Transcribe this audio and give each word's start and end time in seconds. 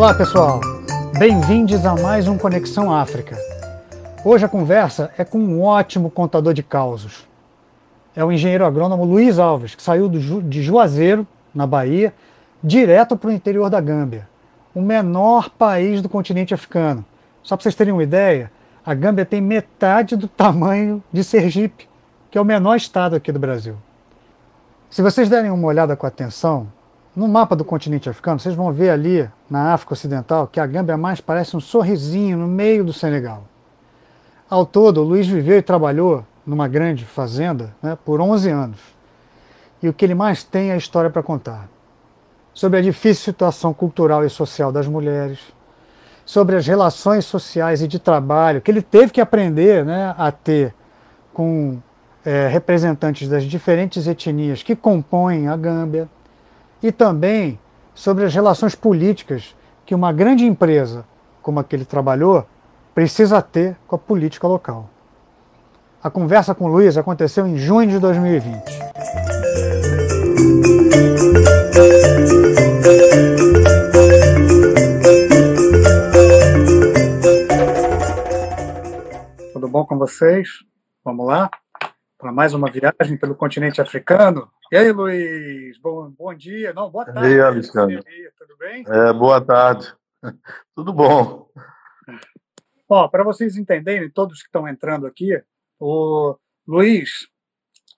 Olá 0.00 0.14
pessoal, 0.14 0.62
bem-vindos 1.18 1.84
a 1.84 1.94
mais 1.94 2.26
um 2.26 2.38
Conexão 2.38 2.90
África. 2.90 3.36
Hoje 4.24 4.46
a 4.46 4.48
conversa 4.48 5.10
é 5.18 5.26
com 5.26 5.38
um 5.38 5.60
ótimo 5.60 6.10
contador 6.10 6.54
de 6.54 6.62
causos. 6.62 7.28
É 8.16 8.24
o 8.24 8.32
engenheiro 8.32 8.64
agrônomo 8.64 9.04
Luiz 9.04 9.38
Alves, 9.38 9.74
que 9.74 9.82
saiu 9.82 10.08
de 10.08 10.62
Juazeiro, 10.62 11.26
na 11.54 11.66
Bahia, 11.66 12.14
direto 12.64 13.14
para 13.14 13.28
o 13.28 13.32
interior 13.32 13.68
da 13.68 13.78
Gâmbia, 13.78 14.26
o 14.74 14.80
menor 14.80 15.50
país 15.50 16.00
do 16.00 16.08
continente 16.08 16.54
africano. 16.54 17.04
Só 17.42 17.54
para 17.54 17.64
vocês 17.64 17.74
terem 17.74 17.92
uma 17.92 18.02
ideia, 18.02 18.50
a 18.82 18.94
Gâmbia 18.94 19.26
tem 19.26 19.42
metade 19.42 20.16
do 20.16 20.26
tamanho 20.26 21.04
de 21.12 21.22
Sergipe, 21.22 21.86
que 22.30 22.38
é 22.38 22.40
o 22.40 22.44
menor 22.44 22.76
estado 22.76 23.16
aqui 23.16 23.30
do 23.30 23.38
Brasil. 23.38 23.76
Se 24.88 25.02
vocês 25.02 25.28
derem 25.28 25.50
uma 25.50 25.68
olhada 25.68 25.94
com 25.94 26.06
atenção, 26.06 26.68
no 27.14 27.26
mapa 27.26 27.56
do 27.56 27.64
continente 27.64 28.08
africano, 28.08 28.38
vocês 28.38 28.54
vão 28.54 28.72
ver 28.72 28.90
ali, 28.90 29.28
na 29.48 29.72
África 29.72 29.94
Ocidental, 29.94 30.46
que 30.46 30.60
a 30.60 30.66
Gâmbia 30.66 30.96
mais 30.96 31.20
parece 31.20 31.56
um 31.56 31.60
sorrisinho 31.60 32.38
no 32.38 32.46
meio 32.46 32.84
do 32.84 32.92
Senegal. 32.92 33.44
Ao 34.48 34.64
todo, 34.64 35.02
Luiz 35.02 35.26
viveu 35.26 35.58
e 35.58 35.62
trabalhou 35.62 36.24
numa 36.46 36.68
grande 36.68 37.04
fazenda 37.04 37.74
né, 37.82 37.96
por 38.04 38.20
11 38.20 38.50
anos. 38.50 38.78
E 39.82 39.88
o 39.88 39.92
que 39.92 40.04
ele 40.04 40.14
mais 40.14 40.44
tem 40.44 40.70
é 40.70 40.74
a 40.74 40.76
história 40.76 41.10
para 41.10 41.22
contar. 41.22 41.68
Sobre 42.52 42.78
a 42.78 42.82
difícil 42.82 43.24
situação 43.24 43.72
cultural 43.72 44.24
e 44.24 44.30
social 44.30 44.70
das 44.70 44.86
mulheres, 44.86 45.38
sobre 46.24 46.56
as 46.56 46.66
relações 46.66 47.24
sociais 47.24 47.82
e 47.82 47.88
de 47.88 47.98
trabalho 47.98 48.60
que 48.60 48.70
ele 48.70 48.82
teve 48.82 49.12
que 49.12 49.20
aprender 49.20 49.84
né, 49.84 50.14
a 50.16 50.30
ter 50.30 50.74
com 51.32 51.78
é, 52.24 52.46
representantes 52.48 53.28
das 53.28 53.44
diferentes 53.44 54.06
etnias 54.06 54.62
que 54.62 54.76
compõem 54.76 55.48
a 55.48 55.56
Gâmbia 55.56 56.08
e 56.82 56.90
também 56.90 57.58
sobre 57.94 58.24
as 58.24 58.34
relações 58.34 58.74
políticas 58.74 59.54
que 59.84 59.94
uma 59.94 60.12
grande 60.12 60.44
empresa, 60.44 61.04
como 61.42 61.60
a 61.60 61.64
que 61.64 61.74
ele 61.74 61.84
trabalhou, 61.84 62.46
precisa 62.94 63.42
ter 63.42 63.76
com 63.86 63.96
a 63.96 63.98
política 63.98 64.46
local. 64.46 64.88
A 66.02 66.08
conversa 66.08 66.54
com 66.54 66.66
Luiz 66.66 66.96
aconteceu 66.96 67.46
em 67.46 67.58
junho 67.58 67.88
de 67.88 67.98
2020. 67.98 68.62
Tudo 79.52 79.68
bom 79.68 79.84
com 79.84 79.98
vocês? 79.98 80.48
Vamos 81.04 81.26
lá? 81.26 81.50
Para 82.20 82.32
mais 82.32 82.52
uma 82.52 82.70
viagem 82.70 83.16
pelo 83.16 83.34
continente 83.34 83.80
africano. 83.80 84.50
E 84.70 84.76
aí, 84.76 84.92
Luiz? 84.92 85.78
Bom, 85.78 86.10
bom 86.10 86.34
dia. 86.34 86.70
Não, 86.74 86.90
boa 86.90 87.06
tarde. 87.06 87.20
E 87.20 87.32
aí, 87.32 87.40
Alexandre? 87.40 88.04
Tudo 88.38 88.56
bem? 88.58 88.84
É, 88.86 89.10
boa 89.14 89.40
tarde. 89.40 89.90
Tudo 90.76 90.92
bom. 90.92 91.48
Ó, 92.86 93.08
para 93.08 93.24
vocês 93.24 93.56
entenderem, 93.56 94.10
todos 94.10 94.42
que 94.42 94.48
estão 94.48 94.68
entrando 94.68 95.06
aqui, 95.06 95.42
o 95.78 96.36
Luiz, 96.68 97.26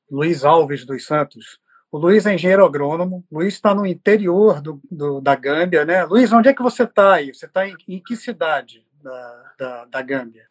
Luiz 0.08 0.44
Alves 0.44 0.86
dos 0.86 1.04
Santos, 1.04 1.58
o 1.90 1.98
Luiz 1.98 2.24
é 2.24 2.32
engenheiro 2.32 2.64
agrônomo, 2.64 3.24
o 3.28 3.38
Luiz 3.40 3.54
está 3.54 3.74
no 3.74 3.84
interior 3.84 4.60
do, 4.60 4.80
do, 4.88 5.20
da 5.20 5.34
Gâmbia, 5.34 5.84
né? 5.84 6.04
Luiz, 6.04 6.32
onde 6.32 6.48
é 6.48 6.54
que 6.54 6.62
você 6.62 6.84
está 6.84 7.14
aí? 7.14 7.34
Você 7.34 7.46
está 7.46 7.66
em, 7.66 7.74
em, 7.88 8.00
que 8.00 8.14
cidade 8.14 8.86
da, 9.02 9.52
da, 9.58 9.84
da 9.86 10.02
Gâmbia? 10.02 10.46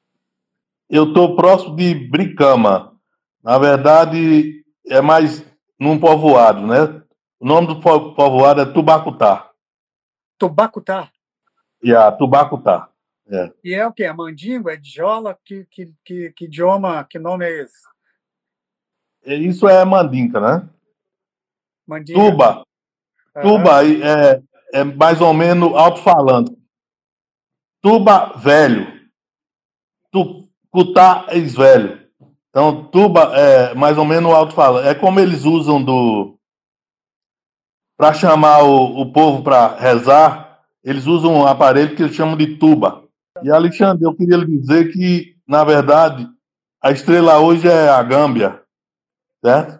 Eu 0.89 1.05
estou 1.05 1.37
próximo 1.37 1.73
de 1.77 1.93
Bricama. 1.93 2.90
Na 3.43 3.57
verdade, 3.57 4.63
é 4.87 5.01
mais 5.01 5.45
num 5.79 5.99
povoado, 5.99 6.65
né? 6.65 7.01
O 7.39 7.45
nome 7.45 7.67
do 7.67 7.81
povoado 7.81 8.61
é 8.61 8.65
Tubacutá. 8.65 9.49
Tubacutá? 10.37 11.11
Yeah, 11.83 12.15
Tubacutá. 12.15 12.89
É. 13.27 13.51
E 13.63 13.73
é 13.73 13.87
o 13.87 13.93
que? 13.93 14.03
É 14.03 14.13
mandingo? 14.13 14.69
É 14.69 14.75
djola? 14.75 15.37
Que, 15.43 15.65
que, 15.65 15.93
que, 16.03 16.31
que 16.33 16.45
idioma, 16.45 17.03
que 17.03 17.17
nome 17.17 17.45
é 17.45 17.63
esse? 17.63 17.81
É, 19.23 19.35
isso 19.35 19.67
é 19.67 19.83
mandinca, 19.85 20.39
né? 20.39 20.69
Mandinga. 21.87 22.19
Tuba. 22.19 22.63
Uhum. 23.35 23.41
Tuba 23.41 23.85
é, 23.85 24.41
é 24.73 24.83
mais 24.83 25.21
ou 25.21 25.33
menos 25.33 25.73
alto-falante. 25.75 26.55
Tuba 27.81 28.33
velho. 28.37 28.85
Tucutá 30.11 31.27
ex-velho. 31.29 32.00
Então, 32.51 32.83
tuba 32.83 33.31
é 33.33 33.73
mais 33.73 33.97
ou 33.97 34.03
menos 34.03 34.31
alto-falante. 34.31 34.87
É 34.87 34.93
como 34.93 35.19
eles 35.19 35.45
usam 35.45 35.81
do. 35.81 36.37
Para 37.97 38.13
chamar 38.13 38.63
o, 38.63 39.01
o 39.01 39.11
povo 39.13 39.41
para 39.41 39.77
rezar, 39.77 40.59
eles 40.83 41.07
usam 41.07 41.33
um 41.33 41.47
aparelho 41.47 41.95
que 41.95 42.03
eles 42.03 42.15
chamam 42.15 42.35
de 42.35 42.57
tuba. 42.57 43.05
E, 43.41 43.49
Alexandre, 43.49 44.03
eu 44.03 44.13
queria 44.13 44.37
lhe 44.37 44.57
dizer 44.59 44.91
que, 44.91 45.35
na 45.47 45.63
verdade, 45.63 46.27
a 46.83 46.91
estrela 46.91 47.39
hoje 47.39 47.67
é 47.67 47.89
a 47.89 48.03
Gâmbia, 48.03 48.61
certo? 49.43 49.79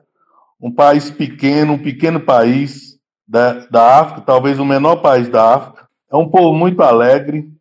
Um 0.60 0.72
país 0.72 1.12
pequeno, 1.12 1.74
um 1.74 1.78
pequeno 1.80 2.22
país 2.22 2.98
da, 3.28 3.66
da 3.68 4.00
África, 4.00 4.22
talvez 4.22 4.60
o 4.60 4.66
menor 4.66 4.98
país 4.98 5.28
da 5.28 5.56
África. 5.56 5.90
É 6.10 6.16
um 6.16 6.30
povo 6.30 6.54
muito 6.54 6.82
alegre. 6.82 7.52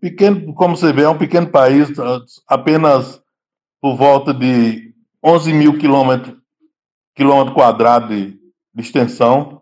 Pequeno, 0.00 0.52
como 0.54 0.76
você 0.76 0.92
vê, 0.92 1.02
é 1.02 1.08
um 1.08 1.16
pequeno 1.16 1.46
país, 1.46 1.88
apenas 2.48 3.21
por 3.82 3.96
volta 3.96 4.32
de 4.32 4.94
11 5.22 5.52
mil 5.52 5.76
quilômetros 5.76 6.36
quilômetro 7.14 7.52
quadrado 7.52 8.08
de, 8.08 8.38
de, 8.72 8.80
extensão. 8.80 9.60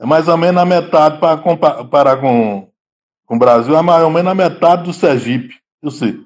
É 0.00 0.06
mais 0.06 0.26
ou 0.26 0.36
menos 0.36 0.60
a 0.60 0.64
metade 0.64 1.18
para 1.18 1.36
comparar 1.36 2.16
com, 2.16 2.68
com 3.26 3.36
o 3.36 3.38
Brasil, 3.38 3.76
é 3.76 3.82
mais 3.82 4.02
ou 4.02 4.10
menos 4.10 4.32
a 4.32 4.34
metade 4.34 4.84
do 4.84 4.92
Sergipe. 4.92 5.54
Eu 5.82 5.90
sei. 5.90 6.18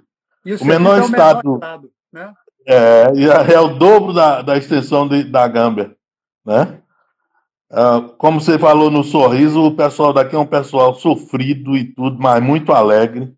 E 0.47 0.55
o, 0.55 0.63
o 0.63 0.65
menor, 0.65 0.99
é 0.99 1.03
o 1.03 1.05
estado, 1.05 1.43
menor 1.45 1.57
estado 1.57 1.91
né? 2.13 2.33
é, 2.67 3.11
é, 3.51 3.55
é 3.55 3.61
o 3.61 3.75
dobro 3.77 4.13
da, 4.13 4.41
da 4.41 4.57
extensão 4.57 5.09
de, 5.09 5.25
da 5.25 5.47
Gâmbia. 5.49 5.95
Né? 6.47 6.81
Uh, 7.71 8.09
como 8.17 8.41
você 8.41 8.59
falou 8.59 8.91
no 8.91 9.03
sorriso, 9.03 9.61
o 9.65 9.75
pessoal 9.75 10.13
daqui 10.13 10.37
é 10.37 10.39
um 10.39 10.47
pessoal 10.47 10.95
sofrido 10.95 11.77
e 11.77 11.85
tudo, 11.85 12.17
mas 12.21 12.43
muito 12.43 12.73
alegre. 12.73 13.35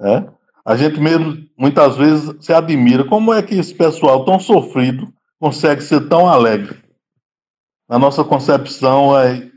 Né? 0.00 0.28
A 0.66 0.74
gente 0.74 0.98
mesmo 0.98 1.46
muitas 1.56 1.96
vezes 1.96 2.44
se 2.44 2.52
admira 2.52 3.04
como 3.04 3.32
é 3.32 3.40
que 3.40 3.54
esse 3.54 3.72
pessoal 3.72 4.24
tão 4.24 4.40
sofrido 4.40 5.14
consegue 5.38 5.80
ser 5.80 6.08
tão 6.08 6.28
alegre. 6.28 6.82
Na 7.88 8.00
nossa 8.00 8.24
concepção, 8.24 9.16
é, 9.16 9.48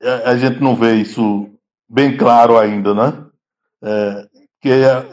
é, 0.00 0.10
a 0.24 0.34
gente 0.38 0.58
não 0.58 0.74
vê 0.74 0.94
isso 0.94 1.50
bem 1.86 2.16
claro 2.16 2.56
ainda, 2.56 2.94
né? 2.94 3.26
É, 3.82 4.28
que 4.62 4.70
é 4.70 5.06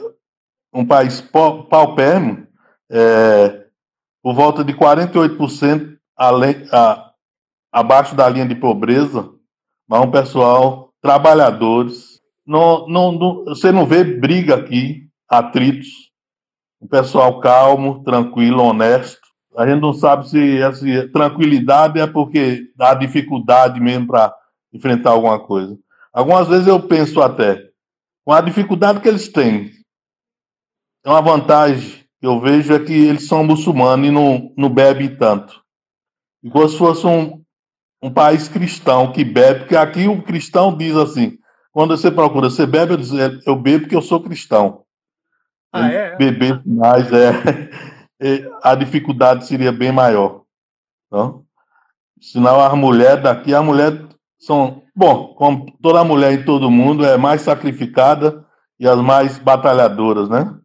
um 0.74 0.86
país 0.86 1.20
paupérrimo, 1.22 2.48
é, 2.90 3.66
por 4.24 4.34
volta 4.34 4.64
de 4.64 4.74
48% 4.74 5.98
além, 6.16 6.66
a, 6.72 7.12
abaixo 7.74 8.16
da 8.16 8.30
linha 8.30 8.48
de 8.48 8.56
pobreza, 8.56 9.30
mas 9.86 10.02
um 10.02 10.10
pessoal 10.10 10.94
trabalhadores, 11.02 12.13
não, 12.46 12.88
não, 12.88 13.12
não, 13.12 13.46
você 13.46 13.72
não 13.72 13.86
vê 13.86 14.04
briga 14.04 14.56
aqui, 14.56 15.08
atritos. 15.30 16.12
O 16.80 16.88
pessoal 16.88 17.40
calmo, 17.40 18.04
tranquilo, 18.04 18.64
honesto. 18.64 19.22
A 19.56 19.68
gente 19.68 19.82
não 19.82 19.94
sabe 19.94 20.28
se 20.28 20.58
essa 20.60 21.08
tranquilidade 21.10 22.00
é 22.00 22.08
porque 22.08 22.72
dá 22.76 22.94
dificuldade 22.94 23.80
mesmo 23.80 24.08
para 24.08 24.36
enfrentar 24.74 25.12
alguma 25.12 25.40
coisa. 25.40 25.78
Algumas 26.12 26.48
vezes 26.48 26.68
eu 26.68 26.82
penso 26.82 27.22
até, 27.22 27.70
com 28.26 28.34
a 28.34 28.42
dificuldade 28.42 29.00
que 29.00 29.08
eles 29.08 29.32
têm, 29.32 29.72
é 31.06 31.10
uma 31.10 31.22
vantagem 31.22 32.04
que 32.20 32.28
eu 32.28 32.40
vejo 32.40 32.74
é 32.74 32.80
que 32.80 32.94
eles 32.94 33.28
são 33.28 33.44
muçulmanos 33.44 34.08
e 34.08 34.12
não, 34.12 34.54
não 34.58 34.70
bebem 34.70 35.16
tanto. 35.16 35.62
Igual 36.42 36.70
se 36.70 36.78
fosse 36.78 37.06
um, 37.06 37.44
um 38.02 38.12
país 38.12 38.48
cristão 38.48 39.12
que 39.12 39.24
bebe, 39.24 39.62
porque 39.62 39.76
aqui 39.76 40.08
o 40.08 40.22
cristão 40.22 40.76
diz 40.76 40.96
assim: 40.96 41.38
quando 41.74 41.98
você 41.98 42.12
procura, 42.12 42.52
você 42.52 42.68
bebe, 42.68 42.96
eu 43.48 43.56
bebo 43.56 43.82
porque 43.82 43.96
eu 43.96 44.02
sou 44.02 44.22
cristão. 44.22 44.84
Ah, 45.72 45.92
é? 45.92 46.16
Beber 46.16 46.62
mais, 46.64 47.12
é, 47.12 47.32
é, 48.22 48.52
a 48.62 48.76
dificuldade 48.76 49.48
seria 49.48 49.72
bem 49.72 49.92
maior. 49.92 50.44
Então, 51.08 51.44
senão 52.22 52.62
as 52.62 52.74
mulheres 52.76 53.24
daqui, 53.24 53.56
as 53.56 53.66
mulheres 53.66 54.00
são, 54.40 54.84
bom, 54.96 55.34
como 55.34 55.66
toda 55.82 56.04
mulher 56.04 56.34
em 56.34 56.46
todo 56.46 56.70
mundo, 56.70 57.04
é 57.04 57.18
mais 57.18 57.42
sacrificada 57.42 58.46
e 58.80 58.88
as 58.88 59.00
mais 59.00 59.40
batalhadoras, 59.40 60.30
né? 60.30 60.56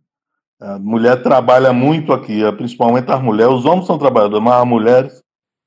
A 0.61 0.79
mulher 0.79 1.23
trabalha 1.23 1.73
muito 1.73 2.13
aqui, 2.13 2.41
principalmente 2.53 3.11
as 3.11 3.23
mulheres. 3.23 3.55
Os 3.55 3.65
homens 3.65 3.87
são 3.87 3.97
trabalhadores, 3.97 4.45
mas 4.45 4.55
as 4.55 4.67
mulheres, 4.67 5.25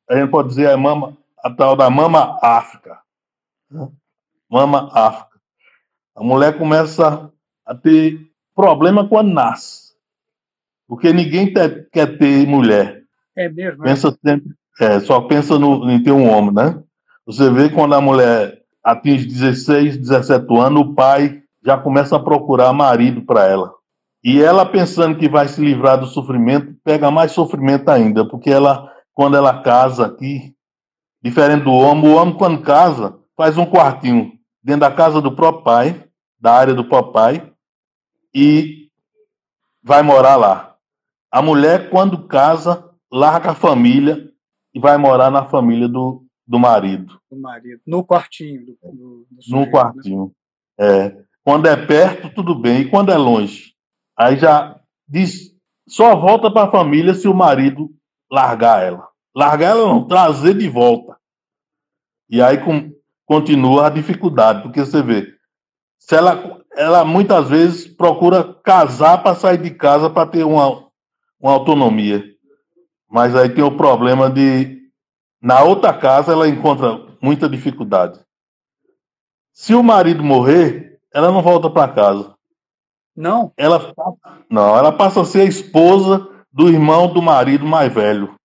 a 0.07 0.17
gente 0.17 0.29
pode 0.29 0.49
dizer 0.49 0.69
a, 0.69 0.77
mama, 0.77 1.17
a 1.43 1.49
tal 1.49 1.75
da 1.75 1.89
mama 1.89 2.37
África. 2.43 2.99
Né? 3.71 3.87
Mama 4.49 4.91
África. 4.93 5.30
A 6.15 6.23
mulher 6.23 6.57
começa 6.57 7.31
a 7.65 7.75
ter 7.75 8.19
problema 8.55 9.07
quando 9.07 9.33
nasce. 9.33 9.91
Porque 10.87 11.13
ninguém 11.13 11.53
te, 11.53 11.87
quer 11.91 12.17
ter 12.17 12.45
mulher. 12.45 13.03
É 13.35 13.47
mesmo? 13.47 13.83
É? 13.83 13.87
Pensa 13.87 14.17
sempre, 14.23 14.51
é, 14.79 14.99
só 14.99 15.21
pensa 15.21 15.57
no, 15.57 15.89
em 15.89 16.03
ter 16.03 16.11
um 16.11 16.29
homem, 16.29 16.53
né? 16.53 16.81
Você 17.25 17.49
vê 17.49 17.69
quando 17.69 17.95
a 17.95 18.01
mulher 18.01 18.61
atinge 18.83 19.25
16, 19.25 19.97
17 19.97 20.45
anos, 20.57 20.81
o 20.81 20.93
pai 20.93 21.41
já 21.63 21.77
começa 21.77 22.15
a 22.15 22.19
procurar 22.19 22.73
marido 22.73 23.21
para 23.21 23.45
ela. 23.45 23.71
E 24.23 24.41
ela, 24.41 24.65
pensando 24.65 25.17
que 25.17 25.29
vai 25.29 25.47
se 25.47 25.61
livrar 25.61 25.99
do 25.99 26.07
sofrimento, 26.07 26.75
pega 26.83 27.09
mais 27.09 27.31
sofrimento 27.31 27.89
ainda, 27.89 28.27
porque 28.27 28.49
ela, 28.49 28.91
quando 29.13 29.37
ela 29.37 29.61
casa 29.61 30.05
aqui, 30.05 30.53
diferente 31.23 31.63
do 31.63 31.71
homem, 31.71 32.11
o 32.11 32.15
homem, 32.15 32.35
quando 32.35 32.61
casa, 32.61 33.17
faz 33.35 33.57
um 33.57 33.65
quartinho 33.65 34.33
dentro 34.63 34.81
da 34.81 34.91
casa 34.91 35.21
do 35.21 35.35
próprio 35.35 35.63
pai, 35.63 36.09
da 36.39 36.53
área 36.53 36.73
do 36.73 36.85
próprio 36.85 37.13
pai, 37.13 37.53
e 38.33 38.89
vai 39.83 40.01
morar 40.01 40.35
lá. 40.35 40.75
A 41.31 41.41
mulher, 41.41 41.89
quando 41.89 42.27
casa, 42.27 42.89
larga 43.11 43.51
a 43.51 43.55
família 43.55 44.31
e 44.73 44.79
vai 44.79 44.97
morar 44.97 45.29
na 45.31 45.45
família 45.45 45.87
do, 45.87 46.25
do 46.45 46.59
marido. 46.59 47.19
Do 47.29 47.39
marido, 47.39 47.81
no 47.85 48.05
quartinho. 48.05 48.65
Do, 48.65 48.77
do, 48.81 49.27
do 49.29 49.41
sujeito, 49.41 49.65
no 49.65 49.71
quartinho. 49.71 50.31
Né? 50.79 51.07
É. 51.07 51.23
Quando 51.43 51.67
é 51.67 51.75
perto, 51.75 52.33
tudo 52.33 52.53
bem. 52.53 52.81
E 52.81 52.89
quando 52.89 53.11
é 53.11 53.17
longe? 53.17 53.73
Aí 54.17 54.37
já 54.37 54.79
diz, 55.07 55.55
só 55.87 56.15
volta 56.15 56.51
para 56.51 56.67
a 56.67 56.71
família 56.71 57.13
se 57.13 57.27
o 57.27 57.33
marido 57.33 57.89
largar 58.31 58.83
ela. 58.83 59.09
Largar 59.35 59.71
ela 59.71 59.87
não, 59.87 60.07
trazer 60.07 60.53
de 60.57 60.69
volta. 60.69 61.17
E 62.29 62.41
aí 62.41 62.63
com, 62.63 62.91
continua 63.31 63.87
a 63.87 63.89
dificuldade, 63.89 64.61
porque 64.61 64.81
você 64.81 65.01
vê, 65.01 65.25
se 65.97 66.13
ela, 66.13 66.61
ela 66.75 67.05
muitas 67.05 67.47
vezes 67.47 67.87
procura 67.87 68.43
casar 68.43 69.23
para 69.23 69.37
sair 69.37 69.57
de 69.57 69.71
casa 69.71 70.09
para 70.09 70.27
ter 70.27 70.43
uma, 70.43 70.85
uma 71.39 71.53
autonomia. 71.53 72.25
Mas 73.09 73.33
aí 73.33 73.47
tem 73.47 73.63
o 73.63 73.77
problema 73.77 74.29
de 74.29 74.81
na 75.41 75.63
outra 75.63 75.93
casa 75.93 76.33
ela 76.33 76.45
encontra 76.45 77.07
muita 77.21 77.47
dificuldade. 77.47 78.19
Se 79.53 79.73
o 79.73 79.81
marido 79.81 80.21
morrer, 80.21 80.99
ela 81.13 81.31
não 81.31 81.41
volta 81.41 81.69
para 81.69 81.93
casa. 81.93 82.35
Não? 83.15 83.53
Ela 83.55 83.93
não, 84.49 84.77
ela 84.77 84.91
passa 84.91 85.21
a 85.21 85.25
ser 85.25 85.43
a 85.43 85.45
esposa 85.45 86.27
do 86.51 86.67
irmão 86.67 87.07
do 87.07 87.21
marido 87.21 87.65
mais 87.65 87.93
velho. 87.93 88.35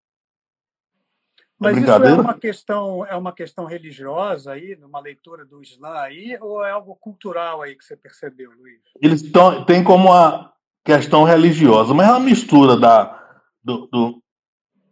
É 1.58 1.72
Mas 1.72 1.78
isso 1.78 1.90
é 1.90 2.14
uma 2.14 2.34
questão 2.34 3.06
é 3.06 3.16
uma 3.16 3.32
questão 3.32 3.64
religiosa 3.64 4.52
aí, 4.52 4.76
numa 4.76 5.00
leitura 5.00 5.44
do 5.44 5.62
Islã 5.62 6.00
aí, 6.00 6.36
ou 6.40 6.64
é 6.64 6.70
algo 6.70 6.94
cultural 6.96 7.62
aí 7.62 7.74
que 7.74 7.84
você 7.84 7.96
percebeu, 7.96 8.50
Luiz? 8.58 8.80
Eles 9.00 9.22
têm 9.66 9.82
como 9.82 10.10
uma 10.10 10.52
questão 10.84 11.24
religiosa, 11.24 11.94
mas 11.94 12.08
é 12.08 12.10
uma 12.10 12.20
mistura 12.20 12.76
da, 12.76 13.40
do, 13.64 13.86
do, 13.86 14.22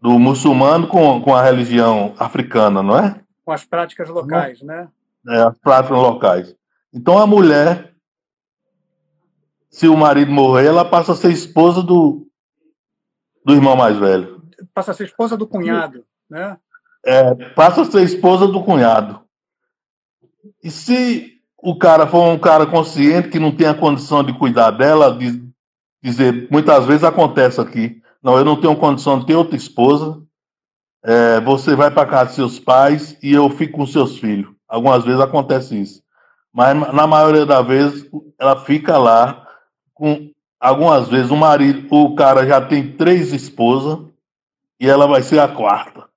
do 0.00 0.18
muçulmano 0.18 0.88
com, 0.88 1.20
com 1.20 1.34
a 1.34 1.42
religião 1.42 2.14
africana, 2.18 2.82
não 2.82 2.98
é? 2.98 3.20
Com 3.44 3.52
as 3.52 3.64
práticas 3.64 4.08
locais, 4.08 4.62
né? 4.62 4.88
É, 5.28 5.42
as 5.42 5.58
práticas 5.58 5.98
locais. 5.98 6.56
Então 6.92 7.18
a 7.18 7.26
mulher 7.26 7.94
se 9.74 9.88
o 9.88 9.96
marido 9.96 10.30
morrer, 10.30 10.66
ela 10.66 10.84
passa 10.84 11.10
a 11.10 11.16
ser 11.16 11.32
esposa 11.32 11.82
do, 11.82 12.28
do 13.44 13.54
irmão 13.54 13.74
mais 13.74 13.98
velho. 13.98 14.40
Passa 14.72 14.92
a 14.92 14.94
ser 14.94 15.02
esposa 15.02 15.36
do 15.36 15.48
cunhado, 15.48 16.06
né? 16.28 16.56
É, 17.04 17.34
passa 17.50 17.82
a 17.82 17.84
ser 17.84 18.02
esposa 18.02 18.46
do 18.46 18.62
cunhado. 18.62 19.20
E 20.62 20.70
se 20.70 21.34
o 21.58 21.76
cara 21.76 22.06
for 22.06 22.28
um 22.28 22.38
cara 22.38 22.66
consciente 22.66 23.28
que 23.28 23.38
não 23.38 23.54
tem 23.54 23.66
a 23.66 23.74
condição 23.74 24.22
de 24.22 24.32
cuidar 24.32 24.70
dela, 24.70 25.16
de 25.16 25.42
dizer, 26.02 26.48
muitas 26.50 26.84
vezes 26.86 27.04
acontece 27.04 27.60
aqui, 27.60 28.02
não, 28.22 28.38
eu 28.38 28.44
não 28.44 28.60
tenho 28.60 28.76
condição 28.76 29.18
de 29.18 29.26
ter 29.26 29.34
outra 29.34 29.56
esposa, 29.56 30.22
é, 31.02 31.40
você 31.40 31.74
vai 31.74 31.90
para 31.90 32.08
casa 32.08 32.30
de 32.30 32.36
seus 32.36 32.58
pais 32.58 33.18
e 33.22 33.32
eu 33.32 33.48
fico 33.50 33.78
com 33.78 33.86
seus 33.86 34.18
filhos. 34.18 34.50
Algumas 34.66 35.04
vezes 35.04 35.20
acontece 35.20 35.78
isso. 35.78 36.02
Mas 36.52 36.74
na 36.92 37.06
maioria 37.06 37.44
das 37.44 37.66
vezes 37.66 38.10
ela 38.38 38.64
fica 38.64 38.96
lá 38.96 39.46
com 39.92 40.30
algumas 40.58 41.08
vezes 41.08 41.30
o 41.30 41.36
marido, 41.36 41.86
o 41.94 42.14
cara 42.14 42.46
já 42.46 42.60
tem 42.60 42.92
três 42.96 43.32
esposas 43.32 43.98
e 44.80 44.88
ela 44.88 45.06
vai 45.06 45.22
ser 45.22 45.38
a 45.38 45.48
quarta. 45.48 46.08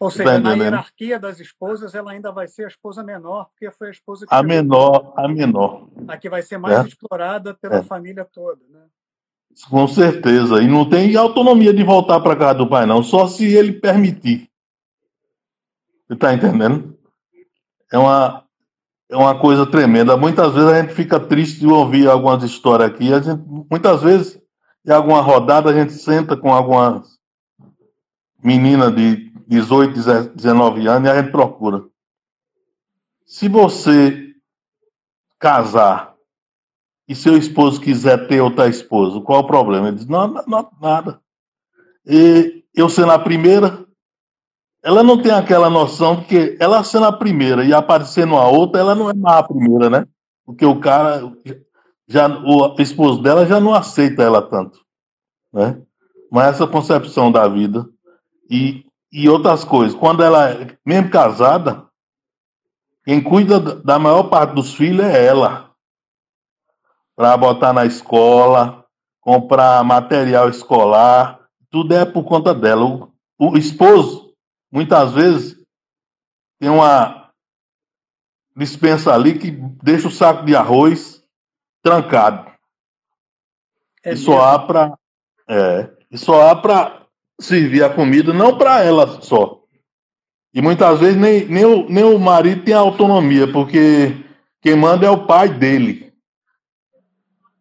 Ou 0.00 0.10
seja, 0.10 0.24
tá 0.24 0.38
na 0.38 0.54
hierarquia 0.54 1.18
das 1.18 1.40
esposas, 1.40 1.92
ela 1.92 2.12
ainda 2.12 2.30
vai 2.30 2.46
ser 2.46 2.64
a 2.64 2.68
esposa 2.68 3.02
menor, 3.02 3.48
porque 3.50 3.70
foi 3.70 3.88
a 3.88 3.90
esposa 3.90 4.26
que. 4.26 4.32
A 4.34 4.42
menor, 4.42 5.12
a 5.16 5.26
menor. 5.26 5.88
A 6.06 6.16
que 6.16 6.30
vai 6.30 6.40
ser 6.40 6.56
mais 6.56 6.78
é. 6.78 6.88
explorada 6.88 7.54
pela 7.54 7.78
é. 7.78 7.82
família 7.82 8.24
toda, 8.24 8.60
né? 8.70 8.82
Com 9.68 9.88
certeza. 9.88 10.62
E 10.62 10.68
não 10.68 10.88
tem 10.88 11.16
autonomia 11.16 11.74
de 11.74 11.82
voltar 11.82 12.20
para 12.20 12.36
casa 12.36 12.54
do 12.54 12.68
pai, 12.68 12.86
não, 12.86 13.02
só 13.02 13.26
se 13.26 13.44
ele 13.44 13.72
permitir. 13.72 14.48
Você 16.06 16.14
está 16.14 16.32
entendendo? 16.32 16.96
É 17.92 17.98
uma, 17.98 18.44
é 19.10 19.16
uma 19.16 19.38
coisa 19.40 19.66
tremenda. 19.66 20.16
Muitas 20.16 20.54
vezes 20.54 20.70
a 20.70 20.80
gente 20.80 20.94
fica 20.94 21.18
triste 21.18 21.58
de 21.58 21.66
ouvir 21.66 22.08
algumas 22.08 22.44
histórias 22.44 22.88
aqui. 22.88 23.12
A 23.12 23.20
gente, 23.20 23.42
muitas 23.68 24.00
vezes, 24.00 24.40
em 24.86 24.92
alguma 24.92 25.20
rodada, 25.20 25.70
a 25.70 25.74
gente 25.74 25.92
senta 25.92 26.36
com 26.36 26.54
algumas 26.54 27.18
meninas 28.42 28.94
de 28.94 29.27
18, 29.48 30.34
19 30.34 30.86
anos 30.86 31.08
e 31.08 31.10
a 31.10 31.20
gente 31.20 31.32
procura. 31.32 31.82
Se 33.26 33.48
você 33.48 34.34
casar 35.38 36.14
e 37.08 37.14
seu 37.14 37.36
esposo 37.36 37.80
quiser 37.80 38.28
ter 38.28 38.40
outra 38.40 38.68
esposa, 38.68 39.20
qual 39.20 39.40
o 39.40 39.46
problema? 39.46 39.88
Ele 39.88 39.96
diz: 39.96 40.06
não, 40.06 40.28
não 40.46 40.70
nada. 40.80 41.20
E 42.06 42.64
eu 42.74 42.88
sendo 42.88 43.12
a 43.12 43.18
primeira, 43.18 43.86
ela 44.82 45.02
não 45.02 45.20
tem 45.20 45.32
aquela 45.32 45.70
noção 45.70 46.22
que 46.22 46.56
ela 46.60 46.84
sendo 46.84 47.06
a 47.06 47.12
primeira 47.12 47.64
e 47.64 47.72
aparecendo 47.72 48.36
a 48.36 48.46
outra, 48.48 48.80
ela 48.80 48.94
não 48.94 49.10
é 49.10 49.14
mais 49.14 49.38
a 49.38 49.42
primeira, 49.42 49.90
né? 49.90 50.06
Porque 50.44 50.64
o 50.64 50.78
cara, 50.78 51.22
já, 52.06 52.28
o 52.28 52.80
esposo 52.80 53.22
dela 53.22 53.46
já 53.46 53.60
não 53.60 53.74
aceita 53.74 54.22
ela 54.22 54.40
tanto, 54.40 54.80
né? 55.52 55.80
Mas 56.30 56.54
essa 56.54 56.66
concepção 56.66 57.32
da 57.32 57.48
vida 57.48 57.86
e, 58.50 58.84
e 59.10 59.28
outras 59.28 59.64
coisas. 59.64 59.98
Quando 59.98 60.22
ela, 60.22 60.50
é 60.50 60.76
mesmo 60.84 61.10
casada, 61.10 61.86
quem 63.04 63.22
cuida 63.22 63.58
da 63.58 63.98
maior 63.98 64.24
parte 64.24 64.54
dos 64.54 64.74
filhos 64.74 65.06
é 65.06 65.26
ela. 65.26 65.70
Para 67.16 67.36
botar 67.36 67.72
na 67.72 67.86
escola, 67.86 68.84
comprar 69.20 69.82
material 69.82 70.48
escolar, 70.48 71.40
tudo 71.70 71.94
é 71.94 72.04
por 72.04 72.24
conta 72.24 72.54
dela. 72.54 72.84
O, 72.84 73.08
o 73.38 73.56
esposo 73.56 74.34
muitas 74.70 75.12
vezes 75.12 75.56
tem 76.58 76.68
uma 76.68 77.30
dispensa 78.56 79.14
ali 79.14 79.38
que 79.38 79.50
deixa 79.82 80.08
o 80.08 80.10
saco 80.10 80.44
de 80.44 80.54
arroz 80.54 81.22
trancado. 81.82 82.50
É 84.04 84.12
e 84.12 84.16
só 84.16 84.40
há 84.42 84.58
para 84.58 84.98
é, 85.48 85.90
e 86.10 86.18
só 86.18 86.50
há 86.50 86.56
para 86.56 87.06
servir 87.40 87.84
a 87.84 87.90
comida, 87.90 88.32
não 88.32 88.56
para 88.56 88.82
ela 88.82 89.20
só. 89.20 89.62
E 90.52 90.62
muitas 90.62 91.00
vezes 91.00 91.16
nem, 91.16 91.46
nem, 91.46 91.64
o, 91.64 91.88
nem 91.88 92.04
o 92.04 92.18
marido 92.18 92.64
tem 92.64 92.74
autonomia, 92.74 93.50
porque 93.52 94.16
quem 94.60 94.74
manda 94.74 95.06
é 95.06 95.10
o 95.10 95.26
pai 95.26 95.48
dele. 95.48 96.12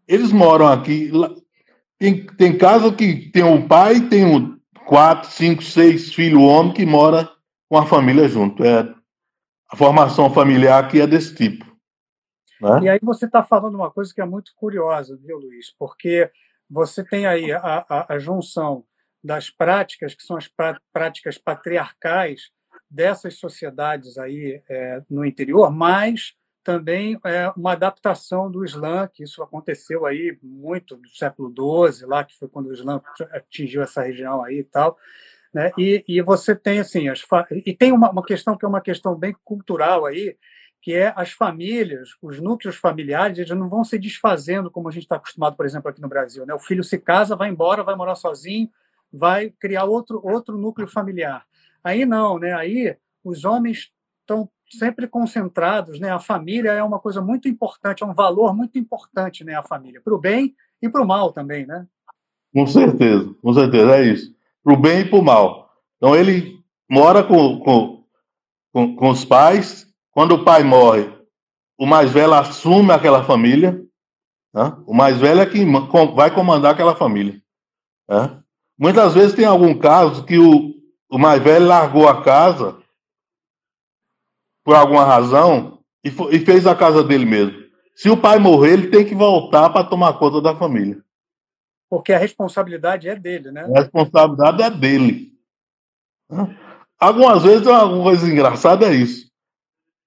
Eles 0.08 0.32
moram 0.32 0.68
aqui. 0.68 1.12
Tem, 2.00 2.26
tem 2.26 2.58
casa 2.58 2.92
que 2.94 3.30
tem 3.32 3.44
o 3.44 3.68
pai, 3.68 4.02
tem 4.02 4.26
o, 4.26 4.58
quatro, 4.88 5.30
cinco, 5.30 5.62
seis 5.62 6.14
filhos 6.14 6.42
homens 6.42 6.76
que 6.76 6.86
mora 6.86 7.30
com 7.70 7.78
a 7.78 7.86
família 7.86 8.28
junto. 8.28 8.64
É, 8.64 8.96
a 9.70 9.76
formação 9.76 10.34
familiar 10.34 10.84
aqui 10.84 11.02
é 11.02 11.06
desse 11.06 11.36
tipo. 11.36 11.66
Né? 12.62 12.84
E 12.84 12.90
aí 12.90 13.00
você 13.04 13.26
está 13.26 13.44
falando 13.44 13.76
uma 13.76 13.92
coisa 13.92 14.14
que 14.14 14.22
é 14.22 14.26
muito 14.26 14.52
curiosa, 14.56 15.20
viu, 15.22 15.38
Luiz? 15.38 15.76
Porque 15.78 16.32
você 16.70 17.04
tem 17.04 17.28
aí 17.28 17.52
a, 17.52 17.86
a, 17.88 18.14
a 18.14 18.20
junção 18.20 18.86
das 19.28 19.50
práticas, 19.50 20.16
que 20.16 20.24
são 20.24 20.38
as 20.38 20.50
práticas 20.94 21.38
patriarcais 21.38 22.50
dessas 22.90 23.36
sociedades 23.36 24.18
aí 24.18 24.64
é, 24.70 25.04
no 25.10 25.26
interior, 25.26 25.70
mas 25.70 26.34
também 26.64 27.20
é 27.26 27.50
uma 27.56 27.74
adaptação 27.74 28.50
do 28.50 28.64
Islã, 28.64 29.10
que 29.14 29.24
isso 29.24 29.44
aconteceu 29.44 30.06
aí 30.06 30.38
muito 30.42 30.98
no 30.98 31.10
século 31.10 31.50
XII, 31.50 32.08
lá 32.08 32.24
que 32.24 32.38
foi 32.38 32.48
quando 32.48 32.68
o 32.68 32.74
Islã 32.74 33.02
atingiu 33.32 33.82
essa 33.82 34.02
região 34.02 34.44
aí 34.44 34.60
e 34.60 34.64
tal. 34.64 34.98
Né? 35.54 35.72
E, 35.78 36.04
e 36.08 36.22
você 36.22 36.56
tem 36.56 36.80
assim 36.80 37.10
as 37.10 37.26
e 37.66 37.74
tem 37.74 37.92
uma, 37.92 38.10
uma 38.10 38.24
questão 38.24 38.58
que 38.58 38.66
é 38.66 38.68
uma 38.68 38.82
questão 38.82 39.16
bem 39.16 39.36
cultural 39.44 40.06
aí, 40.06 40.38
que 40.82 40.94
é 40.94 41.12
as 41.18 41.32
famílias, 41.32 42.10
os 42.22 42.40
núcleos 42.40 42.78
familiares, 42.78 43.38
eles 43.38 43.52
não 43.52 43.68
vão 43.68 43.84
se 43.84 43.98
desfazendo 44.00 44.72
como 44.72 44.88
a 44.88 44.92
gente 44.92 45.04
está 45.04 45.18
acostumado, 45.18 45.58
por 45.58 45.66
exemplo, 45.66 45.90
aqui 45.90 46.02
no 46.02 46.08
Brasil. 46.08 46.46
Né? 46.46 46.54
O 46.54 46.60
filho 46.60 46.84
se 46.84 46.98
casa, 46.98 47.36
vai 47.36 47.50
embora, 47.50 47.84
vai 47.84 47.96
morar 47.96 48.16
sozinho, 48.16 48.70
vai 49.12 49.50
criar 49.50 49.86
outro 49.86 50.22
outro 50.24 50.58
núcleo 50.58 50.88
familiar. 50.88 51.46
Aí 51.84 52.06
não, 52.06 52.40
né? 52.40 52.54
Aí 52.54 52.96
os 53.24 53.46
homens 53.46 53.92
estão 54.22 54.50
sempre 54.70 55.08
concentrados, 55.08 56.00
né? 56.00 56.12
A 56.12 56.20
família 56.20 56.72
é 56.72 56.84
uma 56.84 57.00
coisa 57.00 57.22
muito 57.22 57.48
importante, 57.48 58.04
é 58.04 58.06
um 58.06 58.14
valor 58.14 58.56
muito 58.56 58.78
importante, 58.78 59.44
né? 59.44 59.56
A 59.56 59.64
família, 59.64 60.02
para 60.02 60.14
o 60.14 60.20
bem 60.20 60.56
e 60.82 60.90
para 60.90 61.02
o 61.02 61.08
mal 61.08 61.32
também, 61.32 61.66
né? 61.66 61.88
Com 62.54 62.66
certeza, 62.66 63.34
com 63.42 63.54
certeza, 63.54 63.96
é 63.96 64.04
isso. 64.04 64.36
Para 64.64 64.74
o 64.74 64.78
bem 64.78 65.02
e 65.02 65.06
para 65.06 65.20
o 65.20 65.24
mal. 65.24 65.72
Então 65.98 66.16
ele 66.16 66.60
mora 66.90 67.24
com, 67.24 67.60
com, 67.60 68.04
com, 68.74 68.96
com, 68.96 69.10
os 69.10 69.24
pais, 69.24 69.88
quando 70.12 70.34
o 70.34 70.44
pai 70.44 70.64
morre, 70.64 71.12
o 71.78 71.86
mais 71.86 72.12
velho 72.12 72.34
assume 72.34 72.92
aquela 72.92 73.24
família. 73.24 73.84
Né? 74.54 74.78
O 74.86 74.94
mais 74.94 75.18
velho 75.18 75.42
é 75.42 75.46
quem 75.46 75.66
vai 76.16 76.34
comandar 76.34 76.74
aquela 76.74 76.96
família. 76.96 77.42
Né? 78.10 78.44
Muitas 78.78 79.14
vezes 79.14 79.34
tem 79.34 79.46
algum 79.46 79.78
caso 79.78 80.24
que 80.24 80.38
o, 80.38 80.74
o 81.10 81.18
mais 81.18 81.42
velho 81.42 81.66
largou 81.66 82.08
a 82.08 82.22
casa 82.22 82.78
por 84.64 84.76
alguma 84.76 85.04
razão 85.04 85.80
e, 86.04 86.10
e 86.10 86.40
fez 86.40 86.68
a 86.68 86.76
casa 86.76 87.04
dele 87.04 87.26
mesmo. 87.26 87.58
Se 87.96 88.10
o 88.10 88.18
pai 88.18 88.38
morrer, 88.38 88.74
ele 88.74 88.88
tem 88.90 89.04
que 89.04 89.16
voltar 89.16 89.72
para 89.72 89.84
tomar 89.84 90.20
conta 90.20 90.40
da 90.40 90.56
família. 90.56 91.02
Porque 91.90 92.14
a 92.14 92.18
responsabilidade 92.18 93.10
é 93.10 93.16
dele, 93.16 93.52
né? 93.52 93.64
A 93.64 93.80
responsabilidade 93.80 94.62
é 94.62 94.70
dele. 94.70 95.32
Algumas 97.00 97.44
vezes, 97.44 97.66
uma 97.66 98.04
coisa 98.04 98.30
engraçada 98.30 98.86
é 98.86 98.94
isso. 98.94 99.32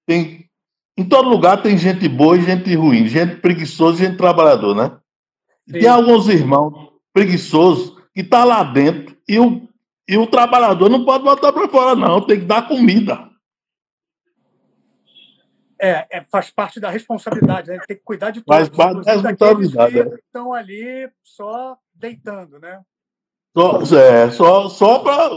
Tem, 0.05 0.49
em 0.97 1.03
todo 1.03 1.27
lugar 1.27 1.61
tem 1.61 1.77
gente 1.77 2.07
boa 2.07 2.37
e 2.37 2.41
gente 2.41 2.73
ruim, 2.75 3.07
gente 3.07 3.37
preguiçosa 3.37 4.01
e 4.01 4.07
gente 4.07 4.17
trabalhador, 4.17 4.75
né? 4.75 4.97
Tem 5.71 5.87
alguns 5.87 6.27
irmãos 6.27 6.91
preguiçosos 7.13 8.00
que 8.13 8.23
tá 8.23 8.43
lá 8.43 8.63
dentro 8.63 9.17
e 9.27 9.39
o, 9.39 9.67
e 10.07 10.17
o 10.17 10.27
trabalhador 10.27 10.89
não 10.89 11.05
pode 11.05 11.23
botar 11.23 11.51
para 11.53 11.67
fora, 11.67 11.95
não. 11.95 12.21
Tem 12.21 12.39
que 12.39 12.45
dar 12.45 12.67
comida. 12.67 13.29
É, 15.79 16.05
é, 16.11 16.25
faz 16.31 16.51
parte 16.51 16.79
da 16.79 16.89
responsabilidade, 16.89 17.71
né? 17.71 17.79
Tem 17.87 17.97
que 17.97 18.03
cuidar 18.03 18.29
de 18.29 18.41
todos. 18.41 18.55
Faz 18.55 18.69
parte 18.69 19.03
da 19.03 19.13
responsabilidade. 19.13 19.99
É. 19.99 20.15
estão 20.15 20.53
ali 20.53 21.09
só 21.23 21.75
deitando, 21.95 22.59
né? 22.59 22.81
Só, 23.57 23.81
é, 23.97 24.31
só, 24.31 24.69
só 24.69 24.99
para 24.99 25.29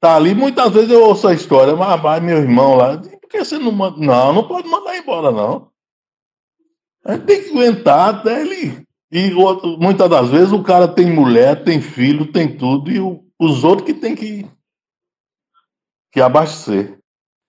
tá 0.00 0.16
ali. 0.16 0.34
Muitas 0.34 0.72
vezes 0.72 0.90
eu 0.90 1.02
ouço 1.02 1.26
a 1.26 1.34
história, 1.34 1.74
mas 1.74 2.00
vai 2.00 2.20
meu 2.20 2.38
irmão 2.38 2.76
lá, 2.76 2.98
por 2.98 3.28
que 3.28 3.44
você 3.44 3.58
não 3.58 3.72
manda? 3.72 3.98
Não, 3.98 4.32
não 4.32 4.46
pode 4.46 4.68
mandar 4.68 4.96
embora, 4.96 5.30
não. 5.32 5.70
A 7.04 7.12
gente 7.12 7.26
tem 7.26 7.42
que 7.42 7.50
aguentar 7.50 8.14
até 8.14 8.42
ele. 8.42 8.86
E 9.10 9.32
outro, 9.34 9.76
muitas 9.78 10.08
das 10.08 10.30
vezes 10.30 10.52
o 10.52 10.62
cara 10.62 10.86
tem 10.86 11.12
mulher, 11.12 11.64
tem 11.64 11.80
filho, 11.80 12.30
tem 12.30 12.56
tudo, 12.56 12.90
e 12.90 13.00
o, 13.00 13.24
os 13.38 13.64
outros 13.64 13.86
que 13.86 13.94
tem 13.94 14.14
que, 14.14 14.48
que 16.12 16.20
abastecer. 16.20 16.98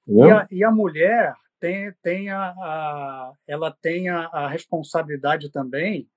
E 0.08 0.22
a, 0.24 0.48
e 0.50 0.64
a 0.64 0.72
mulher, 0.72 1.36
tem, 1.60 1.94
tem 2.02 2.30
a, 2.30 2.42
a, 2.42 3.34
ela 3.48 3.76
tem 3.82 4.10
a, 4.10 4.26
a 4.26 4.48
responsabilidade 4.48 5.52
também 5.52 6.08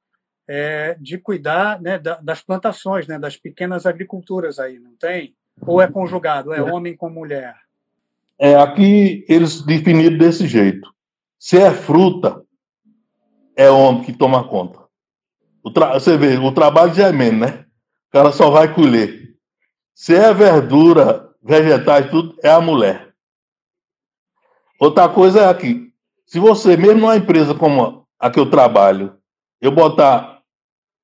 é, 0.48 0.96
de 0.98 1.18
cuidar 1.18 1.80
né, 1.80 1.98
das 1.98 2.42
plantações, 2.42 3.06
né, 3.06 3.18
das 3.18 3.36
pequenas 3.36 3.84
agriculturas 3.84 4.58
aí, 4.58 4.78
não 4.78 4.96
tem? 4.96 5.34
Ou 5.66 5.80
é 5.80 5.90
conjugado, 5.90 6.52
é, 6.52 6.58
é. 6.58 6.62
homem 6.62 6.96
com 6.96 7.10
mulher? 7.10 7.54
É, 8.38 8.56
aqui 8.56 9.24
eles 9.28 9.62
definiram 9.62 10.18
desse 10.18 10.46
jeito. 10.46 10.92
Se 11.38 11.58
é 11.58 11.70
fruta, 11.70 12.42
é 13.54 13.70
homem 13.70 14.02
que 14.02 14.12
toma 14.12 14.48
conta. 14.48 14.83
Você 15.64 16.16
vê, 16.16 16.36
o 16.36 16.52
trabalho 16.52 16.92
já 16.94 17.08
é 17.08 17.12
menos, 17.12 17.40
né? 17.40 17.64
O 18.08 18.12
cara 18.12 18.30
só 18.32 18.50
vai 18.50 18.72
colher. 18.72 19.34
Se 19.94 20.14
é 20.14 20.32
verdura, 20.34 21.30
vegetais, 21.42 22.10
tudo, 22.10 22.36
é 22.42 22.50
a 22.50 22.60
mulher. 22.60 23.14
Outra 24.78 25.08
coisa 25.08 25.40
é 25.40 25.48
aqui. 25.48 25.92
Se 26.26 26.38
você, 26.38 26.76
mesmo 26.76 27.00
numa 27.00 27.16
empresa 27.16 27.54
como 27.54 28.06
a 28.18 28.30
que 28.30 28.38
eu 28.38 28.50
trabalho, 28.50 29.16
eu 29.60 29.70
botar 29.70 30.42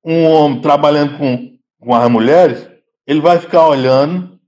um 0.03 0.25
homem 0.25 0.61
trabalhando 0.61 1.17
com, 1.17 1.57
com 1.79 1.95
as 1.95 2.09
mulheres, 2.09 2.69
ele 3.07 3.21
vai 3.21 3.39
ficar 3.39 3.67
olhando 3.67 4.39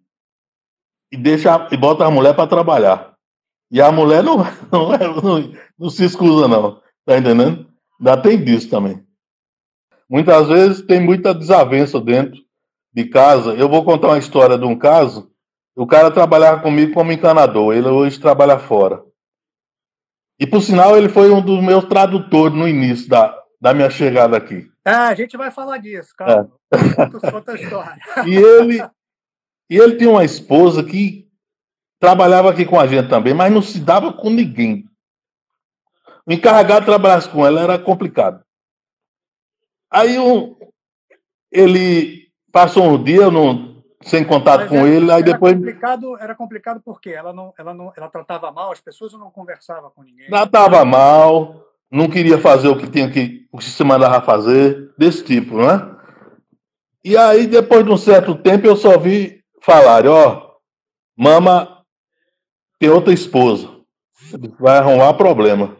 e 1.12 1.18
deixa 1.18 1.68
e 1.72 1.78
bota 1.78 2.06
a 2.06 2.12
mulher 2.12 2.36
para 2.36 2.48
trabalhar. 2.48 3.14
E 3.72 3.82
a 3.82 3.92
mulher 3.92 4.24
não, 4.24 4.38
não, 4.72 4.92
não, 4.92 5.54
não, 5.78 5.90
se 5.90 6.06
escusa, 6.06 6.48
não. 6.48 6.82
Tá 7.06 7.18
entendendo? 7.18 7.68
Ainda 8.00 8.18
tem 8.18 8.44
disso 8.44 8.70
também. 8.70 9.04
Muitas 10.14 10.48
vezes 10.48 10.82
tem 10.84 11.00
muita 11.00 11.34
desavença 11.34 12.00
dentro 12.00 12.40
de 12.94 13.06
casa. 13.06 13.56
Eu 13.56 13.68
vou 13.68 13.84
contar 13.84 14.10
uma 14.10 14.20
história 14.20 14.60
de 14.60 14.64
um 14.64 14.78
caso. 14.78 15.32
O 15.76 15.88
cara 15.88 16.12
trabalhava 16.12 16.62
comigo 16.62 16.94
como 16.94 17.12
encanador. 17.12 17.74
Ele 17.74 17.88
hoje 17.88 18.20
trabalha 18.20 18.60
fora. 18.60 19.04
E 20.40 20.46
por 20.46 20.62
sinal, 20.62 20.96
ele 20.96 21.10
foi 21.10 21.32
um 21.32 21.42
dos 21.42 21.60
meus 21.64 21.86
tradutores 21.86 22.56
no 22.56 22.68
início 22.68 23.10
da, 23.10 23.36
da 23.60 23.74
minha 23.74 23.90
chegada 23.90 24.38
aqui. 24.38 24.70
Ah, 24.86 25.08
a 25.08 25.16
gente 25.16 25.36
vai 25.36 25.50
falar 25.50 25.80
disso, 25.80 26.14
cara. 26.16 26.48
É. 26.72 27.36
Outra 27.36 27.60
história. 27.60 27.98
e 28.28 28.36
ele, 28.36 28.88
e 29.68 29.78
ele 29.78 29.96
tinha 29.96 30.12
uma 30.12 30.24
esposa 30.24 30.84
que 30.84 31.28
trabalhava 32.00 32.52
aqui 32.52 32.66
com 32.66 32.80
a 32.80 32.86
gente 32.86 33.10
também, 33.10 33.34
mas 33.34 33.52
não 33.52 33.64
se 33.64 33.80
dava 33.80 34.14
com 34.14 34.30
ninguém. 34.30 34.86
O 36.24 36.32
encarregado 36.32 36.82
de 36.82 36.86
trabalhar 36.86 37.28
com 37.32 37.44
ela 37.44 37.62
era 37.62 37.80
complicado. 37.80 38.43
Aí 39.94 40.18
um, 40.18 40.56
ele 41.52 42.28
passou 42.52 42.84
um 42.84 43.04
dia, 43.04 43.30
não, 43.30 43.84
sem 44.02 44.26
contato 44.26 44.62
Mas 44.62 44.70
com 44.70 44.78
era, 44.78 44.88
ele, 44.88 45.12
aí 45.12 45.22
era 45.22 45.34
depois. 45.34 45.54
Complicado, 45.54 46.18
era 46.18 46.36
complicado 46.36 46.82
porque 46.84 47.12
ela 47.12 47.32
não, 47.32 47.54
ela 47.58 47.74
não, 47.76 47.94
ela 47.96 48.10
tratava 48.10 48.52
mal 48.52 48.72
as 48.72 48.82
pessoas 48.82 49.14
ou 49.14 49.20
não 49.20 49.30
conversava 49.30 49.92
com 49.92 50.02
ninguém. 50.02 50.28
Tratava 50.28 50.84
mal, 50.84 51.64
não 51.92 52.10
queria 52.10 52.40
fazer 52.40 52.70
o 52.70 52.78
que 52.78 52.90
tinha 52.90 53.10
que, 53.10 53.48
o 53.52 53.60
que 53.60 53.66
se 53.66 53.84
mandava 53.84 54.26
fazer, 54.26 54.92
desse 54.98 55.24
tipo, 55.24 55.58
né? 55.58 55.96
E 57.04 57.16
aí, 57.16 57.46
depois 57.46 57.86
de 57.86 57.92
um 57.92 57.98
certo 57.98 58.34
tempo, 58.34 58.66
eu 58.66 58.76
só 58.76 58.98
vi 58.98 59.44
falar, 59.62 60.08
ó, 60.08 60.56
mama 61.16 61.84
tem 62.80 62.90
outra 62.90 63.14
esposa, 63.14 63.70
vai 64.60 64.78
arrumar 64.78 65.14
problema. 65.14 65.78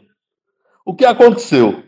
O 0.86 0.94
que 0.94 1.06
aconteceu? 1.06 1.82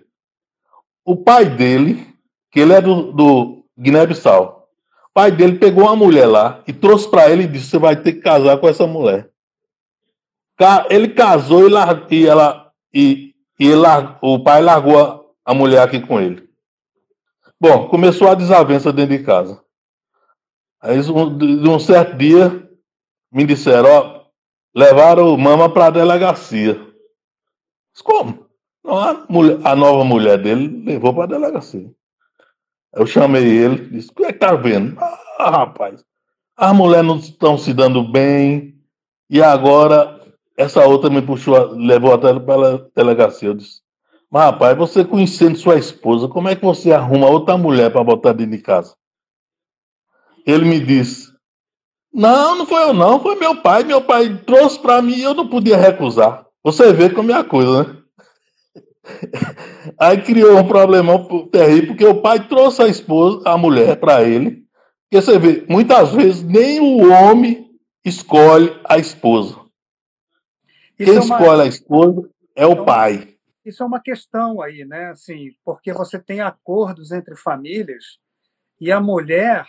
O 1.05 1.15
pai 1.17 1.45
dele, 1.45 2.14
que 2.55 2.61
ele 2.61 2.71
é 2.71 2.79
do, 2.79 3.11
do 3.11 3.65
Guiné-Bissau, 3.77 4.55
pai 5.13 5.29
dele 5.29 5.57
pegou 5.57 5.83
uma 5.83 5.95
mulher 5.95 6.25
lá 6.25 6.63
e 6.65 6.71
trouxe 6.71 7.09
para 7.09 7.29
ele 7.29 7.43
e 7.43 7.47
disse: 7.47 7.67
Você 7.67 7.77
vai 7.77 7.97
ter 7.97 8.13
que 8.13 8.21
casar 8.21 8.57
com 8.57 8.69
essa 8.69 8.87
mulher. 8.87 9.29
Ele 10.89 11.09
casou 11.09 11.67
e, 11.67 11.69
lar... 11.69 12.07
e 12.09 12.25
ela 12.25 12.71
e, 12.93 13.35
e 13.59 13.75
lar... 13.75 14.17
o 14.21 14.41
pai 14.41 14.61
largou 14.61 14.97
a... 14.97 15.21
a 15.43 15.53
mulher 15.53 15.81
aqui 15.81 15.99
com 15.99 16.17
ele. 16.17 16.47
Bom, 17.59 17.89
começou 17.89 18.29
a 18.29 18.35
desavença 18.35 18.93
dentro 18.93 19.17
de 19.17 19.23
casa. 19.25 19.61
Aí, 20.81 20.97
de 21.01 21.69
um 21.69 21.77
certo 21.77 22.15
dia, 22.15 22.69
me 23.29 23.45
disseram: 23.45 23.89
Ó, 23.89 24.21
levaram 24.73 25.33
o 25.33 25.37
mama 25.37 25.69
para 25.69 25.87
a 25.87 25.89
delegacia. 25.89 26.79
Mas 27.93 28.01
como? 28.01 28.45
A, 28.85 29.25
mulher, 29.27 29.59
a 29.61 29.75
nova 29.75 30.05
mulher 30.05 30.41
dele 30.41 30.83
levou 30.85 31.13
para 31.13 31.25
a 31.25 31.27
delegacia. 31.27 31.93
Eu 32.95 33.05
chamei 33.05 33.45
ele, 33.45 33.89
disse: 33.89 34.09
O 34.09 34.13
que 34.15 34.25
é 34.25 34.33
que 34.33 34.39
tá 34.39 34.55
vendo? 34.55 34.97
Ah, 35.37 35.49
rapaz, 35.49 36.01
as 36.55 36.73
mulheres 36.73 37.05
não 37.05 37.17
estão 37.17 37.57
se 37.57 37.73
dando 37.73 38.01
bem, 38.01 38.73
e 39.29 39.41
agora 39.41 40.21
essa 40.57 40.85
outra 40.85 41.09
me 41.09 41.21
puxou, 41.21 41.73
levou 41.73 42.13
até 42.13 42.33
para 42.39 42.75
a 42.75 42.81
delegacia. 42.95 43.49
Eu 43.49 43.53
disse: 43.53 43.81
Mas 44.31 44.43
rapaz, 44.43 44.77
você 44.77 45.03
conhecendo 45.03 45.57
sua 45.57 45.75
esposa, 45.75 46.29
como 46.29 46.47
é 46.47 46.55
que 46.55 46.63
você 46.63 46.93
arruma 46.93 47.29
outra 47.29 47.57
mulher 47.57 47.91
para 47.91 48.03
botar 48.03 48.31
dentro 48.31 48.55
de 48.55 48.63
casa? 48.63 48.95
Ele 50.45 50.63
me 50.63 50.79
disse: 50.79 51.33
Não, 52.13 52.55
não 52.55 52.65
foi 52.65 52.81
eu, 52.83 52.93
não, 52.93 53.19
foi 53.19 53.35
meu 53.35 53.61
pai. 53.61 53.83
Meu 53.83 54.01
pai 54.01 54.41
trouxe 54.45 54.79
para 54.79 55.01
mim 55.01 55.15
e 55.15 55.23
eu 55.23 55.33
não 55.33 55.49
podia 55.49 55.75
recusar. 55.75 56.45
Você 56.63 56.93
vê 56.93 57.09
como 57.09 57.31
é 57.31 57.35
a 57.35 57.43
coisa, 57.43 57.83
né? 57.83 58.04
Aí 59.99 60.21
criou 60.21 60.57
um 60.57 60.67
problemão 60.67 61.47
terrível, 61.47 61.87
porque 61.89 62.05
o 62.05 62.21
pai 62.21 62.47
trouxe 62.47 62.81
a 62.81 62.87
esposa, 62.87 63.41
a 63.47 63.57
mulher, 63.57 63.99
para 63.99 64.23
ele. 64.23 64.65
Porque 65.03 65.23
você 65.23 65.37
vê, 65.37 65.65
muitas 65.69 66.11
vezes 66.11 66.43
nem 66.43 66.79
o 66.79 67.11
homem 67.11 67.69
escolhe 68.03 68.79
a 68.85 68.97
esposa. 68.97 69.59
Isso 70.99 71.11
Quem 71.11 71.15
é 71.15 71.19
uma... 71.19 71.19
escolhe 71.19 71.61
a 71.61 71.65
esposa 71.65 72.29
é 72.55 72.65
o 72.65 72.71
então, 72.71 72.85
pai. 72.85 73.35
Isso 73.65 73.83
é 73.83 73.85
uma 73.85 73.99
questão 73.99 74.61
aí, 74.61 74.85
né? 74.85 75.07
Assim, 75.07 75.51
porque 75.63 75.91
você 75.91 76.19
tem 76.19 76.41
acordos 76.41 77.11
entre 77.11 77.35
famílias 77.35 78.17
e 78.79 78.91
a 78.91 78.99
mulher 78.99 79.65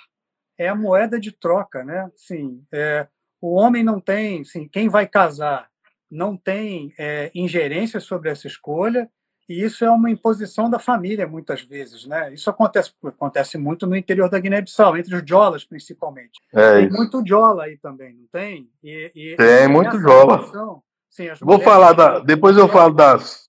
é 0.58 0.68
a 0.68 0.74
moeda 0.74 1.18
de 1.18 1.32
troca, 1.32 1.84
né? 1.84 2.10
Sim, 2.14 2.62
é, 2.72 3.06
o 3.40 3.54
homem 3.54 3.82
não 3.82 4.00
tem, 4.00 4.44
sim, 4.44 4.68
quem 4.68 4.88
vai 4.88 5.06
casar 5.06 5.68
não 6.10 6.36
tem 6.36 6.94
é, 6.98 7.30
ingerência 7.34 8.00
sobre 8.00 8.30
essa 8.30 8.46
escolha 8.46 9.10
e 9.48 9.62
isso 9.62 9.84
é 9.84 9.90
uma 9.90 10.10
imposição 10.10 10.68
da 10.68 10.78
família, 10.78 11.26
muitas 11.26 11.62
vezes. 11.62 12.04
Né? 12.04 12.34
Isso 12.34 12.50
acontece, 12.50 12.92
acontece 13.04 13.56
muito 13.56 13.86
no 13.86 13.96
interior 13.96 14.28
da 14.28 14.40
Guiné-Bissau, 14.40 14.96
entre 14.96 15.14
os 15.14 15.22
jolas, 15.24 15.64
principalmente. 15.64 16.40
É 16.52 16.78
tem 16.78 16.88
isso. 16.88 16.96
muito 16.96 17.22
jola 17.24 17.64
aí 17.64 17.76
também, 17.78 18.14
não 18.14 18.26
tem? 18.32 18.68
E, 18.82 19.12
e 19.14 19.36
tem 19.36 19.68
muito 19.68 19.98
jola. 20.00 20.38
Relação, 20.38 20.82
sim, 21.08 21.28
Vou 21.40 21.60
falar, 21.60 21.92
da, 21.92 22.18
depois 22.18 22.56
eu 22.56 22.68
falo 22.68 22.92
das, 22.92 23.48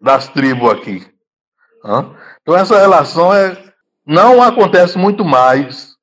das 0.00 0.28
tribos 0.28 0.70
aqui. 0.70 1.06
Então, 2.42 2.56
essa 2.56 2.78
relação 2.78 3.32
é, 3.32 3.56
não 4.04 4.42
acontece 4.42 4.98
muito 4.98 5.24
mais, 5.24 5.94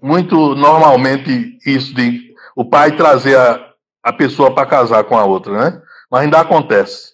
muito 0.00 0.54
normalmente, 0.54 1.58
isso 1.66 1.94
de 1.94 2.34
o 2.54 2.64
pai 2.64 2.94
trazer 2.96 3.36
a, 3.36 3.72
a 4.02 4.12
pessoa 4.12 4.54
para 4.54 4.66
casar 4.66 5.04
com 5.04 5.16
a 5.16 5.24
outra, 5.24 5.52
né? 5.52 5.82
mas 6.10 6.22
ainda 6.22 6.40
acontece. 6.40 7.09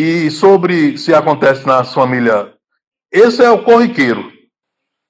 E 0.00 0.30
sobre 0.30 0.96
se 0.96 1.12
acontece 1.12 1.66
na 1.66 1.82
família, 1.82 2.54
esse 3.10 3.42
é 3.42 3.50
o 3.50 3.64
corriqueiro. 3.64 4.32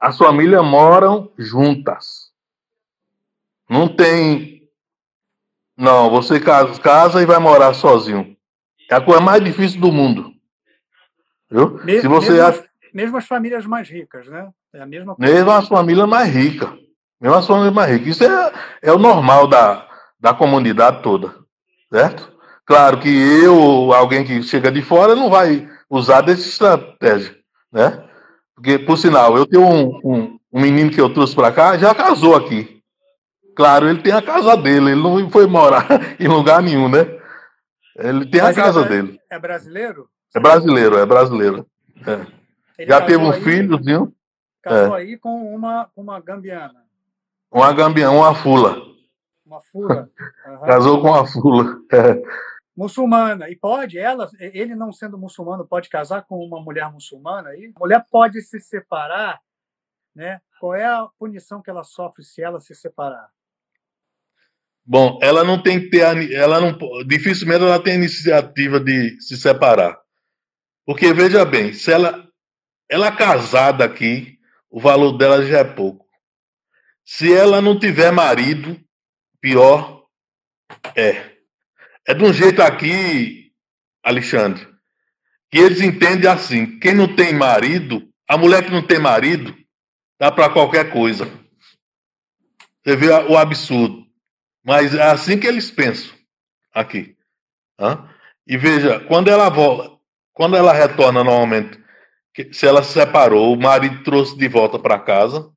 As 0.01 0.17
famílias 0.17 0.65
moram 0.65 1.31
juntas. 1.37 2.33
Não 3.69 3.87
tem. 3.87 4.67
Não, 5.77 6.09
você 6.09 6.41
casa, 6.41 6.81
casa 6.81 7.23
e 7.23 7.27
vai 7.27 7.39
morar 7.39 7.75
sozinho. 7.75 8.35
É 8.91 8.95
a 8.95 9.01
coisa 9.03 9.21
mais 9.21 9.45
difícil 9.45 9.79
do 9.79 9.93
mundo. 9.93 10.33
Viu? 11.51 11.85
Mesmo, 11.85 12.01
se 12.01 12.09
você 12.09 12.43
mesmo, 12.43 12.65
mesmo 12.95 13.17
as 13.19 13.27
famílias 13.27 13.67
mais 13.67 13.91
ricas, 13.91 14.27
né? 14.29 14.51
É 14.73 14.81
a 14.81 14.87
mesma 14.87 15.15
coisa. 15.15 15.31
Mesmo 15.31 15.51
as 15.51 15.69
famílias 15.69 16.09
mais 16.09 16.33
ricas. 16.33 16.71
Mesmo 17.21 17.37
as 17.37 17.47
famílias 17.47 17.75
mais 17.75 17.91
ricas. 17.91 18.09
Isso 18.09 18.25
é, 18.25 18.53
é 18.81 18.91
o 18.91 18.99
normal 18.99 19.47
da, 19.47 19.87
da 20.19 20.33
comunidade 20.33 21.03
toda. 21.03 21.35
Certo? 21.93 22.38
Claro 22.69 23.01
que 23.01 23.09
eu, 23.09 23.95
alguém 23.95 24.23
que 24.23 24.43
chega 24.43 24.71
de 24.71 24.83
fora, 24.83 25.17
não 25.17 25.31
vai 25.31 25.67
usar 25.89 26.21
dessa 26.21 26.47
estratégia. 26.47 27.35
Né? 27.73 28.05
Porque, 28.55 28.79
por 28.79 28.99
sinal, 28.99 29.39
eu 29.39 29.47
tenho 29.47 29.65
um, 29.65 30.01
um, 30.05 30.39
um 30.53 30.61
menino 30.61 30.91
que 30.91 31.01
eu 31.01 31.09
trouxe 31.09 31.35
para 31.35 31.51
cá, 31.51 31.79
já 31.79 31.95
casou 31.95 32.37
aqui. 32.37 32.83
Claro, 33.57 33.89
ele 33.89 34.03
tem 34.03 34.13
a 34.13 34.21
casa 34.21 34.55
dele, 34.55 34.91
ele 34.91 35.03
não 35.03 35.31
foi 35.31 35.47
morar 35.47 35.87
em 36.21 36.29
lugar 36.29 36.63
nenhum, 36.63 36.91
né? 36.91 37.07
Ele 37.97 38.27
tem 38.27 38.43
Mas 38.43 38.59
a 38.59 38.63
casa 38.63 38.83
é, 38.83 38.89
dele. 38.89 39.19
É 39.31 39.39
brasileiro? 39.39 40.07
É 40.37 40.39
brasileiro, 40.39 40.99
é 40.99 41.07
brasileiro. 41.07 41.67
É. 42.07 42.85
Já 42.85 43.01
teve 43.01 43.25
um 43.25 43.33
filhozinho. 43.33 44.13
Casou 44.63 44.95
é. 44.95 45.01
aí 45.01 45.17
com 45.17 45.55
uma, 45.55 45.89
uma 45.97 46.21
gambiana. 46.21 46.85
Uma 47.51 47.73
gambiana, 47.73 48.13
uma 48.13 48.35
fula. 48.35 48.77
Uma 49.47 49.61
fula. 49.63 50.11
Uhum. 50.49 50.67
Casou 50.67 51.01
com 51.03 51.09
uma 51.09 51.27
fula. 51.27 51.79
Muçulmana. 52.79 53.51
E 53.51 53.57
pode, 53.57 53.99
ela, 53.99 54.31
ele 54.39 54.77
não 54.77 54.93
sendo 54.93 55.19
muçulmano, 55.19 55.67
pode 55.67 55.89
casar 55.89 56.23
com 56.23 56.39
uma 56.39 56.63
mulher 56.63 56.93
muçulmana 56.93 57.49
aí? 57.49 57.73
A 57.75 57.81
mulher 57.81 58.07
pode 58.09 58.41
se 58.41 58.61
separar, 58.61 59.41
né? 60.15 60.41
Qual 60.61 60.77
é 60.77 60.85
a 60.85 61.09
punição 61.19 61.61
que 61.61 61.69
ela 61.69 61.83
sofre 61.83 62.23
se 62.23 62.41
ela 62.41 62.61
se 62.61 62.77
separar? 62.77 63.31
Bom, 64.87 65.19
ela 65.21 65.43
não 65.43 65.61
tem 65.61 65.81
que 65.81 65.91
ter, 65.91 66.33
ela 66.33 66.61
não, 66.61 66.79
dificilmente 67.05 67.65
ela 67.65 67.83
tem 67.83 67.97
iniciativa 67.97 68.79
de 68.79 69.21
se 69.21 69.37
separar. 69.37 70.01
Porque 70.87 71.13
veja 71.13 71.45
bem, 71.45 71.73
se 71.73 71.91
ela 71.91 72.29
ela 72.89 73.11
casada 73.11 73.85
aqui, 73.85 74.39
o 74.71 74.81
valor 74.81 75.19
dela 75.19 75.45
já 75.45 75.59
é 75.59 75.65
pouco. 75.65 76.07
Se 77.05 77.35
ela 77.35 77.61
não 77.61 77.77
tiver 77.77 78.13
marido, 78.13 78.81
pior 79.41 80.07
é. 80.95 81.38
É 82.09 82.15
de 82.15 82.25
um 82.25 82.33
jeito 82.33 82.63
aqui, 82.63 83.53
Alexandre, 84.03 84.67
que 85.51 85.59
eles 85.59 85.83
entendem 85.83 86.31
assim: 86.31 86.79
quem 86.79 86.95
não 86.95 87.15
tem 87.15 87.35
marido, 87.35 88.09
a 88.27 88.39
mulher 88.39 88.65
que 88.65 88.71
não 88.71 88.81
tem 88.81 88.99
marido, 88.99 89.55
dá 90.19 90.33
para 90.33 90.49
qualquer 90.49 90.91
coisa. 90.91 91.31
Você 92.83 92.97
vê 92.97 93.11
o 93.11 93.37
absurdo. 93.37 94.07
Mas 94.65 94.95
é 94.95 95.03
assim 95.03 95.39
que 95.39 95.47
eles 95.47 95.71
pensam 95.71 96.17
aqui. 96.73 97.15
E 98.47 98.57
veja, 98.57 99.01
quando 99.01 99.29
ela 99.29 99.51
volta, 99.51 99.95
quando 100.33 100.57
ela 100.57 100.73
retorna 100.73 101.23
normalmente, 101.23 101.79
se 102.53 102.67
ela 102.67 102.83
se 102.83 102.95
separou, 102.95 103.53
o 103.53 103.61
marido 103.61 104.03
trouxe 104.03 104.35
de 104.35 104.49
volta 104.49 104.79
para 104.79 104.99
casa. 104.99 105.51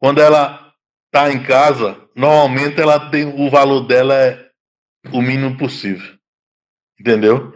Quando 0.00 0.20
ela 0.20 0.72
está 1.06 1.30
em 1.30 1.40
casa, 1.40 2.08
normalmente 2.16 2.80
ela 2.80 3.10
tem 3.10 3.24
o 3.24 3.48
valor 3.48 3.86
dela 3.86 4.14
é 4.14 4.47
o 5.12 5.22
mínimo 5.22 5.56
possível. 5.56 6.16
Entendeu? 6.98 7.54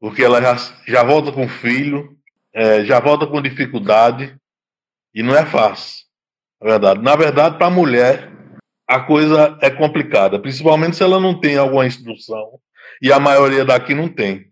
Porque 0.00 0.22
ela 0.22 0.40
já, 0.40 0.56
já 0.86 1.02
volta 1.02 1.32
com 1.32 1.48
filho, 1.48 2.16
é, 2.52 2.84
já 2.84 3.00
volta 3.00 3.26
com 3.26 3.42
dificuldade, 3.42 4.36
e 5.14 5.22
não 5.22 5.36
é 5.36 5.44
fácil. 5.44 6.06
Na 6.60 6.68
verdade, 6.68 7.02
na 7.02 7.16
verdade 7.16 7.56
para 7.56 7.66
a 7.66 7.70
mulher, 7.70 8.30
a 8.86 9.00
coisa 9.00 9.58
é 9.60 9.70
complicada, 9.70 10.38
principalmente 10.38 10.96
se 10.96 11.02
ela 11.02 11.20
não 11.20 11.38
tem 11.38 11.56
alguma 11.56 11.86
instrução, 11.86 12.58
e 13.02 13.12
a 13.12 13.18
maioria 13.18 13.64
daqui 13.64 13.94
não 13.94 14.08
tem. 14.08 14.48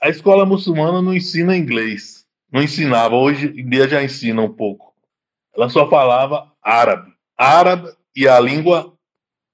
A 0.00 0.08
escola 0.08 0.44
muçulmana 0.44 1.02
não 1.02 1.14
ensina 1.14 1.56
inglês, 1.56 2.24
não 2.52 2.62
ensinava, 2.62 3.14
hoje 3.14 3.48
em 3.48 3.68
dia 3.68 3.88
já 3.88 4.02
ensina 4.02 4.42
um 4.42 4.52
pouco. 4.52 4.94
Ela 5.56 5.68
só 5.68 5.88
falava 5.88 6.52
árabe, 6.62 7.12
árabe 7.36 7.92
e 8.14 8.28
a 8.28 8.38
língua 8.38 8.94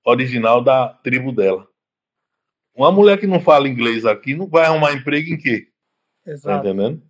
original 0.05 0.63
da 0.63 0.89
tribo 0.89 1.33
dela. 1.33 1.67
Uma 2.75 2.91
mulher 2.91 3.19
que 3.19 3.27
não 3.27 3.41
fala 3.41 3.69
inglês 3.69 4.05
aqui 4.05 4.35
não 4.35 4.49
vai 4.49 4.65
arrumar 4.65 4.93
emprego 4.93 5.33
em 5.33 5.37
quê? 5.37 5.69
Tá 6.25 6.33
Exato. 6.33 6.63
Tá 6.63 6.69
entendendo? 6.69 7.03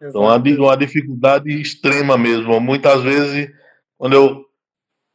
Exato. 0.00 0.18
Então, 0.18 0.22
uma, 0.22 0.36
uma 0.36 0.76
dificuldade 0.76 1.50
extrema 1.50 2.18
mesmo. 2.18 2.60
Muitas 2.60 3.02
vezes, 3.02 3.50
quando 3.96 4.12
eu 4.12 4.46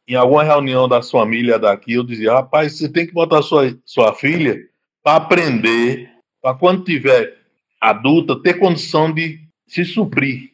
em 0.06 0.14
alguma 0.14 0.42
reunião 0.42 0.88
da 0.88 1.02
família 1.02 1.58
daqui, 1.58 1.94
eu 1.94 2.04
dizia, 2.04 2.32
rapaz, 2.32 2.76
você 2.76 2.88
tem 2.88 3.06
que 3.06 3.12
botar 3.12 3.40
sua, 3.42 3.78
sua 3.84 4.12
filha 4.14 4.58
para 5.02 5.16
aprender, 5.16 6.10
para 6.40 6.54
quando 6.56 6.84
tiver 6.84 7.38
adulta, 7.80 8.40
ter 8.40 8.58
condição 8.58 9.12
de 9.12 9.40
se 9.66 9.84
suprir. 9.84 10.50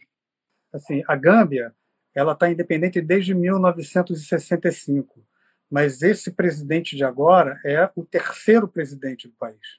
Assim, 0.73 1.03
a 1.09 1.17
Gâmbia, 1.17 1.75
ela 2.15 2.33
está 2.33 2.51
independente 2.51 3.01
desde 3.01 3.35
1965, 3.35 5.25
mas 5.71 6.03
esse 6.03 6.31
presidente 6.31 6.97
de 6.97 7.05
agora 7.05 7.61
é 7.65 7.91
o 7.95 8.05
terceiro 8.05 8.67
presidente 8.67 9.29
do 9.29 9.35
país, 9.35 9.79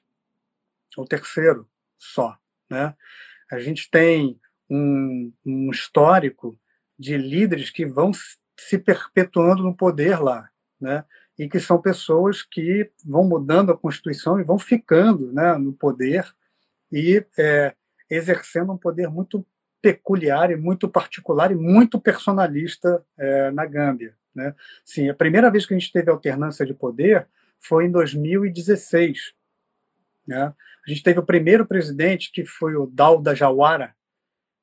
o 0.96 1.04
terceiro 1.04 1.68
só, 1.98 2.36
né? 2.68 2.94
A 3.50 3.58
gente 3.58 3.90
tem 3.90 4.40
um, 4.68 5.32
um 5.44 5.70
histórico 5.70 6.58
de 6.98 7.16
líderes 7.16 7.70
que 7.70 7.84
vão 7.84 8.12
se 8.58 8.78
perpetuando 8.78 9.62
no 9.62 9.76
poder 9.76 10.20
lá, 10.20 10.48
né? 10.80 11.04
E 11.38 11.48
que 11.48 11.58
são 11.58 11.80
pessoas 11.80 12.42
que 12.42 12.90
vão 13.04 13.24
mudando 13.24 13.72
a 13.72 13.76
Constituição 13.76 14.38
e 14.38 14.44
vão 14.44 14.58
ficando 14.58 15.32
né, 15.32 15.54
no 15.54 15.72
poder 15.72 16.30
e 16.92 17.24
é, 17.38 17.74
exercendo 18.10 18.72
um 18.72 18.76
poder 18.76 19.08
muito 19.08 19.46
peculiar 19.80 20.50
e 20.50 20.56
muito 20.56 20.86
particular 20.86 21.50
e 21.50 21.54
muito 21.54 21.98
personalista 21.98 23.02
é, 23.16 23.50
na 23.50 23.64
Gâmbia. 23.64 24.14
Né? 24.34 24.54
Sim, 24.84 25.08
a 25.08 25.14
primeira 25.14 25.50
vez 25.50 25.66
que 25.66 25.74
a 25.74 25.78
gente 25.78 25.92
teve 25.92 26.10
alternância 26.10 26.64
de 26.64 26.74
poder 26.74 27.26
foi 27.58 27.86
em 27.86 27.90
2016. 27.90 29.34
Né? 30.26 30.42
A 30.86 30.90
gente 30.90 31.02
teve 31.02 31.18
o 31.18 31.26
primeiro 31.26 31.66
presidente, 31.66 32.30
que 32.32 32.44
foi 32.44 32.74
o 32.76 32.86
Dauda 32.86 33.34
Jawara, 33.34 33.94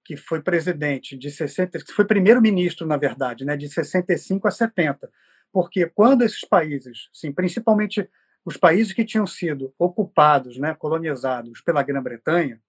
que 0.04 0.16
foi 0.16 0.42
presidente 0.42 1.18
de 1.18 1.30
60, 1.30 1.80
que 1.80 1.92
foi 1.92 2.06
primeiro-ministro, 2.06 2.88
na 2.88 2.96
verdade, 2.96 3.44
né, 3.44 3.58
de 3.58 3.68
65 3.68 4.48
a 4.48 4.52
70. 4.52 5.12
Porque 5.52 5.86
quando 5.88 6.22
esses 6.22 6.42
países, 6.42 7.10
sim, 7.12 7.32
principalmente 7.34 8.10
os 8.46 8.56
países 8.56 8.94
que 8.94 9.04
tinham 9.04 9.28
sido 9.28 9.74
ocupados, 9.78 10.58
né, 10.58 10.74
colonizados 10.74 11.60
pela 11.60 11.84
Grã-Bretanha, 11.84 12.62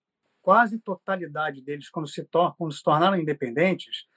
quase 0.43 0.81
totalidade 0.81 1.63
deles, 1.63 1.89
quando 1.89 2.09
se, 2.09 2.27
quando 2.57 2.73
se 2.73 2.83
tornaram 2.83 3.17
independentes, 3.17 4.09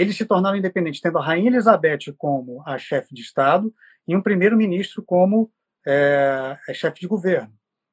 eles 0.00 0.16
se 0.16 0.24
tornaram 0.24 0.56
independentes 0.56 1.00
tendo 1.00 1.18
a 1.18 1.24
Rainha 1.24 1.50
Elizabeth 1.50 2.12
como 2.16 2.62
a 2.64 2.78
chefe 2.78 3.12
de 3.12 3.20
Estado 3.20 3.74
e 4.06 4.14
um 4.14 4.22
primeiro-ministro 4.22 5.02
como 5.02 5.50
é, 5.84 6.56
chefe 6.72 7.00
de 7.00 7.08
governo. 7.08 7.52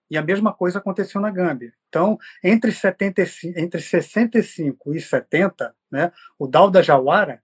E 0.10 0.16
a 0.16 0.22
mesma 0.22 0.54
coisa 0.54 0.78
aconteceu 0.78 1.20
na 1.20 1.32
Gâmbia. 1.32 1.74
Então, 1.90 2.20
entre, 2.44 2.72
75, 2.72 3.60
entre 3.60 3.82
65 3.82 4.94
e 4.94 5.02
70, 5.02 5.76
né, 5.92 6.12
o 6.38 6.46
Dauda 6.46 6.84
Jawara 6.84 7.42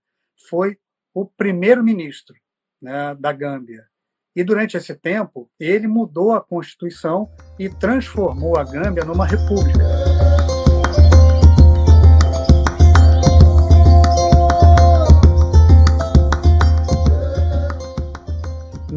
foi 0.48 0.78
o 1.12 1.26
primeiro-ministro 1.26 2.36
né, 2.80 3.16
da 3.16 3.32
Gâmbia. 3.32 3.88
E 4.36 4.44
durante 4.44 4.78
esse 4.78 4.94
tempo, 4.94 5.50
ele 5.60 5.88
mudou 5.88 6.34
a 6.34 6.42
Constituição 6.42 7.32
e 7.58 7.68
transformou 7.68 8.58
a 8.58 8.64
Gâmbia 8.64 9.04
numa 9.04 9.26
república. 9.26 10.41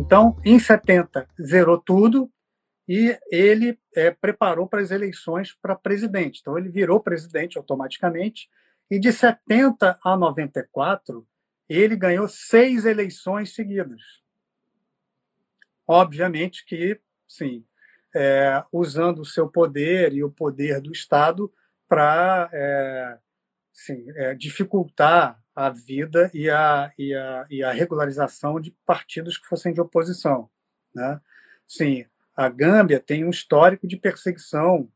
Então, 0.05 0.37
em 0.45 0.59
70, 0.59 1.27
zerou 1.41 1.79
tudo, 1.79 2.31
e 2.87 3.19
ele 3.31 3.79
é, 3.97 4.11
preparou 4.11 4.69
para 4.69 4.83
as 4.83 4.91
eleições 4.91 5.57
para 5.61 5.75
presidente. 5.75 6.41
Então, 6.41 6.59
ele 6.59 6.69
virou 6.69 7.01
presidente 7.01 7.57
automaticamente, 7.57 8.51
e 8.91 8.99
de 9.01 9.11
70 9.11 9.99
a 10.05 10.17
94, 10.17 11.27
ele 11.67 11.97
ganhou 11.97 12.29
seis 12.29 12.85
eleições 12.85 13.55
seguidas. 13.55 14.03
Obviamente 15.89 16.67
que, 16.67 17.01
sim, 17.27 17.65
é, 18.15 18.63
usando 18.71 19.21
o 19.21 19.25
seu 19.25 19.49
poder 19.49 20.13
e 20.13 20.23
o 20.23 20.31
poder 20.31 20.83
do 20.83 20.93
Estado 20.93 21.51
para 21.89 22.51
é, 22.53 23.19
sim, 23.75 24.07
é, 24.17 24.35
dificultar 24.35 25.43
a 25.55 25.69
vida 25.69 26.31
e 26.33 26.49
a, 26.49 26.93
e, 26.97 27.15
a, 27.15 27.47
e 27.51 27.63
a 27.63 27.73
regularização 27.73 28.61
de 28.61 28.71
partidos 28.87 29.37
que 29.37 29.47
fossem 29.47 29.75
de 29.75 29.81
oposição. 29.81 30.49
Né? 30.95 31.21
Sim, 31.67 32.07
a 32.37 32.49
Gâmbia 32.49 33.01
tem 33.01 33.25
um 33.25 33.31
histórico 33.31 33.87
de 33.87 33.97
perseguição, 33.97 34.89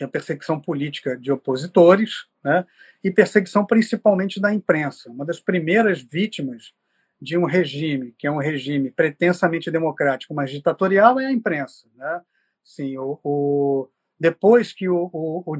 a 0.00 0.08
perseguição 0.08 0.58
política 0.58 1.16
de 1.16 1.30
opositores, 1.30 2.26
né, 2.42 2.66
e 3.04 3.10
perseguição 3.10 3.66
principalmente 3.66 4.40
da 4.40 4.52
imprensa. 4.52 5.10
Uma 5.10 5.26
das 5.26 5.40
primeiras 5.40 6.00
vítimas 6.00 6.72
de 7.20 7.36
um 7.36 7.44
regime 7.44 8.14
que 8.18 8.26
é 8.26 8.30
um 8.30 8.38
regime 8.38 8.90
pretensamente 8.90 9.70
democrático, 9.70 10.32
mas 10.32 10.50
ditatorial, 10.50 11.20
é 11.20 11.26
a 11.26 11.32
imprensa. 11.32 11.86
Né? 11.94 12.22
Sim, 12.64 12.96
o, 12.96 13.20
o 13.22 13.88
depois 14.20 14.74
que 14.74 14.86
o, 14.86 15.08
o, 15.10 15.42
o 15.46 15.56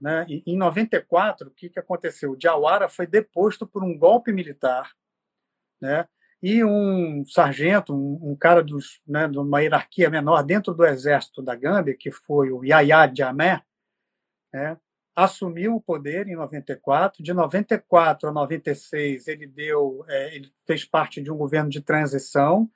né, 0.00 0.24
em 0.46 0.56
94, 0.56 1.48
o 1.48 1.50
que, 1.50 1.68
que 1.68 1.80
aconteceu? 1.80 2.30
O 2.30 2.40
Jawara 2.40 2.88
foi 2.88 3.04
deposto 3.04 3.66
por 3.66 3.82
um 3.82 3.98
golpe 3.98 4.32
militar, 4.32 4.92
né, 5.82 6.06
e 6.40 6.62
um 6.64 7.24
sargento, 7.26 7.92
um, 7.92 8.30
um 8.30 8.36
cara 8.36 8.62
dos, 8.62 9.02
né, 9.04 9.26
de 9.26 9.36
uma 9.38 9.60
hierarquia 9.60 10.08
menor 10.08 10.44
dentro 10.44 10.72
do 10.72 10.86
exército 10.86 11.42
da 11.42 11.56
Gâmbia, 11.56 11.96
que 11.98 12.12
foi 12.12 12.52
o 12.52 12.64
Yahya 12.64 13.12
Jammeh, 13.12 13.60
né, 14.54 14.78
assumiu 15.16 15.74
o 15.74 15.80
poder 15.80 16.28
em 16.28 16.36
94. 16.36 17.24
De 17.24 17.34
94 17.34 18.28
a 18.28 18.32
96, 18.32 19.26
ele 19.26 19.48
deu, 19.48 20.04
é, 20.08 20.36
ele 20.36 20.52
fez 20.64 20.84
parte 20.84 21.20
de 21.20 21.30
um 21.30 21.36
governo 21.36 21.68
de 21.68 21.80
transição. 21.80 22.70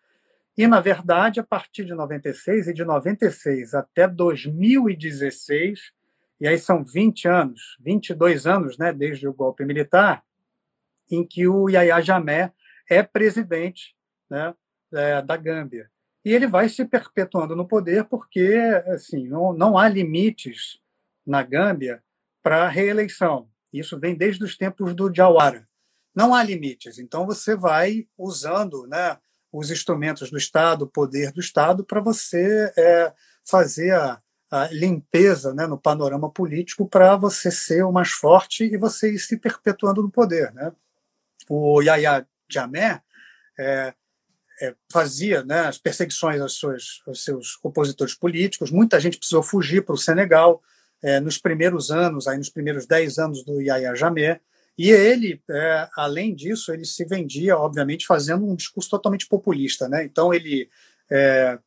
E, 0.57 0.67
na 0.67 0.81
verdade, 0.81 1.41
a 1.41 1.45
partir 1.45 1.85
de 1.85 1.95
96 1.95 2.69
e 2.69 2.75
de 2.75 2.85
96 2.85 3.75
até 3.75 4.07
2016, 4.07 5.93
e 6.41 6.47
aí 6.47 6.59
são 6.59 6.85
20 6.85 7.27
anos, 7.27 7.77
22 7.81 8.47
anos, 8.47 8.79
né, 8.79 8.93
desde 8.93 9.27
o 9.27 9.33
golpe 9.33 9.65
militar, 9.65 10.25
em 11.11 11.27
que 11.27 11.47
o 11.49 11.69
Yahya 11.69 12.01
Jammeh 12.01 12.53
é 12.89 13.03
presidente 13.03 13.97
né, 14.31 14.55
é, 14.93 15.23
da 15.23 15.37
Gâmbia. 15.37 15.91
E 16.25 16.33
ele 16.33 16.47
vai 16.47 16.69
se 16.69 16.85
perpetuando 16.85 17.55
no 17.55 17.67
poder 17.67 18.05
porque 18.05 18.57
assim, 18.87 19.29
não, 19.29 19.53
não 19.53 19.77
há 19.77 19.89
limites 19.89 20.81
na 21.27 21.43
Gâmbia 21.43 22.03
para 22.43 22.69
reeleição. 22.69 23.49
Isso 23.73 23.99
vem 23.99 24.15
desde 24.15 24.43
os 24.45 24.57
tempos 24.57 24.95
do 24.95 25.13
Jawara. 25.13 25.69
Não 26.15 26.35
há 26.35 26.43
limites. 26.43 26.99
Então 26.99 27.27
você 27.27 27.57
vai 27.57 28.07
usando 28.17 28.87
né, 28.87 29.19
os 29.55 29.71
instrumentos 29.71 30.31
do 30.31 30.37
Estado, 30.37 30.83
o 30.83 30.89
poder 30.89 31.31
do 31.31 31.41
Estado, 31.41 31.85
para 31.85 32.01
você 32.01 32.73
é, 32.77 33.13
fazer 33.49 33.93
a, 33.93 34.21
a, 34.51 34.67
limpeza 34.73 35.55
né, 35.55 35.65
no 35.65 35.79
panorama 35.79 36.29
político 36.29 36.89
para 36.89 37.15
você 37.15 37.53
ser 37.53 37.85
o 37.85 37.93
mais 37.93 38.11
forte 38.11 38.65
e 38.65 38.77
você 38.77 39.13
ir 39.13 39.19
se 39.21 39.39
perpetuando 39.39 40.03
no 40.03 40.11
poder. 40.11 40.53
Né? 40.53 40.73
O 41.49 41.81
Yahya 41.81 42.27
Jammeh 42.51 43.01
é, 43.57 43.95
é, 44.61 44.75
fazia 44.91 45.45
né, 45.45 45.61
as 45.61 45.79
perseguições 45.79 46.41
aos 46.41 46.59
seus, 46.59 47.03
aos 47.07 47.23
seus, 47.23 47.57
opositores 47.63 48.15
políticos. 48.15 48.73
Muita 48.73 48.99
gente 48.99 49.19
precisou 49.19 49.43
fugir 49.43 49.85
para 49.85 49.95
o 49.95 49.99
Senegal 49.99 50.61
é, 51.01 51.21
nos 51.21 51.39
primeiros 51.39 51.93
anos, 51.93 52.27
aí 52.27 52.39
nos 52.39 52.51
primeiros 52.51 52.87
dez 52.87 53.19
anos 53.19 53.45
do 53.45 53.61
Yahya 53.61 53.95
Jammeh. 53.95 54.41
E 54.77 54.91
ele, 54.91 55.41
é, 55.49 55.89
além 55.97 56.35
disso, 56.35 56.73
ele 56.73 56.85
se 56.85 57.05
vendia, 57.05 57.57
obviamente, 57.57 58.07
fazendo 58.07 58.45
um 58.45 58.57
discurso 58.57 58.91
totalmente 58.91 59.27
populista. 59.27 59.89
Né? 59.89 60.05
Então, 60.05 60.35
ele 60.35 60.69
é, 61.11 61.59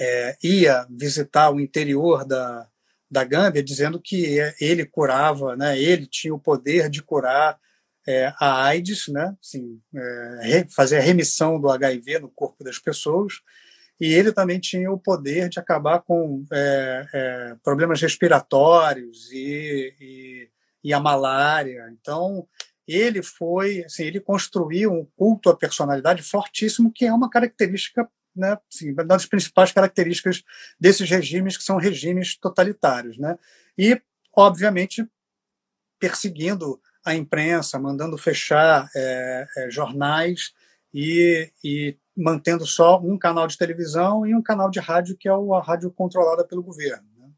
é, 0.00 0.36
ia 0.42 0.86
visitar 0.90 1.50
o 1.50 1.60
interior 1.60 2.24
da, 2.24 2.66
da 3.10 3.24
Gâmbia 3.24 3.62
dizendo 3.62 4.00
que 4.00 4.38
ele 4.60 4.86
curava, 4.86 5.56
né? 5.56 5.78
ele 5.78 6.06
tinha 6.06 6.34
o 6.34 6.40
poder 6.40 6.88
de 6.88 7.02
curar 7.02 7.60
é, 8.06 8.32
a 8.40 8.64
AIDS, 8.64 9.08
né? 9.08 9.36
Assim, 9.40 9.80
é, 10.42 10.66
fazer 10.68 10.98
a 10.98 11.02
remissão 11.02 11.60
do 11.60 11.70
HIV 11.70 12.18
no 12.18 12.28
corpo 12.28 12.64
das 12.64 12.78
pessoas, 12.78 13.34
e 14.00 14.12
ele 14.12 14.32
também 14.32 14.58
tinha 14.58 14.90
o 14.90 14.98
poder 14.98 15.48
de 15.48 15.60
acabar 15.60 16.00
com 16.00 16.44
é, 16.52 17.56
problemas 17.62 18.00
respiratórios 18.00 19.30
e, 19.30 19.94
e, 20.00 20.48
e, 20.82 20.92
a 20.92 21.00
malária. 21.00 21.88
Então, 21.92 22.46
ele 22.86 23.22
foi, 23.22 23.84
assim, 23.84 24.04
ele 24.04 24.20
construiu 24.20 24.92
um 24.92 25.06
culto 25.16 25.50
à 25.50 25.56
personalidade 25.56 26.22
fortíssimo, 26.22 26.92
que 26.92 27.04
é 27.04 27.12
uma 27.12 27.30
característica, 27.30 28.08
né, 28.34 28.58
assim, 28.72 28.92
uma 28.92 29.04
das 29.04 29.26
principais 29.26 29.72
características 29.72 30.42
desses 30.78 31.08
regimes 31.08 31.56
que 31.56 31.64
são 31.64 31.76
regimes 31.76 32.36
totalitários, 32.36 33.18
né? 33.18 33.38
E, 33.78 34.00
obviamente, 34.34 35.06
perseguindo 35.98 36.80
a 37.04 37.14
imprensa, 37.14 37.78
mandando 37.78 38.16
fechar 38.16 38.88
é, 38.94 39.46
é, 39.56 39.70
jornais 39.70 40.52
e, 40.92 41.50
e, 41.64 41.96
mantendo 42.16 42.66
só 42.66 43.00
um 43.00 43.18
canal 43.18 43.46
de 43.46 43.56
televisão 43.56 44.26
e 44.26 44.34
um 44.34 44.42
canal 44.42 44.70
de 44.70 44.78
rádio, 44.78 45.16
que 45.16 45.28
é 45.28 45.32
a 45.32 45.62
rádio 45.62 45.90
controlada 45.90 46.44
pelo 46.44 46.62
governo. 46.62 47.08
Né? 47.16 47.30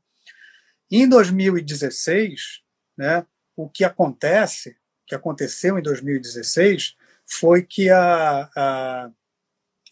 Em 0.90 1.08
2016, 1.08 2.62
né, 2.96 3.24
o 3.56 3.68
que 3.68 3.84
acontece, 3.84 4.70
o 4.70 5.06
que 5.06 5.14
aconteceu 5.14 5.78
em 5.78 5.82
2016, 5.82 6.96
foi 7.26 7.62
que 7.62 7.90
a, 7.90 8.50
a 8.56 9.10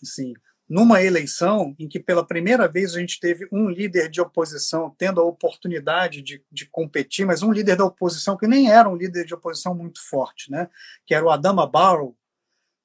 assim, 0.03 0.35
numa 0.68 1.03
eleição 1.03 1.75
em 1.79 1.88
que 1.88 2.01
pela 2.01 2.27
primeira 2.27 2.66
vez 2.66 2.94
a 2.94 2.98
gente 2.98 3.20
teve 3.20 3.46
um 3.53 3.68
líder 3.68 4.09
de 4.09 4.20
oposição 4.20 4.94
tendo 4.96 5.20
a 5.20 5.25
oportunidade 5.25 6.22
de, 6.22 6.42
de 6.51 6.66
competir, 6.66 7.27
mas 7.27 7.42
um 7.42 7.53
líder 7.53 7.77
da 7.77 7.85
oposição 7.85 8.37
que 8.37 8.46
nem 8.46 8.70
era 8.70 8.88
um 8.88 8.96
líder 8.96 9.25
de 9.25 9.35
oposição 9.35 9.75
muito 9.75 10.01
forte, 10.09 10.51
né? 10.51 10.68
que 11.07 11.14
era 11.14 11.25
o 11.25 11.31
Adama 11.31 11.66
Barrow, 11.66 12.16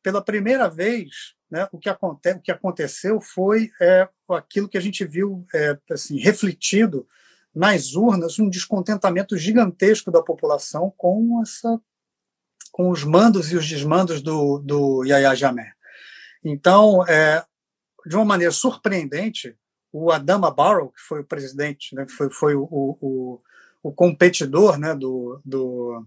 pela 0.03 0.21
primeira 0.21 0.69
vez, 0.69 1.35
né, 1.49 1.67
o, 1.71 1.77
que 1.77 1.89
aconte, 1.89 2.31
o 2.31 2.41
que 2.41 2.51
aconteceu 2.51 3.19
foi 3.19 3.71
é, 3.81 4.07
aquilo 4.29 4.69
que 4.69 4.77
a 4.77 4.81
gente 4.81 5.03
viu 5.05 5.45
é, 5.53 5.77
assim, 5.89 6.19
refletido 6.19 7.07
nas 7.57 7.95
urnas, 7.95 8.37
um 8.37 8.49
descontentamento 8.49 9.35
gigantesco 9.35 10.11
da 10.11 10.21
população 10.21 10.93
com 10.95 11.41
essa 11.41 11.81
com 12.71 12.91
os 12.91 13.03
mandos 13.03 13.51
e 13.51 13.55
os 13.55 13.67
desmandos 13.67 14.21
do, 14.21 14.59
do 14.59 15.03
Yahya 15.03 15.33
Jammeh. 15.33 15.73
Então, 16.43 17.03
é, 17.07 17.43
de 18.05 18.15
uma 18.15 18.23
maneira 18.23 18.51
surpreendente, 18.51 19.57
o 19.91 20.11
Adama 20.11 20.51
Barrow, 20.51 20.91
que 20.91 21.01
foi 21.01 21.21
o 21.21 21.25
presidente, 21.25 21.95
né, 21.95 22.05
foi, 22.07 22.29
foi 22.29 22.53
o, 22.53 22.67
o, 22.69 23.41
o 23.81 23.91
competidor 23.91 24.77
né, 24.77 24.93
do, 24.93 25.41
do, 25.43 26.05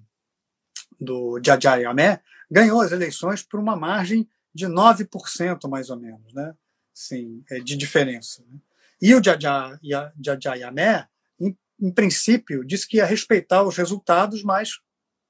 do 1.00 1.40
Jajayamé, 1.44 2.22
ganhou 2.48 2.80
as 2.80 2.92
eleições 2.92 3.42
por 3.42 3.58
uma 3.58 3.74
margem 3.74 4.28
de 4.54 4.66
9%, 4.66 5.68
mais 5.68 5.90
ou 5.90 5.96
menos, 5.96 6.32
né? 6.32 6.54
Sim, 6.94 7.42
é, 7.50 7.58
de 7.58 7.76
diferença. 7.76 8.44
Né? 8.48 8.58
E 9.02 9.14
o 9.14 9.20
Jajayamé, 9.22 10.98
em, 10.98 11.10
em 11.80 11.90
princípio, 11.90 12.64
disse 12.64 12.86
que 12.86 12.98
ia 12.98 13.06
respeitar 13.06 13.62
os 13.62 13.76
resultados, 13.76 14.42
mas 14.42 14.78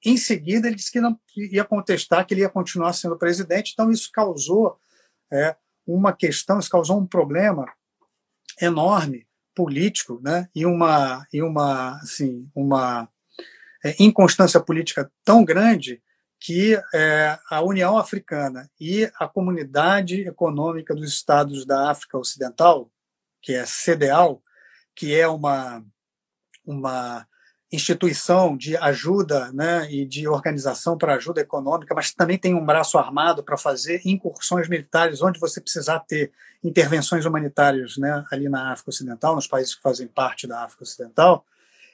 em 0.05 0.17
seguida 0.17 0.67
ele 0.67 0.77
disse 0.77 0.91
que 0.91 1.01
não 1.01 1.19
ia 1.37 1.65
contestar, 1.65 2.27
que 2.27 2.35
ele 2.35 2.41
ia 2.41 2.49
continuar 2.49 2.93
sendo 2.93 3.19
presidente, 3.19 3.73
então 3.73 3.91
isso 3.91 4.11
causou 4.13 4.79
é, 5.33 5.55
uma 5.87 6.13
questão, 6.13 6.59
isso 6.59 6.71
causou 6.71 6.99
um 6.99 7.07
problema 7.07 7.67
enorme 8.61 9.27
político, 9.55 10.21
né? 10.23 10.49
E 10.55 10.65
uma 10.65 11.27
e 11.33 11.43
uma 11.43 11.97
assim 11.99 12.49
uma 12.55 13.09
é, 13.85 13.95
inconstância 13.99 14.61
política 14.61 15.11
tão 15.25 15.45
grande 15.45 16.03
que 16.39 16.81
é, 16.95 17.39
a 17.51 17.61
União 17.61 17.99
Africana 17.99 18.71
e 18.81 19.11
a 19.19 19.29
Comunidade 19.29 20.23
Econômica 20.23 20.95
dos 20.95 21.11
Estados 21.11 21.67
da 21.67 21.91
África 21.91 22.17
Ocidental, 22.17 22.91
que 23.43 23.53
é 23.53 23.65
CDAO, 23.65 24.43
que 24.95 25.15
é 25.15 25.29
uma 25.29 25.85
uma 26.71 27.27
instituição 27.73 28.57
de 28.57 28.77
ajuda 28.77 29.53
né, 29.53 29.91
e 29.91 30.05
de 30.05 30.27
organização 30.27 30.99
para 30.99 31.15
ajuda 31.15 31.41
econômica, 31.41 31.95
mas 31.95 32.13
também 32.13 32.37
tem 32.37 32.53
um 32.53 32.65
braço 32.65 32.99
armado 32.99 33.45
para 33.45 33.57
fazer 33.57 34.01
incursões 34.05 34.69
militares 34.69 35.23
onde 35.23 35.39
você 35.39 35.61
precisar 35.61 36.01
ter 36.01 36.33
intervenções 36.65 37.25
humanitárias 37.25 37.97
né, 37.97 38.25
ali 38.31 38.49
na 38.49 38.73
África 38.73 38.91
Ocidental, 38.91 39.37
nos 39.37 39.47
países 39.47 39.75
que 39.75 39.83
fazem 39.83 40.09
parte 40.09 40.49
da 40.49 40.65
África 40.65 40.83
Ocidental, 40.83 41.45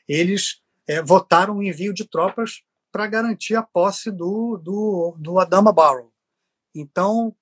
eles 0.09 0.62
é, 0.87 1.03
votaram 1.03 1.59
o 1.59 1.62
envio 1.62 1.93
de 1.93 2.07
tropas 2.07 2.62
para 2.91 3.07
garantir 3.07 3.55
a 3.55 3.62
posse 3.62 4.11
do, 4.11 4.57
do, 4.57 5.15
do 5.19 5.39
Adama 5.39 5.73
Barrow. 5.73 6.11
Então, 6.75 7.35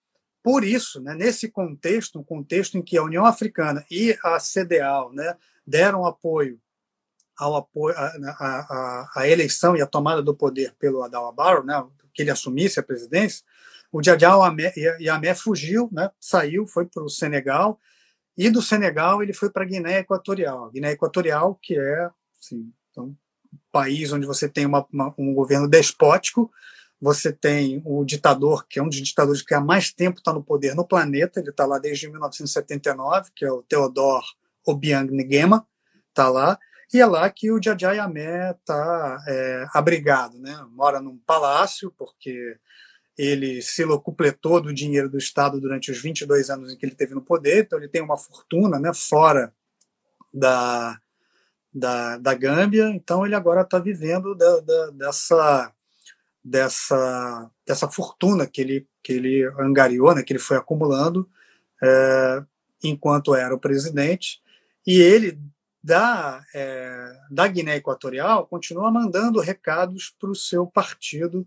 por 0.43 0.65
isso, 0.65 1.01
né, 1.01 1.15
nesse 1.15 1.49
contexto, 1.49 2.19
um 2.19 2.25
contexto 2.25 2.77
em 2.77 2.83
que 2.83 2.99
a 2.99 3.03
União 3.05 3.25
Africana 3.25 3.85
e 3.89 4.19
a 4.25 4.39
CDAO 4.39 5.13
né, 5.13 5.37
deram 5.65 6.05
apoio 6.05 6.59
ao 7.37 7.57
apoio 7.57 7.95
à, 7.97 9.09
à, 9.17 9.29
eleição 9.29 9.77
e 9.77 9.83
à 9.83 9.87
tomada 9.87 10.23
do 10.23 10.35
poder 10.35 10.75
pelo 10.79 11.03
Adal 11.03 11.33
Barrow, 11.33 11.65
né, 11.65 11.85
que 12.13 12.23
ele 12.23 12.31
assumisse 12.31 12.79
a 12.79 12.83
presidência, 12.83 13.45
o 13.93 14.03
Jajal 14.03 14.41
Yamé 15.01 15.35
fugiu, 15.35 15.89
né, 15.93 16.11
saiu, 16.19 16.67
foi 16.67 16.87
para 16.87 17.03
o 17.03 17.09
Senegal, 17.09 17.79
e 18.37 18.51
do 18.51 18.61
Senegal 18.61 19.23
ele 19.23 19.33
foi 19.33 19.51
para 19.51 19.63
a 19.63 19.67
Guiné 19.67 20.01
Equatorial. 20.01 20.71
Guiné 20.71 20.93
Equatorial, 20.93 21.59
que 21.63 21.79
é 21.79 22.11
assim, 22.41 22.73
então, 22.91 23.07
um 23.07 23.59
país 23.71 24.13
onde 24.13 24.27
você 24.27 24.49
tem 24.49 24.67
uma, 24.67 24.87
uma, 24.93 25.15
um 25.17 25.33
governo 25.33 25.69
despótico, 25.69 26.51
você 27.01 27.33
tem 27.33 27.83
o 27.85 28.05
ditador, 28.05 28.67
que 28.67 28.79
é 28.79 28.83
um 28.83 28.89
dos 28.89 29.01
ditadores 29.01 29.43
que 29.43 29.55
há 29.55 29.61
mais 29.61 29.93
tempo 29.93 30.19
está 30.19 30.33
no 30.33 30.43
poder 30.43 30.75
no 30.75 30.87
planeta, 30.87 31.39
ele 31.39 31.51
está 31.51 31.67
lá 31.67 31.79
desde 31.79 32.09
1979, 32.09 33.31
que 33.35 33.45
é 33.45 33.53
o 33.53 33.63
Theodor 33.63 34.23
Obiang 34.67 35.13
Nguema, 35.13 35.67
está 36.09 36.29
lá, 36.29 36.59
e 36.93 37.01
é 37.01 37.07
lá 37.07 37.29
que 37.31 37.51
o 37.51 37.63
Jajá 37.63 37.93
Yamé 37.93 38.53
está 38.53 39.25
é, 39.27 39.67
abrigado, 39.73 40.39
né? 40.39 40.57
mora 40.71 41.01
num 41.01 41.19
palácio, 41.19 41.93
porque 41.97 42.59
ele 43.17 43.63
se 43.63 43.85
locupletou 43.85 44.61
do 44.61 44.75
dinheiro 44.75 45.09
do 45.09 45.19
Estado 45.19 45.61
durante 45.61 45.91
os 45.91 46.01
22 46.01 46.51
anos 46.51 46.73
em 46.73 46.77
que 46.77 46.85
ele 46.85 46.95
teve 46.95 47.15
no 47.15 47.23
poder, 47.23 47.65
então 47.65 47.79
ele 47.79 47.89
tem 47.89 48.03
uma 48.03 48.17
fortuna 48.17 48.79
né, 48.79 48.93
fora 48.93 49.53
da, 50.33 50.99
da, 51.73 52.19
da 52.19 52.35
Gâmbia, 52.35 52.89
então 52.91 53.25
ele 53.25 53.35
agora 53.35 53.63
está 53.63 53.79
vivendo 53.79 54.35
da, 54.35 54.61
da, 54.61 54.91
dessa, 54.91 55.73
dessa, 56.45 57.51
dessa 57.65 57.89
fortuna 57.89 58.47
que 58.47 58.61
ele, 58.61 58.89
que 59.03 59.13
ele 59.13 59.45
angariou, 59.59 60.15
né, 60.15 60.23
que 60.23 60.33
ele 60.33 60.41
foi 60.41 60.57
acumulando 60.57 61.29
é, 61.83 62.43
enquanto 62.83 63.35
era 63.35 63.55
o 63.55 63.61
presidente, 63.61 64.43
e 64.87 65.01
ele, 65.01 65.39
da, 65.85 66.43
é, 66.55 67.15
da 67.31 67.47
Guiné 67.47 67.77
Equatorial, 67.77 68.47
continua 68.47 68.91
mandando 68.91 69.39
recados 69.39 70.15
para 70.19 70.31
o 70.31 70.35
seu 70.35 70.67
partido, 70.67 71.47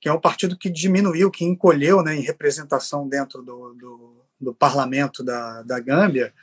que 0.00 0.08
é 0.08 0.12
um 0.12 0.20
partido 0.20 0.58
que 0.58 0.68
diminuiu, 0.68 1.30
que 1.30 1.44
encolheu 1.44 2.02
né, 2.02 2.16
em 2.16 2.20
representação 2.20 3.08
dentro 3.08 3.40
do, 3.40 3.74
do, 3.74 4.26
do 4.40 4.52
parlamento 4.52 5.22
da, 5.22 5.62
da 5.62 5.78
Gâmbia, 5.78 6.34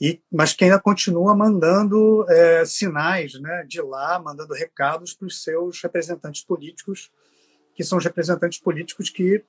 e, 0.00 0.20
mas 0.32 0.52
que 0.52 0.64
ainda 0.64 0.80
continua 0.80 1.32
mandando 1.32 2.26
é, 2.28 2.64
sinais 2.64 3.34
né, 3.40 3.64
de 3.64 3.80
lá, 3.80 4.18
mandando 4.18 4.52
recados 4.52 5.14
para 5.14 5.28
os 5.28 5.40
seus 5.40 5.80
representantes 5.80 6.42
políticos, 6.42 7.12
que 7.72 7.84
são 7.84 7.98
os 7.98 8.04
representantes 8.04 8.58
políticos 8.58 9.10
que 9.10 9.44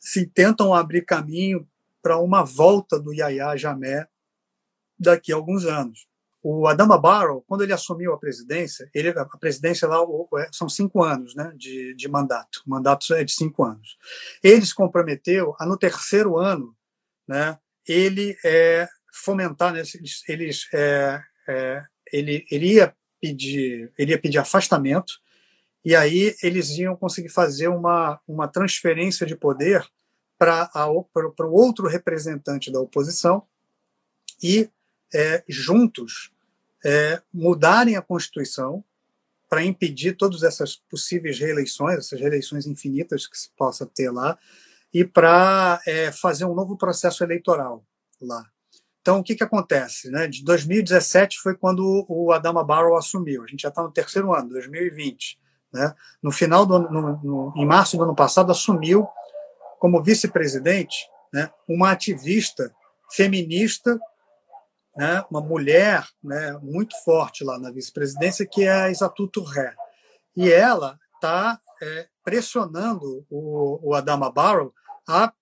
se 0.00 0.26
tentam 0.26 0.74
abrir 0.74 1.02
caminho 1.02 1.64
para 2.02 2.18
uma 2.18 2.42
volta 2.42 2.98
do 2.98 3.14
Yahya 3.14 3.56
Jamé 3.56 4.08
daqui 4.98 5.32
a 5.32 5.36
alguns 5.36 5.64
anos 5.64 6.12
o 6.46 6.68
Adama 6.68 6.98
Barrow, 7.00 7.42
quando 7.48 7.62
ele 7.62 7.72
assumiu 7.72 8.12
a 8.12 8.18
presidência, 8.18 8.86
ele, 8.94 9.08
a 9.08 9.24
presidência 9.24 9.88
lá 9.88 9.96
é, 10.38 10.48
são 10.52 10.68
cinco 10.68 11.02
anos 11.02 11.34
né, 11.34 11.50
de, 11.56 11.94
de 11.94 12.06
mandato, 12.06 12.62
o 12.66 12.70
mandato 12.70 13.14
é 13.14 13.24
de 13.24 13.32
cinco 13.32 13.64
anos. 13.64 13.96
Ele 14.42 14.64
se 14.64 14.74
comprometeu 14.74 15.56
a, 15.58 15.64
no 15.64 15.78
terceiro 15.78 16.36
ano, 16.38 16.76
né, 17.26 17.58
ele 17.88 18.36
é, 18.44 18.86
fomentar, 19.10 19.72
né, 19.72 19.82
eles, 20.28 20.68
é, 20.74 21.22
é, 21.48 21.82
ele, 22.12 22.44
ele, 22.50 22.74
ia 22.74 22.94
pedir, 23.18 23.90
ele 23.96 24.10
ia 24.10 24.20
pedir 24.20 24.36
afastamento, 24.36 25.14
e 25.82 25.96
aí 25.96 26.36
eles 26.42 26.68
iam 26.76 26.94
conseguir 26.94 27.30
fazer 27.30 27.68
uma, 27.68 28.20
uma 28.28 28.48
transferência 28.48 29.26
de 29.26 29.34
poder 29.34 29.82
para 30.38 30.68
o 30.90 31.52
outro 31.52 31.88
representante 31.88 32.70
da 32.70 32.80
oposição, 32.80 33.46
e 34.42 34.68
é, 35.14 35.42
juntos 35.48 36.33
é, 36.84 37.20
mudarem 37.32 37.96
a 37.96 38.02
Constituição 38.02 38.84
para 39.48 39.64
impedir 39.64 40.16
todas 40.16 40.42
essas 40.42 40.76
possíveis 40.76 41.38
reeleições, 41.38 41.98
essas 41.98 42.20
reeleições 42.20 42.66
infinitas 42.66 43.26
que 43.26 43.38
se 43.38 43.50
possa 43.56 43.86
ter 43.86 44.10
lá, 44.10 44.38
e 44.92 45.04
para 45.04 45.80
é, 45.86 46.12
fazer 46.12 46.44
um 46.44 46.54
novo 46.54 46.76
processo 46.76 47.24
eleitoral 47.24 47.84
lá. 48.20 48.44
Então, 49.00 49.18
o 49.18 49.22
que, 49.22 49.34
que 49.34 49.44
acontece? 49.44 50.10
Né? 50.10 50.26
De 50.26 50.42
2017 50.42 51.38
foi 51.40 51.54
quando 51.54 52.06
o 52.08 52.32
Adama 52.32 52.64
Barrow 52.64 52.96
assumiu. 52.96 53.42
A 53.42 53.46
gente 53.46 53.62
já 53.62 53.68
está 53.68 53.82
no 53.82 53.92
terceiro 53.92 54.32
ano, 54.32 54.48
2020. 54.48 55.38
Né? 55.72 55.94
No 56.22 56.32
final 56.32 56.64
do 56.64 56.78
no, 56.78 57.22
no, 57.22 57.52
em 57.54 57.66
março 57.66 57.96
do 57.96 58.04
ano 58.04 58.14
passado, 58.14 58.50
assumiu 58.50 59.06
como 59.78 60.02
vice-presidente 60.02 61.06
né, 61.32 61.50
uma 61.68 61.90
ativista 61.90 62.74
feminista 63.10 64.00
né, 64.96 65.24
uma 65.30 65.40
mulher 65.40 66.06
né, 66.22 66.58
muito 66.62 66.94
forte 67.04 67.42
lá 67.42 67.58
na 67.58 67.70
vice-presidência, 67.70 68.46
que 68.46 68.64
é 68.64 68.72
a 68.72 68.90
Isatu 68.90 69.28
Ré. 69.42 69.74
E 70.36 70.50
ela 70.50 70.98
está 71.14 71.60
é, 71.82 72.08
pressionando 72.22 73.24
o, 73.30 73.90
o, 73.90 73.94
Adama 73.94 74.30
Barrow 74.30 74.72
a 75.06 75.32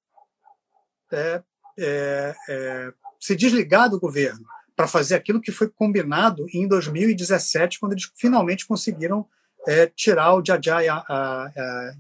é, 1.12 1.42
é, 1.78 2.34
é, 2.48 2.92
se 3.20 3.36
desligar 3.36 3.88
do 3.90 4.00
governo 4.00 4.44
para 4.74 4.88
fazer 4.88 5.14
aquilo 5.14 5.40
que 5.40 5.52
foi 5.52 5.68
combinado 5.68 6.46
em 6.52 6.66
2017, 6.66 7.78
quando 7.78 7.92
eles 7.92 8.10
finalmente 8.16 8.66
conseguiram 8.66 9.26
é, 9.66 9.86
tirar 9.86 10.34
o 10.34 10.42
Jajá 10.44 10.80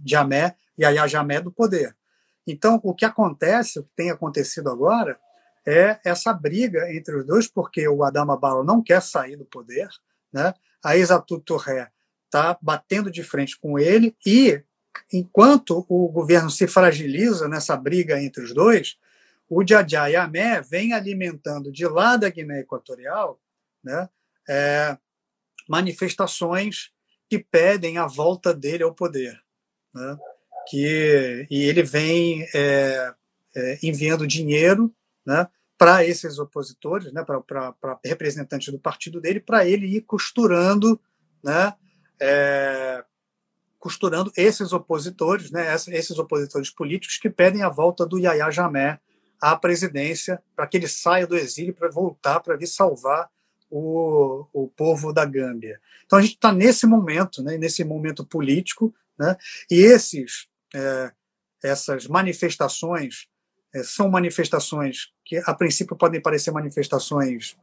Jamé 0.04 0.56
e 0.76 0.84
a 0.84 1.06
Jamé 1.06 1.40
do 1.40 1.52
poder. 1.52 1.94
Então, 2.46 2.80
o 2.82 2.94
que 2.94 3.04
acontece, 3.04 3.78
o 3.78 3.84
que 3.84 3.90
tem 3.94 4.10
acontecido 4.10 4.68
agora, 4.68 5.18
é 5.66 6.00
essa 6.04 6.32
briga 6.32 6.92
entre 6.94 7.16
os 7.16 7.26
dois, 7.26 7.48
porque 7.48 7.86
o 7.88 8.02
Adama 8.02 8.36
Barrow 8.36 8.64
não 8.64 8.82
quer 8.82 9.00
sair 9.00 9.36
do 9.36 9.44
poder, 9.44 9.88
né? 10.32 10.54
a 10.82 10.96
Isatou 10.96 11.40
Touré 11.40 11.90
está 12.26 12.58
batendo 12.60 13.10
de 13.10 13.22
frente 13.22 13.58
com 13.58 13.78
ele, 13.78 14.16
e 14.26 14.62
enquanto 15.12 15.84
o 15.88 16.08
governo 16.08 16.50
se 16.50 16.66
fragiliza 16.66 17.48
nessa 17.48 17.76
briga 17.76 18.20
entre 18.20 18.42
os 18.42 18.54
dois, 18.54 18.96
o 19.48 19.62
Djadja 19.62 20.06
Yamé 20.06 20.62
vem 20.62 20.94
alimentando 20.94 21.70
de 21.70 21.86
lá 21.86 22.16
da 22.16 22.30
Guiné 22.30 22.60
Equatorial 22.60 23.38
né, 23.84 24.08
é, 24.48 24.96
manifestações 25.68 26.90
que 27.28 27.38
pedem 27.38 27.98
a 27.98 28.06
volta 28.06 28.54
dele 28.54 28.82
ao 28.82 28.94
poder. 28.94 29.38
Né, 29.94 30.16
que, 30.68 31.46
e 31.50 31.64
ele 31.64 31.82
vem 31.82 32.46
é, 32.54 33.14
é, 33.54 33.78
enviando 33.82 34.26
dinheiro 34.26 34.94
né, 35.24 35.46
para 35.78 36.04
esses 36.04 36.38
opositores, 36.38 37.12
né, 37.12 37.24
para 37.24 37.98
representantes 38.04 38.72
do 38.72 38.78
partido 38.78 39.20
dele, 39.20 39.40
para 39.40 39.66
ele 39.66 39.86
ir 39.86 40.02
costurando, 40.02 41.00
né, 41.42 41.74
é, 42.20 43.04
costurando 43.78 44.30
esses 44.36 44.72
opositores, 44.72 45.50
né, 45.50 45.74
esses 45.74 46.18
opositores 46.18 46.70
políticos 46.70 47.18
que 47.18 47.28
pedem 47.28 47.62
a 47.62 47.68
volta 47.68 48.06
do 48.06 48.18
Yahya 48.18 48.50
Jamé 48.50 49.00
à 49.40 49.56
presidência, 49.56 50.40
para 50.54 50.68
que 50.68 50.76
ele 50.76 50.86
saia 50.86 51.26
do 51.26 51.36
exílio 51.36 51.74
para 51.74 51.90
voltar 51.90 52.38
para 52.40 52.56
vir 52.56 52.68
salvar 52.68 53.28
o, 53.68 54.46
o 54.52 54.68
povo 54.68 55.12
da 55.12 55.24
Gâmbia. 55.24 55.80
Então 56.04 56.18
a 56.18 56.22
gente 56.22 56.34
está 56.34 56.52
nesse 56.52 56.86
momento, 56.86 57.42
né, 57.42 57.56
nesse 57.58 57.82
momento 57.82 58.24
político, 58.24 58.94
né, 59.18 59.36
e 59.68 59.80
esses 59.80 60.46
é, 60.74 61.12
essas 61.62 62.06
manifestações 62.06 63.28
é, 63.74 63.82
são 63.82 64.10
manifestações 64.10 65.12
que, 65.24 65.40
a 65.46 65.54
princípio, 65.54 65.96
podem 65.96 66.20
parecer 66.20 66.50
manifestações 66.50 67.56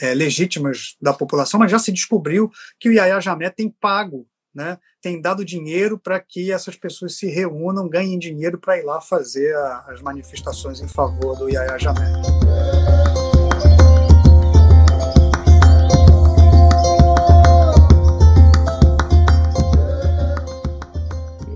é, 0.00 0.14
legítimas 0.14 0.96
da 1.00 1.12
população, 1.12 1.60
mas 1.60 1.70
já 1.70 1.78
se 1.78 1.92
descobriu 1.92 2.50
que 2.78 2.88
o 2.88 2.92
Yahya 2.92 3.20
Jamé 3.20 3.50
tem 3.50 3.68
pago, 3.68 4.26
né, 4.54 4.78
tem 5.00 5.20
dado 5.20 5.44
dinheiro 5.44 5.98
para 5.98 6.18
que 6.18 6.50
essas 6.50 6.76
pessoas 6.76 7.16
se 7.16 7.26
reúnam, 7.26 7.88
ganhem 7.88 8.18
dinheiro 8.18 8.58
para 8.58 8.78
ir 8.78 8.82
lá 8.82 9.00
fazer 9.00 9.54
a, 9.54 9.84
as 9.88 10.00
manifestações 10.00 10.80
em 10.80 10.88
favor 10.88 11.36
do 11.36 11.48
Yahya 11.48 11.78
Jamé. 11.78 12.06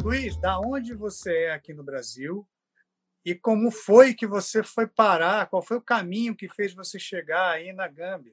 Luiz, 0.03 0.37
da 0.37 0.61
onde 0.61 0.95
você 0.95 1.33
é 1.45 1.55
aqui 1.55 1.73
no 1.73 1.83
Brasil? 1.83 2.47
E 3.25 3.35
como 3.35 3.71
foi 3.71 4.15
que 4.15 4.27
você 4.27 4.63
foi 4.63 4.87
parar? 4.87 5.47
Qual 5.47 5.63
foi 5.63 5.77
o 5.77 5.83
caminho 5.83 6.35
que 6.35 6.49
fez 6.49 6.75
você 6.75 6.99
chegar 6.99 7.53
aí 7.53 7.73
na 7.73 7.87
Gâmbia? 7.87 8.33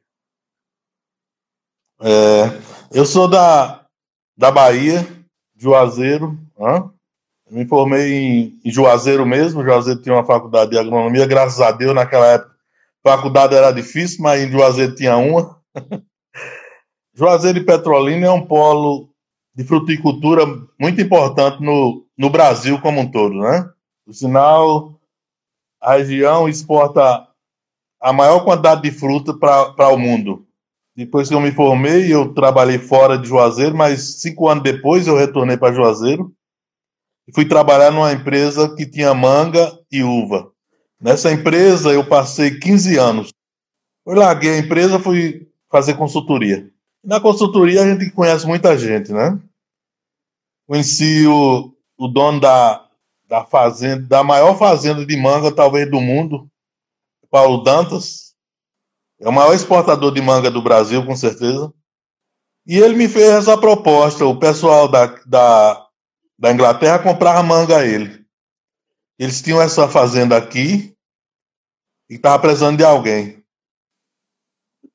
É, 2.01 2.97
eu 2.97 3.05
sou 3.05 3.27
da, 3.27 3.85
da 4.35 4.49
Bahia, 4.49 5.05
Juazeiro. 5.55 6.39
Hein? 6.57 6.89
Me 7.51 7.67
formei 7.67 8.13
em, 8.13 8.59
em 8.65 8.71
Juazeiro 8.71 9.25
mesmo. 9.25 9.63
Juazeiro 9.63 10.01
tinha 10.01 10.15
uma 10.15 10.25
faculdade 10.25 10.71
de 10.71 10.79
agronomia. 10.79 11.27
Graças 11.27 11.61
a 11.61 11.71
Deus, 11.71 11.93
naquela 11.93 12.25
época, 12.27 12.55
faculdade 13.03 13.55
era 13.55 13.71
difícil, 13.71 14.23
mas 14.23 14.41
em 14.41 14.51
Juazeiro 14.51 14.95
tinha 14.95 15.17
uma. 15.17 15.59
Juazeiro 17.13 17.59
e 17.59 17.65
Petrolina 17.65 18.27
é 18.27 18.31
um 18.31 18.45
polo 18.45 19.09
de 19.53 19.63
fruticultura 19.63 20.45
muito 20.79 21.01
importante 21.01 21.61
no, 21.61 22.07
no 22.17 22.29
Brasil 22.29 22.79
como 22.79 23.01
um 23.01 23.11
todo, 23.11 23.35
né? 23.35 23.69
Por 24.09 24.15
sinal, 24.15 24.99
a 25.79 25.93
região 25.97 26.49
exporta 26.49 27.27
a 28.01 28.11
maior 28.11 28.43
quantidade 28.43 28.81
de 28.81 28.89
fruta 28.89 29.35
para 29.35 29.89
o 29.89 29.99
mundo. 29.99 30.47
Depois 30.95 31.29
que 31.29 31.35
eu 31.35 31.39
me 31.39 31.51
formei, 31.51 32.11
eu 32.11 32.33
trabalhei 32.33 32.79
fora 32.79 33.19
de 33.19 33.27
Juazeiro, 33.27 33.77
mas 33.77 34.19
cinco 34.19 34.49
anos 34.49 34.63
depois 34.63 35.05
eu 35.05 35.15
retornei 35.15 35.57
para 35.57 35.75
Juazeiro 35.75 36.33
e 37.27 37.31
fui 37.31 37.45
trabalhar 37.45 37.91
numa 37.91 38.11
empresa 38.11 38.75
que 38.75 38.83
tinha 38.83 39.13
manga 39.13 39.79
e 39.91 40.01
uva. 40.01 40.51
Nessa 40.99 41.31
empresa 41.31 41.91
eu 41.91 42.03
passei 42.03 42.57
15 42.57 42.97
anos. 42.97 43.31
Eu 44.07 44.15
larguei 44.15 44.55
a 44.55 44.57
empresa, 44.57 44.97
fui 44.97 45.47
fazer 45.69 45.93
consultoria. 45.93 46.67
Na 47.03 47.19
consultoria 47.19 47.83
a 47.83 47.85
gente 47.85 48.09
conhece 48.09 48.47
muita 48.47 48.75
gente, 48.75 49.13
né? 49.13 49.39
Conheci 50.67 51.27
o, 51.27 51.71
o 51.95 52.07
dono 52.07 52.39
da, 52.39 52.88
da 53.29 53.45
fazenda, 53.45 54.07
da 54.07 54.23
maior 54.23 54.57
fazenda 54.57 55.05
de 55.05 55.15
manga, 55.15 55.51
talvez, 55.51 55.89
do 55.89 56.01
mundo, 56.01 56.49
Paulo 57.29 57.63
Dantas. 57.63 58.33
É 59.21 59.29
o 59.29 59.31
maior 59.31 59.53
exportador 59.53 60.11
de 60.11 60.19
manga 60.19 60.49
do 60.49 60.63
Brasil, 60.63 61.05
com 61.05 61.15
certeza. 61.15 61.71
E 62.65 62.77
ele 62.79 62.95
me 62.95 63.07
fez 63.07 63.29
essa 63.29 63.55
proposta. 63.55 64.25
O 64.25 64.39
pessoal 64.39 64.87
da, 64.87 65.05
da, 65.27 65.87
da 66.39 66.51
Inglaterra 66.51 66.97
comprava 66.97 67.43
manga 67.43 67.77
a 67.77 67.85
ele. 67.85 68.25
Eles 69.19 69.41
tinham 69.41 69.61
essa 69.61 69.87
fazenda 69.87 70.35
aqui 70.35 70.95
e 72.09 72.15
estava 72.15 72.39
precisando 72.39 72.77
de 72.77 72.83
alguém. 72.83 73.43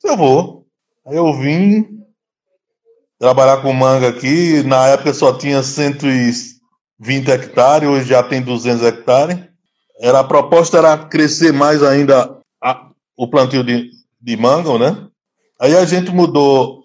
Eu 0.03 0.16
vou. 0.16 0.66
Aí 1.07 1.14
eu 1.14 1.33
vim 1.35 2.03
trabalhar 3.18 3.62
com 3.62 3.73
manga 3.73 4.09
aqui. 4.09 4.62
Na 4.64 4.88
época 4.88 5.12
só 5.12 5.37
tinha 5.37 5.62
120 7.05 7.31
hectares, 7.31 7.88
hoje 7.88 8.09
já 8.09 8.23
tem 8.23 8.40
200 8.40 8.83
hectares. 8.83 9.38
Era, 10.01 10.21
a 10.21 10.25
proposta 10.25 10.79
era 10.79 10.97
crescer 10.97 11.53
mais 11.53 11.83
ainda 11.83 12.38
a, 12.62 12.90
o 13.17 13.29
plantio 13.29 13.62
de, 13.62 13.90
de 14.21 14.37
manga, 14.37 14.77
né? 14.79 15.09
Aí 15.61 15.77
a 15.77 15.85
gente 15.85 16.11
mudou 16.11 16.83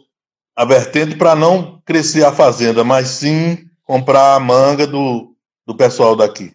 a 0.56 0.66
vertente 0.66 1.16
para 1.16 1.36
não 1.36 1.82
crescer 1.86 2.26
a 2.26 2.32
fazenda, 2.32 2.84
mas 2.84 3.08
sim 3.08 3.66
comprar 3.84 4.36
a 4.36 4.40
manga 4.40 4.86
do, 4.86 5.34
do 5.66 5.76
pessoal 5.76 6.16
daqui. 6.16 6.54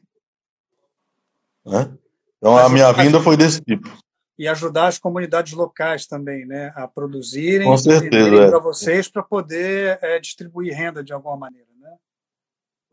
Né? 1.64 1.90
Então 2.36 2.56
a 2.56 2.68
minha 2.68 2.92
vinda 2.92 3.20
foi 3.20 3.36
desse 3.36 3.60
tipo. 3.62 3.90
E 4.38 4.46
ajudar 4.46 4.88
as 4.88 4.98
comunidades 4.98 5.52
locais 5.52 6.06
também, 6.06 6.44
né, 6.44 6.72
a 6.74 6.88
produzirem 6.88 7.68
Com 7.68 7.78
certeza, 7.78 8.42
é. 8.42 8.48
para 8.48 8.58
vocês 8.58 9.08
para 9.08 9.22
poder 9.22 9.98
é, 10.02 10.18
distribuir 10.18 10.74
renda 10.74 11.04
de 11.04 11.12
alguma 11.12 11.36
maneira? 11.36 11.73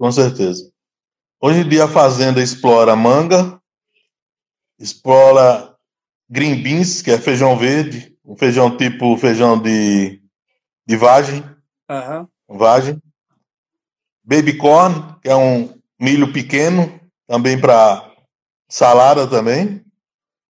Com 0.02 0.12
certeza. 0.12 0.74
Hoje 1.40 1.60
em 1.60 1.70
dia 1.70 1.84
a 1.84 1.88
fazenda 1.88 2.42
explora 2.42 2.96
manga, 2.96 3.62
explora 4.80 5.78
green 6.28 6.64
beans, 6.64 7.04
que 7.04 7.12
é 7.12 7.20
feijão 7.20 7.56
verde, 7.56 8.18
um 8.26 8.36
feijão 8.36 8.76
tipo 8.76 9.16
feijão 9.16 9.62
de, 9.62 10.20
de 10.88 10.98
vagem, 10.98 11.44
uhum. 11.88 12.28
vagem. 12.50 13.00
Baby 14.24 14.58
corn, 14.58 15.20
que 15.22 15.30
é 15.30 15.36
um 15.36 15.80
milho 16.00 16.34
pequeno, 16.34 17.00
também 17.28 17.62
para 17.62 18.12
salada 18.68 19.28
também, 19.28 19.86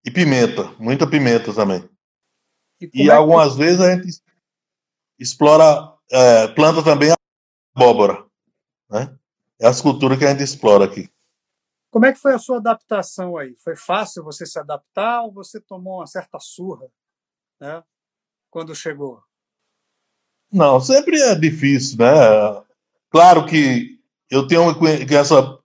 e 0.06 0.10
pimenta, 0.10 0.74
muita 0.80 1.06
pimenta 1.06 1.54
também. 1.54 1.84
E, 2.80 2.90
e 2.94 3.10
é 3.10 3.14
algumas 3.14 3.52
que... 3.52 3.58
vezes 3.58 3.82
a 3.82 3.94
gente 3.94 4.18
explora, 5.20 5.94
é, 6.10 6.48
planta 6.48 6.82
também 6.82 7.12
abóbora, 7.76 8.26
né? 8.90 9.14
É 9.62 9.67
as 9.67 9.80
culturas 9.80 10.17
que 10.17 10.26
a 10.26 10.32
gente 10.32 10.43
explora 10.43 10.86
aqui. 10.86 11.08
Como 11.91 12.06
é 12.06 12.12
que 12.12 12.19
foi 12.19 12.34
a 12.34 12.39
sua 12.39 12.58
adaptação 12.58 13.38
aí? 13.38 13.56
Foi 13.63 13.76
fácil 13.76 14.24
você 14.24 14.45
se 14.45 14.58
adaptar 14.58 15.24
ou 15.24 15.32
você 15.32 15.60
tomou 15.60 16.00
uma 16.00 16.08
certa 16.08 16.39
surra, 16.39 16.88
né? 17.60 17.84
Quando 18.50 18.74
chegou? 18.74 19.21
Não, 20.52 20.80
sempre 20.80 21.21
é 21.21 21.36
difícil, 21.36 21.97
né? 22.00 22.10
Claro 23.10 23.45
que 23.45 24.00
eu 24.30 24.47
tenho 24.47 24.63
essa 25.12 25.60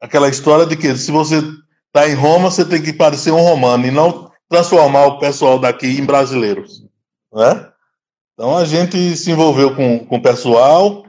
aquela 0.00 0.28
história 0.28 0.66
de 0.66 0.76
que 0.76 0.94
se 0.96 1.10
você 1.10 1.38
está 1.86 2.08
em 2.08 2.14
Roma, 2.14 2.50
você 2.50 2.64
tem 2.64 2.82
que 2.82 2.92
parecer 2.92 3.32
um 3.32 3.40
romano 3.40 3.86
e 3.86 3.90
não 3.90 4.30
transformar 4.48 5.06
o 5.06 5.18
pessoal 5.18 5.58
daqui 5.58 5.86
em 5.86 6.04
brasileiros, 6.04 6.84
né? 7.32 7.72
Então 8.34 8.56
a 8.56 8.64
gente 8.64 9.16
se 9.16 9.30
envolveu 9.30 9.74
com, 9.74 10.04
com 10.04 10.16
o 10.16 10.22
pessoal, 10.22 11.06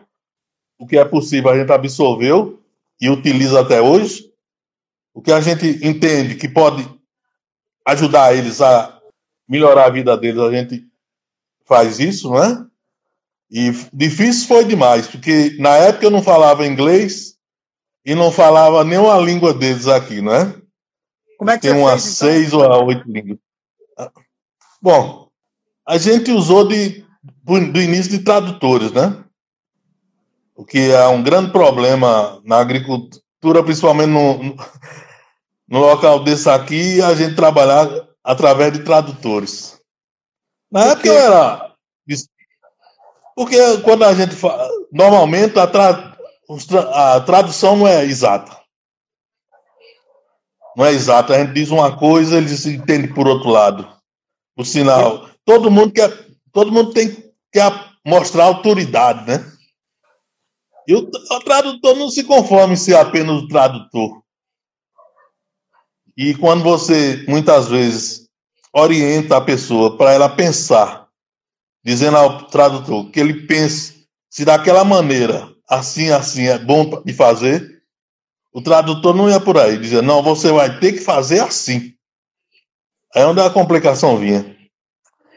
o 0.78 0.86
que 0.86 0.98
é 0.98 1.06
possível 1.06 1.50
a 1.50 1.58
gente 1.58 1.72
absorveu 1.72 2.62
e 3.00 3.10
utiliza 3.10 3.62
até 3.62 3.82
hoje. 3.82 4.32
O 5.14 5.22
que 5.22 5.32
a 5.32 5.40
gente 5.40 5.66
entende 5.86 6.36
que 6.36 6.48
pode 6.48 6.88
ajudar 7.86 8.36
eles 8.36 8.62
a 8.62 9.00
melhorar 9.48 9.86
a 9.86 9.90
vida 9.90 10.18
deles, 10.18 10.42
a 10.42 10.52
gente 10.52 10.86
faz 11.66 12.00
isso, 12.00 12.32
né? 12.32 12.66
E 13.50 13.72
difícil 13.94 14.48
foi 14.48 14.66
demais, 14.66 15.08
porque 15.08 15.56
na 15.60 15.76
época 15.78 16.06
eu 16.06 16.12
não 16.12 16.22
falava 16.22 16.66
inglês 16.66 17.36
e 18.04 18.16
não 18.16 18.32
falava 18.32 18.84
nenhuma 18.84 19.18
língua 19.18 19.54
deles 19.54 19.88
aqui, 19.88 20.22
né? 20.22 20.54
Como 21.38 21.52
é 21.52 21.56
que 21.56 21.68
Tem 21.68 21.74
umas 21.74 22.20
fez, 22.20 22.22
então? 22.22 22.30
seis 22.30 22.54
ou 22.54 22.86
oito 22.88 23.10
línguas. 23.10 23.38
Bom, 24.82 25.30
a 25.88 25.98
gente 25.98 26.32
usou 26.32 26.68
de, 26.68 27.06
do 27.44 27.82
início 27.82 28.12
de 28.12 28.20
tradutores, 28.20 28.92
né? 28.92 29.25
O 30.56 30.66
que 30.66 30.92
é 30.92 31.08
um 31.08 31.22
grande 31.22 31.52
problema 31.52 32.42
na 32.44 32.60
agricultura, 32.60 33.64
principalmente 33.64 34.10
no, 34.10 34.56
no 35.68 35.80
local 35.80 36.24
desse 36.24 36.50
aqui, 36.50 37.02
a 37.02 37.14
gente 37.14 37.36
trabalhar 37.36 37.90
através 38.24 38.74
de 38.74 38.80
tradutores. 38.80 39.80
Na 40.72 40.86
época 40.86 41.12
era. 41.12 41.72
Porque 43.36 43.58
quando 43.84 44.04
a 44.04 44.14
gente 44.14 44.36
fala. 44.36 44.70
Normalmente 44.92 45.60
a, 45.60 45.68
tra, 45.68 46.16
a 46.94 47.20
tradução 47.20 47.76
não 47.76 47.88
é 47.88 48.06
exata 48.06 48.66
não 50.76 50.86
é 50.86 50.92
exato. 50.92 51.32
A 51.32 51.40
gente 51.40 51.54
diz 51.54 51.72
uma 51.72 51.98
coisa, 51.98 52.38
eles 52.38 52.66
entendem 52.66 53.12
por 53.12 53.28
outro 53.28 53.50
lado. 53.50 53.88
Por 54.56 54.66
sinal, 54.66 55.30
todo 55.46 55.72
mundo 55.72 55.94
quer, 55.94 56.12
todo 56.52 56.72
mundo 56.72 56.92
tem 56.92 57.24
quer 57.52 57.72
mostrar 58.06 58.44
autoridade, 58.46 59.26
né? 59.28 59.46
E 60.88 60.94
o, 60.94 61.00
o 61.00 61.40
tradutor 61.42 61.96
não 61.96 62.10
se 62.10 62.24
conforma 62.24 62.74
em 62.74 62.78
ser 62.78 62.96
apenas 62.96 63.42
o 63.42 63.48
tradutor. 63.48 64.22
E 66.18 66.34
quando 66.36 66.64
você, 66.64 67.26
muitas 67.28 67.68
vezes, 67.68 68.30
orienta 68.74 69.38
a 69.38 69.42
pessoa 69.42 69.98
para 69.98 70.14
ela 70.14 70.30
pensar, 70.30 71.08
dizendo 71.84 72.18
ao 72.18 72.48
tradutor 72.48 73.10
que 73.12 73.20
ele 73.20 73.46
pense 73.48 74.08
se 74.30 74.46
daquela 74.46 74.84
maneira, 74.84 75.50
assim, 75.70 76.10
assim, 76.12 76.48
é 76.48 76.58
bom 76.58 77.02
de 77.04 77.14
fazer, 77.14 77.82
o 78.54 78.62
tradutor 78.62 79.16
não 79.16 79.30
ia 79.30 79.40
por 79.40 79.58
aí, 79.58 79.78
dizia, 79.78 80.02
não, 80.02 80.24
você 80.24 80.52
vai 80.52 80.80
ter 80.80 80.94
que 80.94 81.00
fazer 81.00 81.40
assim. 81.40 81.94
Aí 83.14 83.22
é 83.22 83.26
onde 83.26 83.42
a 83.42 83.50
complicação 83.50 84.18
vinha. 84.18 84.56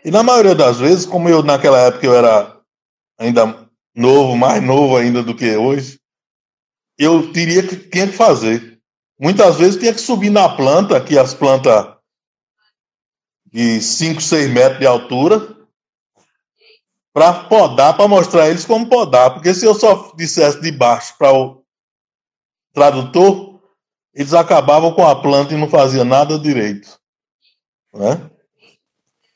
E 0.04 0.10
na 0.10 0.22
maioria 0.22 0.54
das 0.54 0.78
vezes, 0.78 1.06
como 1.06 1.28
eu 1.28 1.42
naquela 1.42 1.78
época 1.78 2.06
eu 2.06 2.14
era 2.14 2.60
ainda 3.18 3.67
novo, 3.98 4.36
mais 4.36 4.62
novo 4.62 4.96
ainda 4.96 5.24
do 5.24 5.34
que 5.34 5.56
hoje, 5.56 5.98
eu 6.96 7.32
teria 7.32 7.66
que, 7.66 7.76
tinha 7.76 8.06
que 8.06 8.12
fazer. 8.12 8.80
Muitas 9.18 9.56
vezes 9.56 9.78
tinha 9.78 9.92
que 9.92 10.00
subir 10.00 10.30
na 10.30 10.48
planta, 10.48 11.00
que 11.00 11.18
as 11.18 11.34
plantas 11.34 11.96
de 13.52 13.80
5, 13.82 14.20
6 14.20 14.50
metros 14.50 14.78
de 14.78 14.86
altura, 14.86 15.56
para 17.12 17.44
podar, 17.44 17.96
para 17.96 18.06
mostrar 18.06 18.48
eles 18.48 18.64
como 18.64 18.88
podar. 18.88 19.34
Porque 19.34 19.52
se 19.52 19.66
eu 19.66 19.74
só 19.74 20.12
dissesse 20.16 20.60
de 20.60 20.70
baixo 20.70 21.16
para 21.18 21.32
o 21.32 21.64
tradutor, 22.72 23.60
eles 24.14 24.32
acabavam 24.32 24.92
com 24.92 25.04
a 25.04 25.20
planta 25.20 25.54
e 25.54 25.56
não 25.56 25.68
faziam 25.68 26.04
nada 26.04 26.38
direito. 26.38 27.00
Né? 27.92 28.30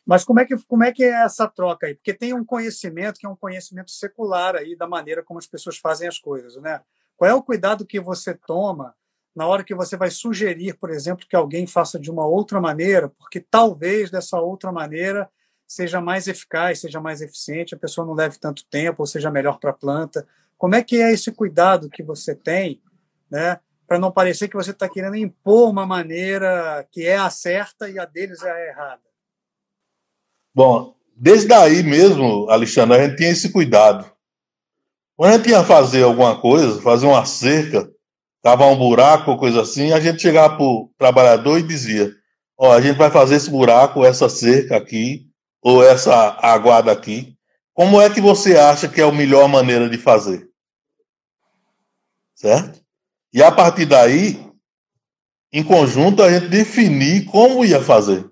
Mas 0.04 0.24
como 0.24 0.40
é, 0.40 0.44
que, 0.44 0.56
como 0.66 0.84
é 0.84 0.92
que 0.92 1.04
é 1.04 1.24
essa 1.24 1.46
troca 1.48 1.86
aí? 1.86 1.94
Porque 1.94 2.12
tem 2.12 2.34
um 2.34 2.44
conhecimento 2.44 3.18
que 3.18 3.26
é 3.26 3.28
um 3.28 3.36
conhecimento 3.36 3.90
secular 3.90 4.56
aí 4.56 4.76
da 4.76 4.86
maneira 4.86 5.22
como 5.22 5.38
as 5.38 5.46
pessoas 5.46 5.78
fazem 5.78 6.08
as 6.08 6.18
coisas, 6.18 6.56
né? 6.56 6.80
Qual 7.16 7.30
é 7.30 7.34
o 7.34 7.42
cuidado 7.42 7.86
que 7.86 8.00
você 8.00 8.34
toma 8.34 8.94
na 9.34 9.46
hora 9.46 9.64
que 9.64 9.74
você 9.74 9.96
vai 9.96 10.10
sugerir, 10.10 10.74
por 10.74 10.90
exemplo, 10.90 11.26
que 11.28 11.36
alguém 11.36 11.66
faça 11.66 11.98
de 11.98 12.10
uma 12.10 12.26
outra 12.26 12.60
maneira, 12.60 13.08
porque 13.10 13.40
talvez 13.40 14.10
dessa 14.10 14.38
outra 14.38 14.70
maneira 14.72 15.30
seja 15.66 16.00
mais 16.00 16.28
eficaz, 16.28 16.80
seja 16.80 17.00
mais 17.00 17.22
eficiente, 17.22 17.74
a 17.74 17.78
pessoa 17.78 18.06
não 18.06 18.12
leve 18.12 18.38
tanto 18.38 18.66
tempo, 18.66 19.02
ou 19.02 19.06
seja 19.06 19.30
melhor 19.30 19.58
para 19.58 19.70
a 19.70 19.74
planta. 19.74 20.26
Como 20.58 20.74
é 20.74 20.82
que 20.82 21.00
é 21.00 21.12
esse 21.12 21.32
cuidado 21.32 21.88
que 21.88 22.02
você 22.02 22.34
tem 22.34 22.82
né? 23.32 23.58
Para 23.86 23.98
não 23.98 24.12
parecer 24.12 24.46
que 24.46 24.56
você 24.56 24.72
está 24.72 24.86
querendo 24.86 25.16
impor 25.16 25.70
uma 25.70 25.86
maneira 25.86 26.86
que 26.92 27.06
é 27.06 27.16
a 27.16 27.30
certa 27.30 27.88
e 27.88 27.98
a 27.98 28.04
deles 28.04 28.42
é 28.42 28.50
a 28.50 28.66
errada. 28.66 29.00
Bom, 30.54 30.94
desde 31.16 31.52
aí 31.52 31.82
mesmo, 31.82 32.48
Alexandre, 32.50 32.98
a 32.98 33.06
gente 33.06 33.16
tinha 33.16 33.30
esse 33.30 33.50
cuidado. 33.50 34.10
Quando 35.16 35.32
a 35.32 35.36
gente 35.36 35.50
ia 35.50 35.64
fazer 35.64 36.02
alguma 36.02 36.40
coisa, 36.40 36.80
fazer 36.82 37.06
uma 37.06 37.24
cerca, 37.24 37.90
cavar 38.42 38.68
um 38.68 38.76
buraco, 38.76 39.36
coisa 39.36 39.62
assim, 39.62 39.92
a 39.92 40.00
gente 40.00 40.20
chegava 40.20 40.56
para 40.56 40.64
o 40.64 40.90
trabalhador 40.98 41.58
e 41.58 41.62
dizia: 41.62 42.12
Ó, 42.58 42.72
a 42.72 42.80
gente 42.80 42.96
vai 42.96 43.10
fazer 43.10 43.36
esse 43.36 43.50
buraco, 43.50 44.04
essa 44.04 44.28
cerca 44.28 44.76
aqui, 44.76 45.26
ou 45.62 45.82
essa 45.82 46.36
aguada 46.42 46.90
aqui. 46.92 47.36
Como 47.72 48.00
é 48.00 48.10
que 48.10 48.20
você 48.20 48.56
acha 48.56 48.88
que 48.88 49.00
é 49.00 49.04
a 49.04 49.12
melhor 49.12 49.48
maneira 49.48 49.88
de 49.88 49.96
fazer? 49.96 50.50
Certo? 52.34 52.82
E 53.32 53.42
a 53.42 53.50
partir 53.50 53.86
daí, 53.86 54.44
em 55.52 55.64
conjunto, 55.64 56.22
a 56.22 56.30
gente 56.30 56.48
definir 56.48 57.24
como 57.26 57.64
ia 57.64 57.82
fazer. 57.82 58.30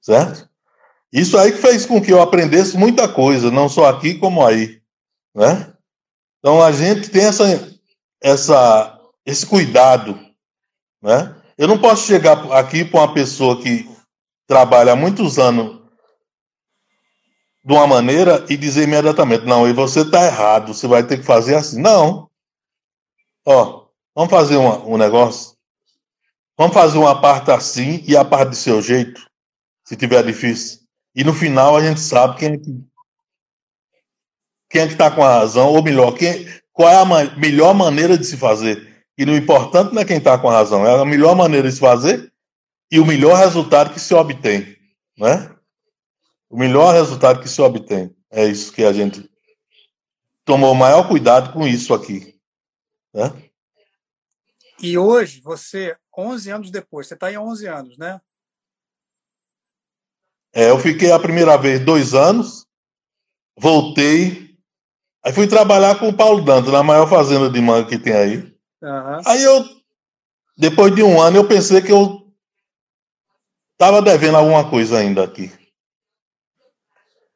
Certo? 0.00 0.47
Isso 1.12 1.38
aí 1.38 1.52
que 1.52 1.58
fez 1.58 1.86
com 1.86 2.00
que 2.00 2.12
eu 2.12 2.20
aprendesse 2.20 2.76
muita 2.76 3.08
coisa, 3.08 3.50
não 3.50 3.68
só 3.68 3.86
aqui 3.86 4.14
como 4.14 4.44
aí. 4.44 4.80
Né? 5.34 5.72
Então 6.38 6.62
a 6.62 6.70
gente 6.70 7.08
tem 7.10 7.24
essa, 7.24 7.44
essa, 8.20 9.00
esse 9.24 9.46
cuidado, 9.46 10.18
né? 11.02 11.34
Eu 11.56 11.66
não 11.66 11.80
posso 11.80 12.06
chegar 12.06 12.52
aqui 12.52 12.84
para 12.84 13.00
uma 13.00 13.12
pessoa 13.12 13.60
que 13.60 13.88
trabalha 14.46 14.92
há 14.92 14.96
muitos 14.96 15.38
anos 15.38 15.78
de 17.64 17.72
uma 17.72 17.86
maneira 17.86 18.46
e 18.48 18.56
dizer 18.56 18.84
imediatamente, 18.84 19.44
não, 19.44 19.68
e 19.68 19.72
você 19.72 20.02
está 20.02 20.24
errado, 20.24 20.72
você 20.72 20.86
vai 20.86 21.02
ter 21.02 21.18
que 21.18 21.26
fazer 21.26 21.56
assim. 21.56 21.80
Não. 21.80 22.30
Ó, 23.44 23.86
vamos 24.14 24.30
fazer 24.30 24.56
uma, 24.56 24.78
um 24.86 24.96
negócio. 24.96 25.56
Vamos 26.56 26.74
fazer 26.74 26.98
uma 26.98 27.20
parte 27.20 27.50
assim 27.50 28.02
e 28.06 28.16
a 28.16 28.24
parte 28.24 28.50
do 28.50 28.56
seu 28.56 28.80
jeito, 28.80 29.20
se 29.84 29.96
tiver 29.96 30.24
difícil. 30.24 30.87
E 31.18 31.24
no 31.24 31.34
final 31.34 31.76
a 31.76 31.84
gente 31.84 31.98
sabe 31.98 32.38
quem 32.38 32.52
é 32.52 32.56
que 32.56 32.88
quem 34.70 34.82
é 34.82 34.86
que 34.86 34.92
está 34.92 35.10
com 35.10 35.24
a 35.24 35.38
razão, 35.40 35.72
ou 35.72 35.82
melhor, 35.82 36.12
quem, 36.12 36.46
qual 36.72 36.88
é 36.88 36.94
a 36.94 37.36
melhor 37.36 37.74
maneira 37.74 38.16
de 38.16 38.24
se 38.24 38.36
fazer. 38.36 39.04
E 39.16 39.24
o 39.24 39.34
importante 39.34 39.92
não 39.92 40.02
é 40.02 40.04
quem 40.04 40.18
está 40.18 40.38
com 40.38 40.48
a 40.48 40.52
razão, 40.52 40.86
é 40.86 41.00
a 41.00 41.04
melhor 41.04 41.34
maneira 41.34 41.66
de 41.66 41.74
se 41.74 41.80
fazer 41.80 42.32
e 42.92 43.00
o 43.00 43.06
melhor 43.06 43.36
resultado 43.36 43.92
que 43.92 43.98
se 43.98 44.14
obtém. 44.14 44.76
Né? 45.16 45.52
O 46.48 46.56
melhor 46.56 46.94
resultado 46.94 47.40
que 47.40 47.48
se 47.48 47.60
obtém. 47.60 48.14
É 48.30 48.44
isso 48.44 48.72
que 48.72 48.84
a 48.84 48.92
gente 48.92 49.28
tomou 50.44 50.72
maior 50.74 51.08
cuidado 51.08 51.52
com 51.52 51.66
isso 51.66 51.94
aqui. 51.94 52.38
Né? 53.12 53.32
E 54.80 54.96
hoje, 54.96 55.40
você, 55.40 55.96
11 56.16 56.50
anos 56.50 56.70
depois, 56.70 57.08
você 57.08 57.14
está 57.14 57.32
em 57.32 57.38
11 57.38 57.66
anos, 57.66 57.98
né? 57.98 58.20
É, 60.54 60.70
eu 60.70 60.78
fiquei 60.78 61.12
a 61.12 61.18
primeira 61.18 61.56
vez 61.56 61.80
dois 61.80 62.14
anos, 62.14 62.66
voltei, 63.58 64.56
aí 65.24 65.32
fui 65.32 65.46
trabalhar 65.46 65.98
com 65.98 66.08
o 66.08 66.14
Paulo 66.14 66.42
Dantas, 66.42 66.72
na 66.72 66.82
maior 66.82 67.08
fazenda 67.08 67.50
de 67.50 67.60
manga 67.60 67.88
que 67.88 67.98
tem 67.98 68.12
aí. 68.12 68.36
Uhum. 68.82 69.20
Aí 69.26 69.42
eu, 69.42 69.64
depois 70.56 70.94
de 70.94 71.02
um 71.02 71.20
ano, 71.20 71.36
eu 71.36 71.46
pensei 71.46 71.80
que 71.80 71.92
eu 71.92 72.28
estava 73.72 74.02
devendo 74.02 74.36
alguma 74.36 74.68
coisa 74.68 74.98
ainda 74.98 75.22
aqui. 75.22 75.52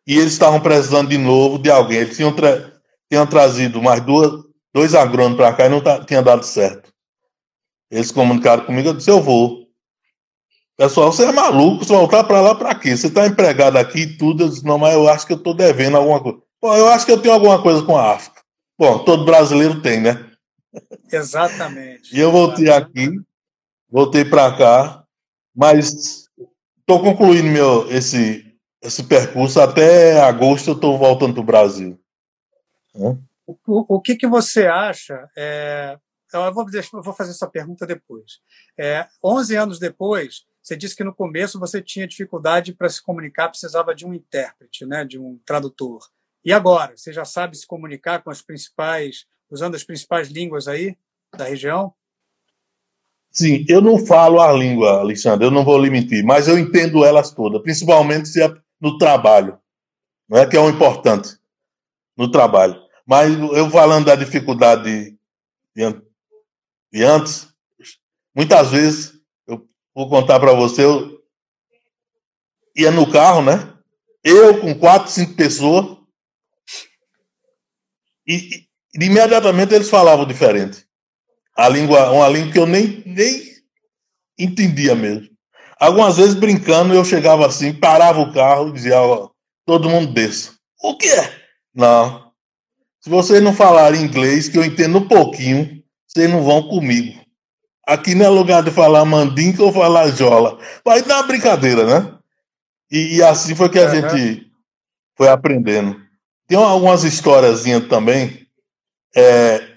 E 0.06 0.18
eles 0.18 0.32
estavam 0.32 0.60
precisando 0.60 1.08
de 1.08 1.18
novo 1.18 1.58
de 1.58 1.70
alguém. 1.70 1.98
Eles 1.98 2.16
tinham, 2.16 2.34
tra 2.34 2.72
tinham 3.08 3.26
trazido 3.26 3.80
mais 3.80 4.00
duas, 4.00 4.42
dois 4.74 4.94
agrônomos 4.94 5.36
para 5.36 5.54
cá 5.54 5.66
e 5.66 5.68
não 5.68 5.80
tinha 6.04 6.22
dado 6.22 6.44
certo. 6.44 6.92
Eles 7.90 8.10
comunicaram 8.10 8.64
comigo, 8.64 8.88
eu 8.88 8.94
disse, 8.94 9.10
eu 9.10 9.22
vou. 9.22 9.61
Pessoal, 10.82 11.12
você 11.12 11.26
é 11.26 11.30
maluco, 11.30 11.84
você 11.84 11.92
voltar 11.92 12.24
para 12.24 12.40
lá 12.40 12.56
para 12.56 12.74
quê? 12.74 12.96
Você 12.96 13.06
está 13.06 13.24
empregado 13.24 13.76
aqui 13.76 14.00
e 14.00 14.18
tudo. 14.18 14.42
Eu 14.42 14.48
disse, 14.48 14.64
não, 14.64 14.78
mas 14.78 14.92
eu 14.94 15.08
acho 15.08 15.24
que 15.24 15.32
eu 15.32 15.36
estou 15.36 15.54
devendo 15.54 15.96
alguma 15.96 16.20
coisa. 16.20 16.42
Bom, 16.60 16.76
eu 16.76 16.88
acho 16.88 17.06
que 17.06 17.12
eu 17.12 17.22
tenho 17.22 17.34
alguma 17.34 17.62
coisa 17.62 17.84
com 17.84 17.96
a 17.96 18.14
África. 18.14 18.42
Bom, 18.76 18.98
todo 19.04 19.24
brasileiro 19.24 19.80
tem, 19.80 20.00
né? 20.00 20.28
Exatamente. 21.12 22.12
e 22.12 22.18
eu 22.18 22.32
voltei 22.32 22.68
aqui, 22.68 23.10
voltei 23.88 24.24
para 24.24 24.56
cá, 24.56 25.04
mas 25.54 26.28
estou 26.80 27.00
concluindo 27.00 27.48
meu, 27.48 27.88
esse, 27.88 28.44
esse 28.82 29.04
percurso. 29.04 29.60
Até 29.60 30.20
agosto 30.20 30.70
eu 30.70 30.74
estou 30.74 30.98
voltando 30.98 31.34
para 31.34 31.42
o 31.42 31.46
Brasil. 31.46 31.96
O, 32.92 33.16
o, 33.66 34.00
que, 34.00 34.16
que 34.16 34.26
você 34.26 34.66
acha? 34.66 35.30
É, 35.36 35.96
eu, 36.34 36.52
vou, 36.52 36.66
eu 36.68 37.02
vou 37.04 37.14
fazer 37.14 37.30
essa 37.30 37.46
pergunta 37.46 37.86
depois. 37.86 38.40
É, 38.76 39.06
11 39.22 39.54
anos 39.54 39.78
depois, 39.78 40.42
você 40.62 40.76
disse 40.76 40.94
que 40.94 41.02
no 41.02 41.12
começo 41.12 41.58
você 41.58 41.82
tinha 41.82 42.06
dificuldade 42.06 42.72
para 42.72 42.88
se 42.88 43.02
comunicar, 43.02 43.48
precisava 43.48 43.94
de 43.94 44.06
um 44.06 44.14
intérprete, 44.14 44.86
né, 44.86 45.04
de 45.04 45.18
um 45.18 45.38
tradutor. 45.44 46.08
E 46.44 46.52
agora, 46.52 46.96
você 46.96 47.12
já 47.12 47.24
sabe 47.24 47.56
se 47.56 47.66
comunicar 47.66 48.22
com 48.22 48.30
as 48.30 48.40
principais, 48.40 49.26
usando 49.50 49.74
as 49.74 49.82
principais 49.82 50.28
línguas 50.28 50.68
aí 50.68 50.96
da 51.36 51.44
região? 51.44 51.92
Sim, 53.30 53.64
eu 53.68 53.80
não 53.80 53.98
falo 53.98 54.40
a 54.40 54.52
língua, 54.52 55.00
Alexandre, 55.00 55.46
eu 55.46 55.50
não 55.50 55.64
vou 55.64 55.78
limitar, 55.78 56.22
mas 56.22 56.46
eu 56.46 56.58
entendo 56.58 57.04
elas 57.04 57.32
todas, 57.32 57.62
principalmente 57.62 58.28
se 58.28 58.42
é 58.42 58.54
no 58.80 58.98
trabalho, 58.98 59.58
não 60.28 60.38
é 60.38 60.46
que 60.46 60.56
é 60.56 60.60
o 60.60 60.68
importante 60.68 61.36
no 62.16 62.30
trabalho. 62.30 62.80
Mas 63.06 63.32
eu 63.36 63.68
falando 63.70 64.06
da 64.06 64.14
dificuldade 64.14 65.16
de, 65.74 66.02
de 66.92 67.02
antes, 67.04 67.48
muitas 68.34 68.70
vezes 68.70 69.21
vou 69.94 70.08
contar 70.08 70.40
para 70.40 70.54
você, 70.54 70.84
eu 70.84 71.20
ia 72.76 72.90
no 72.90 73.10
carro, 73.10 73.42
né? 73.42 73.72
Eu 74.24 74.60
com 74.60 74.74
quatro, 74.74 75.10
cinco 75.10 75.34
pessoas. 75.34 75.98
E, 78.26 78.66
e 78.94 79.04
imediatamente 79.04 79.74
eles 79.74 79.90
falavam 79.90 80.26
diferente. 80.26 80.86
A 81.56 81.68
língua, 81.68 82.10
uma 82.12 82.28
língua 82.28 82.52
que 82.52 82.58
eu 82.58 82.66
nem, 82.66 83.02
nem 83.04 83.42
entendia 84.38 84.94
mesmo. 84.94 85.28
Algumas 85.78 86.16
vezes 86.16 86.34
brincando, 86.34 86.94
eu 86.94 87.04
chegava 87.04 87.46
assim, 87.46 87.72
parava 87.72 88.20
o 88.20 88.32
carro 88.32 88.68
e 88.68 88.72
dizia, 88.72 89.00
ó, 89.00 89.30
todo 89.66 89.90
mundo 89.90 90.12
desça. 90.12 90.54
O 90.80 90.96
que 90.96 91.08
é? 91.08 91.42
Não. 91.74 92.32
Se 93.00 93.10
vocês 93.10 93.42
não 93.42 93.52
falarem 93.52 94.02
inglês, 94.02 94.48
que 94.48 94.56
eu 94.56 94.64
entendo 94.64 94.98
um 94.98 95.08
pouquinho, 95.08 95.82
vocês 96.06 96.30
não 96.30 96.44
vão 96.44 96.68
comigo. 96.68 97.20
Aqui 97.92 98.14
não 98.14 98.24
é 98.24 98.28
lugar 98.30 98.62
de 98.62 98.70
falar 98.70 99.04
mandinca 99.04 99.62
ou 99.62 99.70
falar 99.70 100.08
jola. 100.08 100.58
Dá 100.82 101.16
uma 101.16 101.26
brincadeira, 101.26 101.84
né? 101.84 102.18
E, 102.90 103.16
e, 103.16 103.22
assim 103.22 103.54
foi 103.54 103.68
que 103.68 103.78
a 103.78 103.84
uhum. 103.84 103.90
gente 103.90 104.50
foi 105.14 105.28
aprendendo. 105.28 106.00
Tem 106.48 106.56
algumas 106.56 107.04
historiazinhas 107.04 107.86
também. 107.88 108.48
É, 109.14 109.76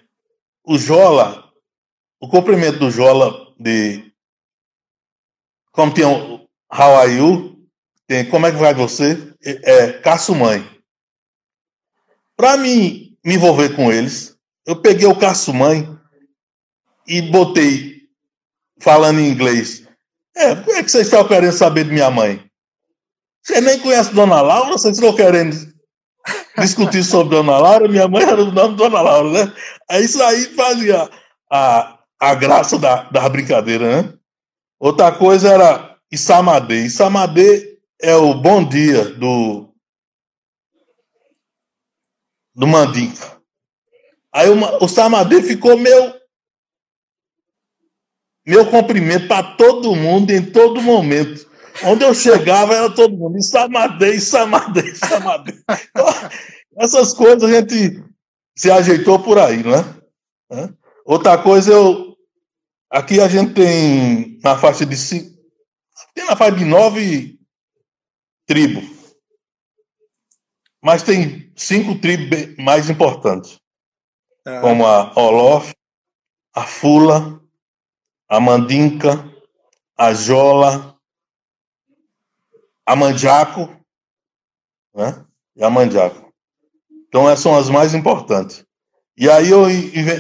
o 0.66 0.78
jola, 0.78 1.43
o 2.18 2.30
comprimento 2.30 2.80
do 2.80 2.89
jola 2.89 3.53
de. 3.59 4.09
Como 5.74 5.93
tem 5.93 6.05
o 6.05 6.47
How 6.74 6.95
are 6.95 7.11
you? 7.11 7.68
Tem 8.07 8.30
como 8.30 8.47
é 8.47 8.51
que 8.51 8.57
vai 8.57 8.74
você? 8.74 9.30
É, 9.43 9.97
é 9.97 10.36
Mãe. 10.38 10.66
Para 12.38 12.55
mim 12.55 13.18
me 13.26 13.36
envolver 13.36 13.76
com 13.76 13.91
eles, 13.91 14.38
eu 14.66 14.82
peguei 14.82 15.05
o 15.05 15.20
Caço 15.20 15.53
Mãe 15.53 15.86
e 17.05 17.22
botei 17.24 17.94
falando 18.80 19.19
em 19.19 19.30
inglês. 19.30 19.84
É, 20.36 20.55
por 20.55 20.76
que 20.76 20.89
vocês 20.89 21.07
estão 21.07 21.28
querendo 21.28 21.53
saber 21.53 21.86
de 21.86 21.91
minha 21.91 22.09
mãe? 22.11 22.43
Você 23.43 23.61
nem 23.61 23.80
conhece 23.80 24.13
Dona 24.13 24.41
Laura, 24.41 24.71
vocês 24.71 24.97
estão 24.97 25.15
querendo 25.15 25.55
discutir 26.57 27.03
sobre 27.03 27.36
Dona 27.36 27.57
Laura? 27.57 27.88
Minha 27.88 28.07
mãe 28.07 28.23
era 28.23 28.43
o 28.43 28.51
nome 28.51 28.76
Dona 28.76 29.01
Laura, 29.01 29.45
né? 29.45 29.53
É 29.89 30.01
isso 30.01 30.21
aí 30.21 30.45
fazia 30.55 31.09
a, 31.51 31.99
a 32.19 32.36
graça 32.36 32.78
da, 32.78 33.03
da 33.03 33.30
brincadeira, 33.30 34.01
né? 34.01 34.13
Outra 34.80 35.11
coisa 35.11 35.49
era 35.49 35.97
Isamadê. 36.11 36.86
Isamadê 36.86 37.80
é 38.01 38.15
o 38.15 38.34
bom 38.34 38.67
dia 38.67 39.05
do, 39.05 39.73
do 42.53 42.67
Mandinka. 42.67 43.36
Aí 44.34 44.49
o, 44.49 44.84
o 44.84 44.88
Samadê 44.88 45.41
ficou 45.41 45.78
meio 45.78 46.13
meu 48.45 48.69
cumprimento 48.69 49.27
para 49.27 49.55
todo 49.55 49.95
mundo, 49.95 50.31
em 50.31 50.45
todo 50.51 50.81
momento. 50.81 51.49
Onde 51.83 52.05
eu 52.05 52.13
chegava, 52.13 52.73
era 52.73 52.89
todo 52.89 53.17
mundo. 53.17 53.41
Samadei, 53.41 54.19
Samadei, 54.19 54.95
Samadei. 54.95 55.55
Então, 55.89 56.05
essas 56.77 57.13
coisas 57.13 57.43
a 57.43 57.51
gente 57.51 58.03
se 58.55 58.71
ajeitou 58.71 59.19
por 59.19 59.39
aí, 59.39 59.63
né? 59.63 59.83
Outra 61.05 61.37
coisa, 61.37 61.71
eu. 61.71 62.15
Aqui 62.89 63.19
a 63.19 63.27
gente 63.27 63.53
tem 63.53 64.39
na 64.43 64.57
faixa 64.57 64.85
de 64.85 64.95
cinco. 64.95 65.35
Tem 66.13 66.25
na 66.25 66.35
faixa 66.35 66.57
de 66.57 66.65
nove 66.65 67.39
tribos. 68.45 69.15
Mas 70.81 71.01
tem 71.03 71.51
cinco 71.55 71.99
tribos 71.99 72.55
mais 72.57 72.89
importantes. 72.89 73.59
Ah. 74.45 74.61
Como 74.61 74.85
a 74.85 75.11
Olof, 75.19 75.73
a 76.53 76.61
Fula, 76.61 77.41
a 78.28 78.39
mandinca, 78.39 79.32
a 79.97 80.13
jola, 80.13 80.97
a 82.86 82.95
manjaco, 82.95 83.69
né? 84.93 85.26
E 85.55 85.63
a 85.63 85.69
manjaco. 85.69 86.34
Então 87.07 87.30
essas 87.30 87.43
são 87.43 87.57
as 87.57 87.69
mais 87.69 87.93
importantes. 87.93 88.65
E 89.17 89.30
aí 89.30 89.49
eu, 89.49 89.65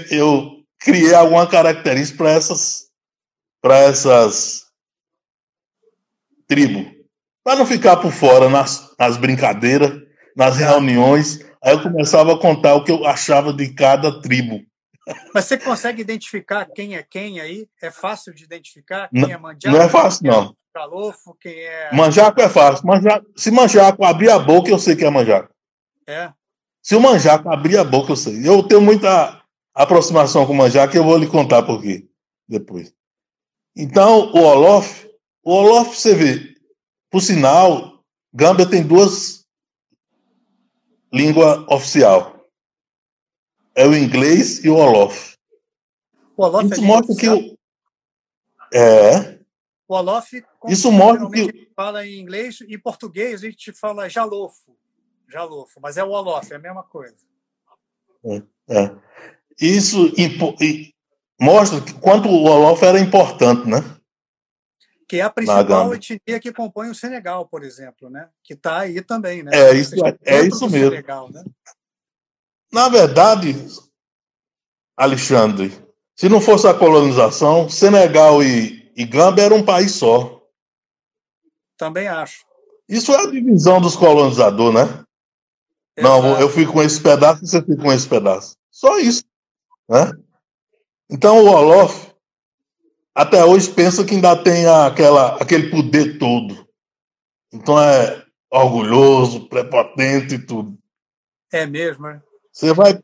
eu 0.09 0.63
criei 0.79 1.13
alguma 1.13 1.47
característica 1.47 2.17
para 2.17 2.31
essas 2.31 2.85
para 3.61 3.77
essas 3.79 4.65
tribos. 6.47 6.85
Para 7.43 7.57
não 7.57 7.65
ficar 7.65 7.97
por 7.97 8.11
fora 8.11 8.47
nas, 8.47 8.95
nas 8.97 9.17
brincadeiras, 9.17 10.01
nas 10.35 10.57
reuniões. 10.57 11.39
Aí 11.63 11.73
eu 11.73 11.81
começava 11.81 12.33
a 12.33 12.39
contar 12.39 12.75
o 12.75 12.83
que 12.83 12.91
eu 12.91 13.05
achava 13.05 13.51
de 13.51 13.73
cada 13.73 14.21
tribo. 14.21 14.63
Mas 15.33 15.45
você 15.45 15.57
consegue 15.57 16.01
identificar 16.01 16.65
quem 16.65 16.95
é 16.95 17.03
quem 17.03 17.39
aí? 17.39 17.67
É 17.81 17.91
fácil 17.91 18.33
de 18.33 18.43
identificar 18.43 19.09
quem 19.09 19.21
não, 19.21 19.29
é 19.29 19.37
manjaco? 19.37 19.75
Não 19.75 19.83
é 19.83 19.89
fácil, 19.89 20.21
quem 20.21 20.31
não. 20.31 20.43
É 20.49 20.53
calofo, 20.73 21.37
quem 21.39 21.53
é... 21.53 21.95
Manjaco 21.95 22.41
é 22.41 22.49
fácil. 22.49 22.85
Manjaco, 22.85 23.25
se 23.35 23.51
manjaco 23.51 24.03
abrir 24.03 24.29
a 24.29 24.39
boca, 24.39 24.69
eu 24.69 24.79
sei 24.79 24.95
que 24.95 25.05
é 25.05 25.09
manjaco. 25.09 25.53
É? 26.07 26.31
Se 26.81 26.95
o 26.95 27.01
manjaco 27.01 27.49
abrir 27.49 27.77
a 27.77 27.83
boca, 27.83 28.11
eu 28.11 28.15
sei. 28.15 28.47
Eu 28.47 28.63
tenho 28.63 28.81
muita 28.81 29.41
aproximação 29.73 30.45
com 30.45 30.53
o 30.53 30.55
manjaco 30.55 30.95
e 30.95 30.97
eu 30.97 31.03
vou 31.03 31.17
lhe 31.17 31.27
contar 31.27 31.63
por 31.63 31.81
quê 31.81 32.07
depois. 32.47 32.93
Então, 33.75 34.31
o 34.31 34.39
Olof, 34.39 35.07
o 35.43 35.51
Olof, 35.51 35.95
você 35.95 36.15
vê, 36.15 36.55
por 37.09 37.21
sinal, 37.21 38.03
Gâmbia 38.33 38.69
tem 38.69 38.85
duas 38.85 39.45
línguas 41.11 41.65
oficial. 41.69 42.34
É 43.75 43.85
o 43.85 43.95
inglês 43.95 44.63
e 44.63 44.69
o 44.69 44.75
Olof. 44.75 45.35
O 46.37 46.43
Olof 46.43 46.65
Isso 46.65 46.81
é 46.81 46.85
mostra 46.85 47.15
que 47.15 47.29
o... 47.29 47.57
É. 48.73 49.39
O 49.87 49.95
Olof, 49.95 50.43
Isso 50.67 50.91
mostra 50.91 51.29
que 51.29 51.69
fala 51.75 52.05
em 52.05 52.19
inglês 52.19 52.59
e 52.67 52.77
português 52.77 53.43
a 53.43 53.49
gente 53.49 53.71
fala 53.73 54.09
jalofo, 54.09 54.75
jalofo, 55.29 55.79
mas 55.81 55.97
é 55.97 56.03
o 56.03 56.09
Olof, 56.09 56.51
é 56.51 56.55
a 56.55 56.59
mesma 56.59 56.83
coisa. 56.83 57.15
É, 58.25 58.41
é. 58.69 58.95
Isso 59.59 60.11
mostra 61.39 61.79
quanto 62.01 62.29
o 62.29 62.45
Olof 62.45 62.83
era 62.83 62.99
importante, 62.99 63.67
né? 63.67 63.77
Que 65.07 65.17
é 65.17 65.21
a 65.21 65.29
principal 65.29 65.93
etnia 65.93 66.39
que 66.39 66.51
compõe 66.51 66.89
o 66.89 66.95
Senegal, 66.95 67.47
por 67.47 67.63
exemplo, 67.63 68.09
né? 68.09 68.29
Que 68.43 68.53
está 68.53 68.79
aí 68.79 69.01
também, 69.01 69.43
né? 69.43 69.51
É 69.53 69.73
isso, 69.73 69.93
é, 70.03 70.17
é 70.25 70.47
isso 70.47 70.67
mesmo. 70.67 70.89
Senegal, 70.89 71.31
né? 71.31 71.43
Na 72.75 72.89
verdade, 72.89 73.55
Alexandre, 74.97 75.71
se 76.13 76.27
não 76.27 76.41
fosse 76.41 76.67
a 76.67 76.73
colonização, 76.73 77.69
Senegal 77.69 78.43
e, 78.43 78.91
e 78.97 79.05
Gâmbia 79.05 79.45
eram 79.45 79.59
um 79.59 79.65
país 79.65 79.93
só. 79.93 80.45
Também 81.77 82.09
acho. 82.09 82.43
Isso 82.89 83.13
é 83.13 83.15
a 83.15 83.31
divisão 83.31 83.79
dos 83.79 83.95
colonizadores, 83.95 84.73
né? 84.73 85.05
Exato. 85.95 86.21
Não, 86.21 86.37
eu 86.37 86.49
fico 86.49 86.73
com 86.73 86.83
esse 86.83 87.01
pedaço 87.01 87.45
e 87.45 87.47
você 87.47 87.61
fica 87.61 87.81
com 87.81 87.93
esse 87.93 88.09
pedaço. 88.09 88.57
Só 88.69 88.99
isso. 88.99 89.23
Né? 89.87 90.11
Então 91.09 91.45
o 91.45 91.47
Olof 91.47 92.11
até 93.15 93.45
hoje 93.45 93.71
pensa 93.71 94.03
que 94.03 94.15
ainda 94.15 94.35
tem 94.35 94.65
aquela, 94.67 95.41
aquele 95.41 95.69
poder 95.69 96.19
todo. 96.19 96.67
Então 97.53 97.79
é 97.79 98.25
orgulhoso, 98.51 99.47
prepotente 99.47 100.35
e 100.35 100.45
tudo. 100.45 100.77
É 101.53 101.65
mesmo, 101.65 102.07
é? 102.07 102.21
Você 102.55 102.73
vai, 102.73 102.97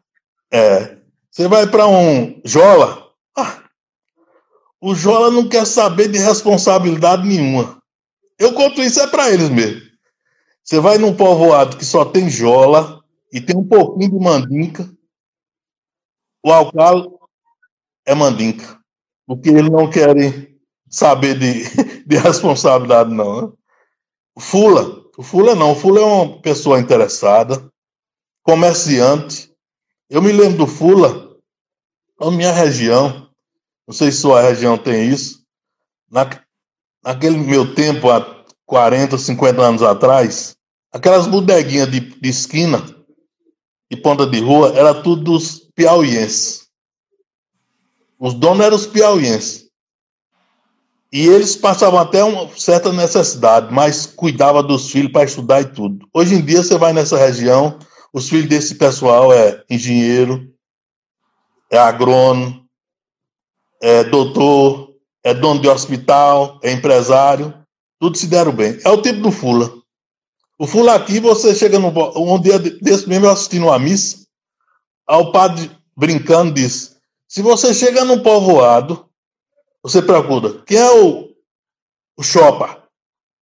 é, 0.50 0.98
você 1.30 1.46
vai 1.46 1.68
para 1.68 1.86
um 1.86 2.42
Jola, 2.46 3.12
ah, 3.38 3.62
o 4.80 4.96
Jola 4.96 5.30
não 5.30 5.50
quer 5.50 5.68
saber 5.68 6.08
de 6.08 6.18
responsabilidade 6.18 7.28
nenhuma. 7.28 7.84
Eu 8.40 8.54
conto 8.54 8.82
isso 8.82 9.02
é 9.02 9.08
para 9.08 9.30
eles 9.30 9.50
mesmo. 9.50 9.82
Você 10.64 10.80
vai 10.80 10.98
num 10.98 11.14
povoado 11.14 11.76
que 11.76 11.84
só 11.84 12.06
tem 12.06 12.30
Jola 12.30 13.04
e 13.34 13.42
tem 13.42 13.58
um 13.58 13.68
pouquinho 13.68 14.12
de 14.12 14.20
mandinca, 14.24 14.90
o 16.46 16.50
alcalde 16.50 17.10
é 18.06 18.16
mandinca, 18.16 18.80
porque 19.28 19.50
eles 19.50 19.70
não 19.70 19.90
querem 19.90 20.58
saber 20.90 21.38
de, 21.38 21.64
de 22.08 22.16
responsabilidade, 22.16 23.14
não. 23.14 23.48
Né? 23.48 23.54
Fula, 24.40 25.04
o 25.18 25.22
Fula 25.22 25.56
não, 25.56 25.74
o 25.74 25.76
Fula 25.76 26.00
é 26.00 26.06
uma 26.06 26.42
pessoa 26.42 26.80
interessada, 26.80 27.71
comerciante. 28.44 29.52
Eu 30.10 30.22
me 30.22 30.32
lembro 30.32 30.60
do 30.60 30.68
Fula, 30.68 31.36
na 32.20 32.32
minha 32.32 32.52
região, 32.52 33.30
não 33.88 33.94
sei 33.94 34.12
se 34.12 34.20
sua 34.20 34.42
região 34.42 34.78
tem 34.78 35.10
isso, 35.10 35.42
na, 36.10 36.30
naquele 37.04 37.38
meu 37.38 37.74
tempo, 37.74 38.10
há 38.10 38.44
40, 38.66 39.18
50 39.18 39.62
anos 39.62 39.82
atrás, 39.82 40.56
aquelas 40.92 41.28
bodeguinhas 41.28 41.90
de, 41.90 42.00
de 42.00 42.30
esquina 42.30 42.84
e 43.90 43.98
ponta 43.98 44.26
de 44.26 44.40
rua, 44.40 44.74
era 44.76 44.94
tudo 44.94 45.24
dos 45.24 45.60
piauienses. 45.76 46.68
Os 48.20 48.34
donos 48.34 48.66
eram 48.66 48.76
os 48.76 48.86
piauienses. 48.86 49.70
E 51.12 51.28
eles 51.28 51.58
passavam 51.58 52.00
até 52.00 52.24
uma 52.24 52.48
certa 52.58 52.94
necessidade, 52.94 53.74
mas 53.74 54.06
cuidava 54.06 54.64
dos 54.64 54.90
filhos 54.90 55.12
para 55.12 55.26
estudar 55.26 55.62
e 55.62 55.66
tudo. 55.66 56.08
Hoje 56.14 56.36
em 56.36 56.42
dia 56.42 56.64
você 56.64 56.78
vai 56.78 56.94
nessa 56.94 57.18
região, 57.18 57.78
os 58.14 58.30
filhos 58.30 58.50
desse 58.50 58.76
pessoal 58.76 59.34
é 59.34 59.64
engenheiro, 59.70 60.54
é 61.70 61.78
agrônomo, 61.78 62.66
é 63.82 64.04
doutor, 64.04 64.94
é 65.24 65.34
dono 65.34 65.62
de 65.62 65.68
hospital, 65.68 66.60
é 66.62 66.72
empresário, 66.72 67.54
tudo 68.00 68.18
se 68.18 68.28
deram 68.28 68.52
bem. 68.52 68.80
É 68.84 68.90
o 68.90 69.02
tipo 69.02 69.22
do 69.22 69.32
Fula. 69.32 69.72
O 70.60 70.68
Fula 70.68 70.96
aqui, 70.96 71.20
você 71.20 71.56
chega 71.56 71.80
no. 71.80 71.90
Um 72.16 72.40
dia 72.40 72.60
desse 72.60 73.08
mesmo 73.08 73.26
eu 73.26 73.32
assistindo 73.32 73.66
uma 73.66 73.80
missa, 73.80 74.26
ao 75.08 75.32
padre 75.32 75.72
brincando 75.96 76.54
disse: 76.54 76.98
se 77.28 77.42
você 77.42 77.74
chega 77.74 78.04
num 78.04 78.22
povoado, 78.22 79.10
você 79.82 80.02
procura 80.02 80.62
quem 80.66 80.78
é 80.78 80.92
o, 80.92 81.30
o 82.18 82.24
shopper, 82.24 82.78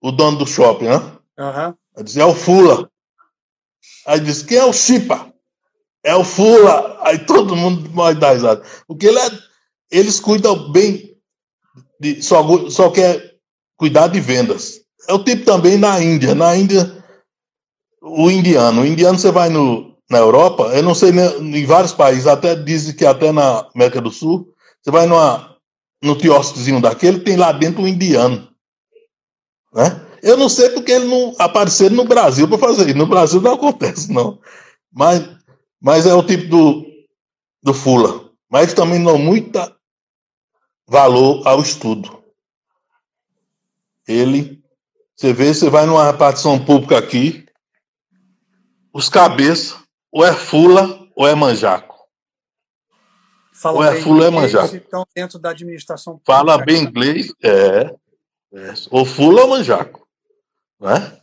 o 0.00 0.12
dono 0.12 0.38
do 0.38 0.46
shopping, 0.46 0.86
né? 0.86 0.96
Uhum. 1.38 1.74
Aí 1.96 2.04
diz, 2.04 2.16
é 2.16 2.24
o 2.24 2.34
Fula. 2.34 2.90
Aí 4.06 4.20
diz, 4.20 4.42
quem 4.42 4.58
é 4.58 4.64
o 4.64 4.72
Chipa? 4.72 5.32
É 6.04 6.14
o 6.14 6.24
Fula. 6.24 6.98
Aí 7.02 7.18
todo 7.18 7.56
mundo 7.56 7.88
vai 7.90 8.14
dar 8.14 8.32
risada. 8.32 8.62
Porque 8.86 9.06
ele 9.06 9.18
é, 9.18 9.30
eles 9.90 10.20
cuidam 10.20 10.70
bem, 10.72 11.16
de, 12.00 12.22
só, 12.22 12.70
só 12.70 12.90
quer 12.90 13.34
cuidar 13.76 14.08
de 14.08 14.20
vendas. 14.20 14.80
É 15.08 15.12
o 15.12 15.22
tipo 15.22 15.44
também 15.44 15.76
na 15.76 16.02
Índia. 16.02 16.34
Na 16.34 16.56
Índia, 16.56 17.04
o 18.02 18.30
indiano. 18.30 18.82
O 18.82 18.86
indiano, 18.86 19.18
você 19.18 19.30
vai 19.30 19.48
no, 19.48 19.96
na 20.10 20.18
Europa, 20.18 20.64
eu 20.74 20.82
não 20.82 20.94
sei, 20.94 21.12
né, 21.12 21.26
em 21.38 21.66
vários 21.66 21.92
países, 21.92 22.26
até 22.26 22.54
dizem 22.54 22.94
que 22.94 23.04
até 23.04 23.30
na 23.30 23.68
América 23.74 24.00
do 24.00 24.10
Sul, 24.10 24.52
você 24.80 24.90
vai 24.90 25.06
numa, 25.06 25.56
no 26.02 26.16
quiosquezinho 26.16 26.80
daquele, 26.80 27.20
tem 27.20 27.36
lá 27.36 27.52
dentro 27.52 27.82
um 27.82 27.88
indiano. 27.88 28.48
Né? 29.72 30.07
Eu 30.22 30.36
não 30.36 30.48
sei 30.48 30.70
porque 30.70 30.92
ele 30.92 31.06
não 31.06 31.34
apareceu 31.38 31.90
no 31.90 32.04
Brasil 32.04 32.48
para 32.48 32.58
fazer 32.58 32.88
isso. 32.88 32.98
No 32.98 33.06
Brasil 33.06 33.40
não 33.40 33.54
acontece, 33.54 34.12
não. 34.12 34.38
Mas, 34.92 35.28
mas 35.80 36.06
é 36.06 36.14
o 36.14 36.22
tipo 36.22 36.48
do, 36.48 36.86
do 37.62 37.74
Fula. 37.74 38.30
Mas 38.50 38.74
também 38.74 38.98
não 38.98 39.18
muito 39.18 39.58
valor 40.86 41.46
ao 41.46 41.60
estudo. 41.60 42.22
Ele, 44.06 44.62
você 45.14 45.32
vê, 45.32 45.52
você 45.52 45.68
vai 45.68 45.84
numa 45.84 46.10
repartição 46.10 46.64
pública 46.64 46.96
aqui, 46.96 47.46
os 48.92 49.10
cabeças 49.10 49.78
ou 50.10 50.24
é 50.24 50.32
Fula 50.32 51.06
ou 51.14 51.28
é 51.28 51.34
Manjaco. 51.34 51.94
Fala 53.52 53.76
ou 53.76 53.84
é 53.84 54.00
Fula 54.00 54.20
ou 54.20 54.26
é 54.26 54.30
Manjaco. 54.30 54.76
Estão 54.76 55.04
dentro 55.14 55.38
da 55.38 55.50
administração 55.50 56.18
Fala 56.24 56.56
bem 56.56 56.84
inglês, 56.84 57.32
é, 57.42 57.94
é. 58.54 58.74
Ou 58.90 59.04
Fula 59.04 59.42
ou 59.42 59.48
Manjaco. 59.48 60.07
Né? 60.80 61.20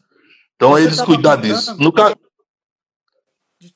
Então 0.55 0.71
Você 0.71 0.83
eles 0.83 1.01
cuidam 1.01 1.39
disso. 1.39 1.75
No 1.77 1.91
ca... 1.91 2.15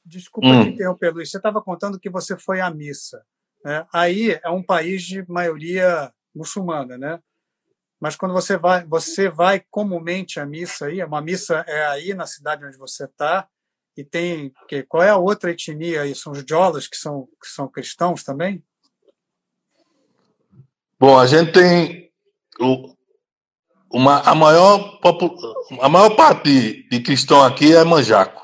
Desculpa 0.06 0.48
hum. 0.48 0.64
te 0.64 0.70
interromper, 0.72 1.14
Luiz. 1.14 1.32
Você 1.32 1.38
estava 1.38 1.62
contando 1.62 2.00
que 2.00 2.10
você 2.10 2.38
foi 2.38 2.62
à 2.62 2.70
missa. 2.70 3.24
Né? 3.64 3.86
Aí 3.94 4.40
é 4.44 4.50
um 4.50 4.64
país 4.64 5.04
de 5.04 5.26
maioria 5.30 6.14
muçulmana, 6.34 6.98
né? 6.98 7.20
Mas 8.00 8.16
quando 8.16 8.34
você 8.34 8.58
vai, 8.58 8.86
você 8.86 9.30
vai 9.30 9.62
comumente 9.70 10.40
à 10.40 10.46
missa 10.46 10.86
aí, 10.86 11.04
uma 11.04 11.22
missa 11.22 11.66
é 11.68 11.86
aí 11.88 12.14
na 12.14 12.26
cidade 12.26 12.64
onde 12.66 12.78
você 12.78 13.04
está, 13.04 13.48
e 13.98 14.06
tem 14.06 14.54
que 14.70 14.84
qual 14.84 15.04
é 15.04 15.10
a 15.10 15.18
outra 15.18 15.52
etnia 15.52 16.04
aí? 16.04 16.16
São 16.16 16.32
os 16.32 16.44
jolas 16.48 16.88
que 16.88 16.96
são 16.96 17.28
que 17.42 17.48
são 17.50 17.68
cristãos 17.68 18.24
também? 18.24 18.64
Bom, 20.98 21.20
a 21.20 21.28
gente 21.28 21.52
tem 21.52 22.10
o, 22.60 22.96
uma, 23.92 24.20
a 24.20 24.36
maior 24.36 25.00
a 25.82 25.90
maior 25.90 26.10
parte 26.12 26.88
de, 26.90 27.00
cristão 27.00 27.44
aqui 27.44 27.74
é 27.74 27.84
manjaco. 27.84 28.42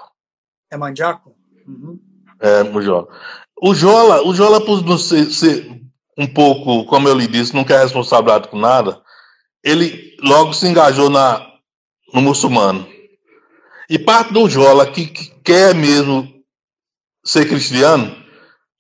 É 0.72 0.78
manjaco? 0.78 1.36
Uhum. 1.68 2.00
É, 2.40 2.64
o 2.64 2.82
jola. 2.82 3.08
O 3.62 3.74
jola, 3.74 4.28
o 4.28 4.34
jola 4.34 4.60
por 4.64 4.84
não 4.86 4.98
ser, 4.98 5.26
ser 5.32 5.82
um 6.18 6.28
pouco, 6.28 6.86
como 6.86 7.08
eu 7.08 7.16
lhe 7.16 7.28
disse, 7.28 7.54
não 7.54 7.64
quer 7.64 7.82
responsabilidade 7.82 8.48
com 8.48 8.58
nada. 8.58 9.02
Ele 9.64 10.16
logo 10.22 10.54
se 10.54 10.68
engajou 10.68 11.10
na 11.10 11.56
no 12.14 12.22
muçulmano. 12.22 12.88
E 13.90 14.00
parte 14.00 14.34
do 14.34 14.50
Jola 14.50 14.90
que, 14.90 15.08
que 15.08 15.30
quer 15.44 15.76
mesmo 15.76 16.34
ser 17.24 17.48
cristiano, 17.48 18.16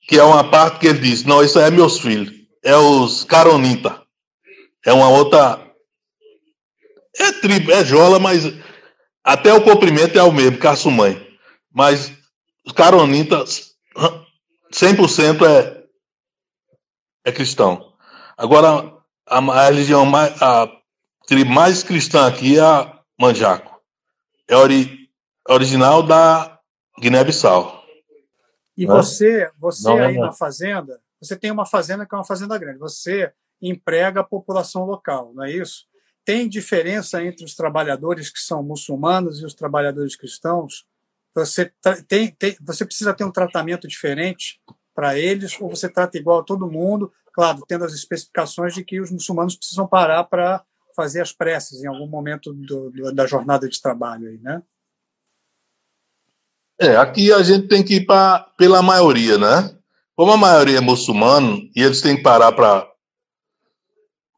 que 0.07 0.17
é 0.17 0.23
uma 0.23 0.43
parte 0.43 0.79
que 0.79 0.87
ele 0.87 0.99
diz: 0.99 1.23
não, 1.23 1.43
isso 1.43 1.59
é 1.59 1.69
meus 1.69 1.99
filhos, 1.99 2.33
é 2.63 2.75
os 2.75 3.23
Caronita. 3.23 4.01
É 4.85 4.93
uma 4.93 5.09
outra. 5.09 5.64
É 7.17 7.31
tribo, 7.31 7.71
é 7.71 7.83
Jola, 7.83 8.19
mas 8.19 8.43
até 9.23 9.53
o 9.53 9.63
comprimento 9.63 10.17
é 10.17 10.23
o 10.23 10.31
mesmo, 10.31 10.57
Caçumãe. 10.57 11.25
Mas 11.73 12.11
os 12.65 12.73
Caronita, 12.73 13.43
100% 14.73 15.45
é, 15.45 15.83
é 17.25 17.31
cristão. 17.31 17.93
Agora, 18.37 18.93
a, 19.27 19.37
a 19.37 19.65
religião 19.65 20.05
mais. 20.05 20.41
A 20.41 20.69
tribo 21.27 21.51
mais 21.51 21.81
cristã 21.81 22.27
aqui 22.27 22.59
é 22.59 22.61
a 22.61 22.99
Manjaco 23.19 23.75
é 24.47 24.55
ori, 24.55 25.09
original 25.47 26.03
da 26.03 26.59
Guiné-Bissau. 26.99 27.83
E 28.77 28.85
você, 28.85 29.49
você 29.57 29.87
não, 29.87 29.97
aí 29.97 30.15
não. 30.15 30.25
na 30.25 30.33
fazenda, 30.33 30.99
você 31.21 31.35
tem 31.35 31.49
uma 31.49 31.65
fazenda 31.65 32.05
que 32.05 32.13
é 32.13 32.17
uma 32.17 32.25
fazenda 32.25 32.57
grande. 32.57 32.79
Você 32.79 33.31
emprega 33.61 34.19
a 34.19 34.23
população 34.23 34.83
local, 34.83 35.33
não 35.33 35.45
é 35.45 35.51
isso? 35.51 35.85
Tem 36.25 36.49
diferença 36.49 37.23
entre 37.23 37.45
os 37.45 37.55
trabalhadores 37.55 38.31
que 38.31 38.39
são 38.39 38.63
muçulmanos 38.63 39.39
e 39.39 39.45
os 39.45 39.53
trabalhadores 39.53 40.15
cristãos? 40.15 40.85
Você 41.35 41.71
tem, 42.07 42.31
tem 42.31 42.57
você 42.59 42.83
precisa 42.83 43.13
ter 43.13 43.23
um 43.23 43.31
tratamento 43.31 43.87
diferente 43.87 44.59
para 44.95 45.17
eles 45.17 45.55
ou 45.61 45.69
você 45.69 45.87
trata 45.87 46.17
igual 46.17 46.39
a 46.39 46.43
todo 46.43 46.69
mundo? 46.69 47.13
Claro, 47.31 47.63
tendo 47.67 47.85
as 47.85 47.93
especificações 47.93 48.73
de 48.73 48.83
que 48.83 48.99
os 48.99 49.11
muçulmanos 49.11 49.55
precisam 49.55 49.85
parar 49.85 50.23
para 50.23 50.63
fazer 50.95 51.21
as 51.21 51.31
preces 51.31 51.83
em 51.83 51.87
algum 51.87 52.07
momento 52.07 52.53
do, 52.53 52.89
do, 52.89 53.13
da 53.13 53.27
jornada 53.27 53.67
de 53.69 53.79
trabalho 53.79 54.29
aí, 54.29 54.39
né? 54.39 54.63
É, 56.79 56.95
aqui 56.95 57.31
a 57.31 57.43
gente 57.43 57.67
tem 57.67 57.83
que 57.83 57.95
ir 57.95 58.05
pra, 58.05 58.39
pela 58.57 58.81
maioria, 58.81 59.37
né? 59.37 59.77
Como 60.15 60.31
a 60.31 60.37
maioria 60.37 60.77
é 60.77 60.81
muçulmano 60.81 61.69
e 61.75 61.81
eles 61.81 62.01
têm 62.01 62.15
que 62.15 62.23
parar 62.23 62.51
para 62.53 62.89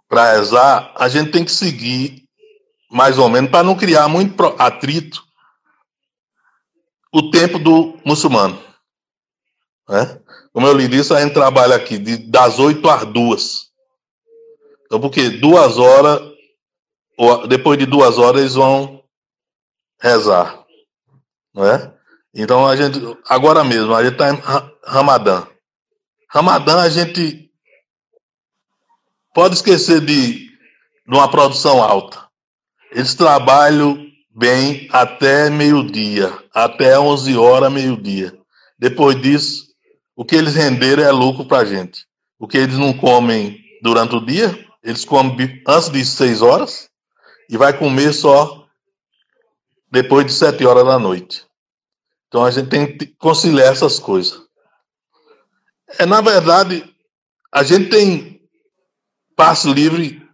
para 0.08 0.34
rezar, 0.34 0.93
a 0.95 1.10
gente 1.10 1.32
tem 1.32 1.43
que 1.43 1.51
seguir 1.51 2.28
mais 2.89 3.18
ou 3.18 3.30
menos 3.30 3.51
para 3.51 3.64
não 3.64 3.76
criar 3.76 4.08
muito 4.08 4.43
atrito 4.58 5.24
o 7.14 7.30
tempo 7.30 7.60
do 7.60 7.97
muçulmano. 8.05 8.62
Né? 9.89 10.22
Como 10.53 10.68
eu 10.68 10.74
lhe 10.74 10.88
disse, 10.88 11.14
a 11.14 11.22
gente 11.22 11.34
trabalha 11.34 11.76
aqui 11.76 11.97
de, 11.97 12.18
das 12.18 12.60
8 12.60 12.89
às 12.89 13.05
2. 13.05 13.68
Então, 14.86 14.99
porque 14.99 15.30
duas 15.30 15.78
horas, 15.78 16.22
ou 17.18 17.47
depois 17.47 17.78
de 17.78 17.86
duas 17.86 18.18
horas, 18.18 18.41
eles 18.41 18.53
vão 18.55 19.03
rezar. 20.01 20.66
Não 21.53 21.66
é? 21.66 21.93
Então, 22.34 22.68
a 22.68 22.76
gente, 22.76 22.99
agora 23.28 23.64
mesmo, 23.64 23.93
a 23.93 24.03
gente 24.03 24.14
está 24.14 24.32
em 24.32 24.39
Ramadã. 24.86 25.45
Ramadã, 26.30 26.82
a 26.82 26.89
gente 26.89 27.47
pode 29.38 29.54
esquecer 29.54 30.02
de, 30.02 30.48
de 30.48 31.16
uma 31.16 31.30
produção 31.30 31.84
alta. 31.84 32.28
Eles 32.92 33.14
trabalham 33.14 34.04
bem 34.36 34.90
até 34.92 35.48
meio-dia, 35.48 36.36
até 36.52 37.00
11 37.00 37.38
horas, 37.38 37.72
meio-dia. 37.72 38.36
Depois 38.80 39.22
disso, 39.22 39.68
o 40.16 40.26
que 40.26 40.36
eles 40.36 40.56
renderam 40.56 41.04
é 41.04 41.12
lucro 41.12 41.46
para 41.46 41.60
a 41.60 41.66
gente. 41.66 42.08
O 42.40 42.48
que 42.48 42.58
eles 42.58 42.80
não 42.80 42.98
comem 42.98 43.64
durante 43.84 44.16
o 44.16 44.26
dia, 44.26 44.58
eles 44.84 45.06
comem 45.06 45.62
antes 45.68 45.92
de 45.92 46.04
6 46.04 46.42
horas 46.42 46.90
e 47.48 47.58
vai 47.58 47.78
comer 47.78 48.14
só 48.14 48.68
depois 49.92 50.26
de 50.26 50.34
7 50.34 50.66
horas 50.66 50.84
da 50.84 50.98
noite. 50.98 51.46
Então 52.28 52.44
a 52.44 52.50
gente 52.50 52.70
tem 52.70 52.98
que 52.98 53.06
conciliar 53.20 53.72
essas 53.72 54.00
coisas. 54.00 54.42
É, 56.00 56.08
na 56.08 56.22
verdade, 56.22 56.92
a 57.52 57.62
gente 57.62 57.92
tem 57.92 58.37
passe 59.38 59.72
livre 59.72 60.28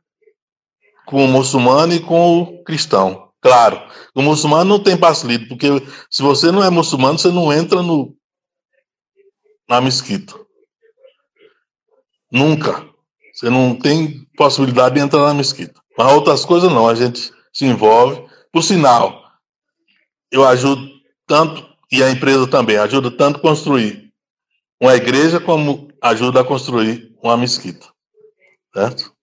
com 1.06 1.26
o 1.26 1.28
muçulmano 1.28 1.93
e 1.93 1.99
com 1.99 2.41
o 2.41 2.64
cristão. 2.64 3.30
Claro, 3.41 3.80
o 4.16 4.22
muçulmano 4.22 4.64
não 4.64 4.82
tem 4.82 4.95
passe 4.95 5.28
livre, 5.28 5.49
porque 5.49 5.68
se 6.10 6.24
você 6.24 6.49
não 6.49 6.64
é 6.64 6.70
muçulmano, 6.70 7.20
você 7.20 7.30
não 7.30 7.51
entra 7.51 7.84
no, 7.84 8.16
na 9.68 9.82
mesquita. 9.82 10.34
Nunca. 12.32 12.89
Você 13.34 13.49
não 13.49 13.76
tem 13.76 14.26
possibilidade 14.38 14.95
de 14.95 15.01
entrar 15.01 15.28
na 15.28 15.34
mesquita. 15.34 15.82
Mas 15.97 16.14
outras 16.14 16.45
coisas 16.45 16.72
não, 16.72 16.88
a 16.88 16.95
gente 16.95 17.32
se 17.51 17.66
envolve. 17.66 18.26
Por 18.51 18.64
sinal, 18.64 19.24
eu 20.32 20.47
ajudo 20.47 20.89
tanto, 21.28 21.68
e 21.91 22.01
a 22.01 22.10
empresa 22.10 22.47
também, 22.47 22.78
ajuda 22.78 23.12
tanto 23.12 23.38
a 23.38 23.41
construir 23.41 24.12
uma 24.82 24.95
igreja 24.95 25.39
como 25.39 25.89
ajuda 26.01 26.41
a 26.41 26.43
construir 26.45 27.14
uma 27.22 27.38
mesquita. 27.38 27.92
Certo? 28.74 29.15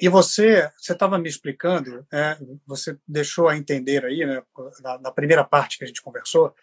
E 0.00 0.08
você, 0.08 0.70
você 0.76 0.92
estava 0.92 1.18
me 1.18 1.28
explicando, 1.28 2.06
é, 2.12 2.38
você 2.64 2.96
deixou 3.06 3.48
a 3.48 3.56
entender 3.56 4.04
aí, 4.04 4.24
né, 4.24 4.42
na, 4.80 4.98
na, 4.98 5.10
primeira 5.10 5.42
parte 5.42 5.76
que 5.76 5.82
a 5.82 5.86
gente 5.86 6.02
conversou, 6.02 6.54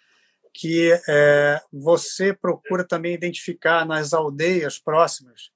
que 0.54 0.90
é, 1.10 1.62
você 1.72 2.34
procura 2.34 2.86
também 2.86 3.14
identificar 3.14 3.86
nas 3.86 4.14
aldeias 4.14 4.80
próximas 4.80 5.52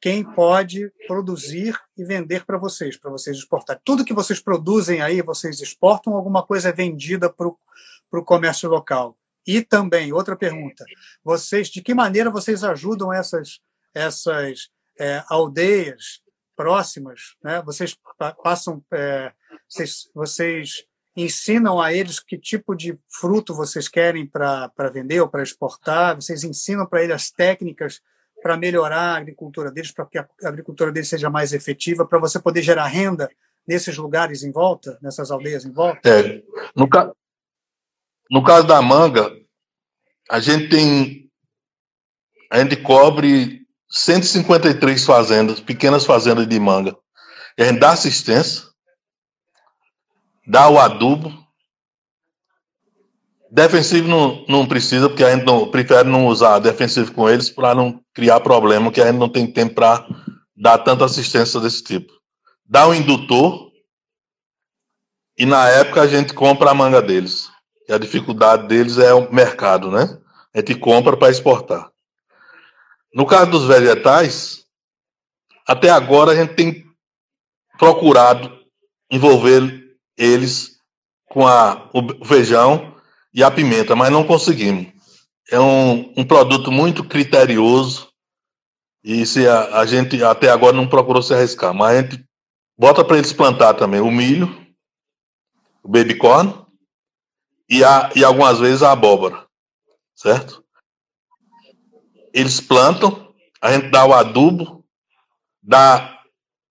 quem 0.00 0.24
pode 0.24 0.90
produzir 1.06 1.78
e 1.96 2.04
vender 2.04 2.44
para 2.44 2.58
vocês, 2.58 2.96
para 2.96 3.10
vocês 3.10 3.36
exportar. 3.36 3.80
Tudo 3.84 4.04
que 4.04 4.14
vocês 4.14 4.40
produzem 4.40 5.02
aí, 5.02 5.22
vocês 5.22 5.60
exportam, 5.60 6.14
alguma 6.14 6.44
coisa 6.44 6.70
é 6.70 6.72
vendida 6.72 7.30
para 7.30 7.46
o 7.46 8.24
comércio 8.24 8.68
local. 8.68 9.16
E 9.46 9.62
também, 9.62 10.12
outra 10.12 10.34
pergunta, 10.36 10.84
vocês, 11.22 11.68
de 11.68 11.82
que 11.82 11.94
maneira 11.94 12.30
vocês 12.30 12.64
ajudam 12.64 13.12
essas, 13.12 13.60
essas 13.94 14.68
é, 14.98 15.22
aldeias 15.28 16.20
próximas? 16.56 17.36
Né? 17.42 17.62
Vocês 17.62 17.96
passam, 18.42 18.84
é, 18.92 19.32
vocês, 19.68 20.10
vocês 20.14 20.84
ensinam 21.16 21.80
a 21.80 21.92
eles 21.92 22.20
que 22.20 22.38
tipo 22.38 22.74
de 22.74 22.98
fruto 23.08 23.54
vocês 23.54 23.88
querem 23.88 24.26
para 24.26 24.90
vender 24.92 25.20
ou 25.20 25.28
para 25.28 25.42
exportar, 25.42 26.16
vocês 26.16 26.44
ensinam 26.44 26.86
para 26.86 27.02
eles 27.02 27.14
as 27.14 27.30
técnicas 27.30 28.00
para 28.42 28.56
melhorar 28.56 29.14
a 29.14 29.16
agricultura 29.16 29.70
deles, 29.70 29.92
para 29.92 30.06
que 30.06 30.18
a 30.18 30.26
agricultura 30.44 30.90
deles 30.90 31.08
seja 31.08 31.28
mais 31.28 31.52
efetiva, 31.52 32.06
para 32.06 32.18
você 32.18 32.40
poder 32.40 32.62
gerar 32.62 32.86
renda 32.86 33.28
nesses 33.66 33.96
lugares 33.96 34.42
em 34.42 34.50
volta, 34.50 34.98
nessas 35.02 35.30
aldeias 35.30 35.64
em 35.64 35.72
volta? 35.72 36.08
É, 36.08 36.42
no, 36.74 36.88
ca... 36.88 37.12
no 38.30 38.42
caso 38.42 38.66
da 38.66 38.80
manga, 38.80 39.30
a 40.28 40.40
gente 40.40 40.68
tem. 40.68 41.30
A 42.50 42.58
gente 42.58 42.76
cobre 42.76 43.59
153 43.90 45.04
fazendas, 45.04 45.60
pequenas 45.60 46.04
fazendas 46.04 46.46
de 46.46 46.60
manga. 46.60 46.96
E 47.58 47.62
a 47.62 47.66
gente 47.66 47.80
dá 47.80 47.90
assistência, 47.90 48.62
dá 50.46 50.68
o 50.68 50.78
adubo. 50.78 51.32
Defensivo 53.50 54.06
não, 54.06 54.44
não 54.48 54.66
precisa, 54.66 55.08
porque 55.08 55.24
a 55.24 55.34
gente 55.34 55.44
não, 55.44 55.68
prefere 55.68 56.08
não 56.08 56.26
usar 56.28 56.60
defensivo 56.60 57.12
com 57.12 57.28
eles 57.28 57.50
para 57.50 57.74
não 57.74 58.00
criar 58.14 58.38
problema, 58.40 58.92
que 58.92 59.00
a 59.00 59.06
gente 59.06 59.18
não 59.18 59.28
tem 59.28 59.52
tempo 59.52 59.74
para 59.74 60.06
dar 60.56 60.78
tanta 60.78 61.04
assistência 61.04 61.58
desse 61.58 61.82
tipo. 61.82 62.12
Dá 62.64 62.86
o 62.86 62.94
indutor 62.94 63.70
e 65.36 65.44
na 65.44 65.68
época 65.68 66.02
a 66.02 66.06
gente 66.06 66.32
compra 66.32 66.70
a 66.70 66.74
manga 66.74 67.02
deles. 67.02 67.50
E 67.88 67.92
a 67.92 67.98
dificuldade 67.98 68.68
deles 68.68 68.98
é 68.98 69.12
o 69.12 69.32
mercado, 69.32 69.90
né? 69.90 70.16
A 70.54 70.58
gente 70.58 70.76
compra 70.76 71.16
para 71.16 71.30
exportar. 71.30 71.90
No 73.12 73.26
caso 73.26 73.50
dos 73.50 73.64
vegetais, 73.64 74.64
até 75.66 75.90
agora 75.90 76.32
a 76.32 76.36
gente 76.36 76.54
tem 76.54 76.84
procurado 77.78 78.60
envolver 79.10 79.96
eles 80.16 80.78
com 81.26 81.46
a, 81.46 81.88
o 81.92 82.24
feijão 82.24 82.94
e 83.32 83.42
a 83.42 83.50
pimenta, 83.50 83.96
mas 83.96 84.10
não 84.10 84.24
conseguimos. 84.24 84.92
É 85.50 85.58
um, 85.58 86.12
um 86.16 86.24
produto 86.24 86.70
muito 86.70 87.02
criterioso 87.04 88.10
e 89.02 89.24
se 89.24 89.48
a, 89.48 89.78
a, 89.78 89.86
gente 89.86 90.22
até 90.22 90.50
agora 90.50 90.76
não 90.76 90.86
procurou 90.86 91.22
se 91.22 91.32
arriscar, 91.32 91.74
mas 91.74 91.96
a 91.96 92.02
gente 92.02 92.24
bota 92.78 93.04
para 93.04 93.16
eles 93.16 93.32
plantar 93.32 93.74
também 93.74 94.00
o 94.00 94.10
milho, 94.10 94.48
o 95.82 95.88
baby 95.88 96.16
corn 96.16 96.54
e, 97.68 97.82
a, 97.82 98.10
e 98.14 98.22
algumas 98.22 98.58
vezes 98.58 98.82
a 98.82 98.92
abóbora, 98.92 99.46
certo? 100.14 100.62
Eles 102.32 102.60
plantam, 102.60 103.32
a 103.60 103.72
gente 103.72 103.90
dá 103.90 104.04
o 104.04 104.14
adubo, 104.14 104.84
dá 105.62 106.20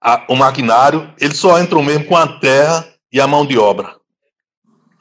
a, 0.01 0.26
o 0.30 0.36
maquinário, 0.36 1.14
eles 1.20 1.38
só 1.38 1.60
entram 1.60 1.84
mesmo 1.84 2.05
com 2.05 2.16
a 2.16 2.39
terra 2.39 2.88
e 3.12 3.20
a 3.20 3.28
mão 3.28 3.45
de 3.45 3.57
obra. 3.57 3.95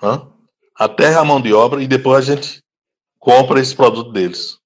Hã? 0.03 0.29
A 0.75 0.89
terra 0.89 1.21
a 1.21 1.25
mão 1.25 1.41
de 1.41 1.53
obra, 1.53 1.83
e 1.83 1.87
depois 1.87 2.29
a 2.29 2.35
gente 2.35 2.63
compra 3.19 3.61
esse 3.61 3.75
produto 3.75 4.13
deles. 4.13 4.59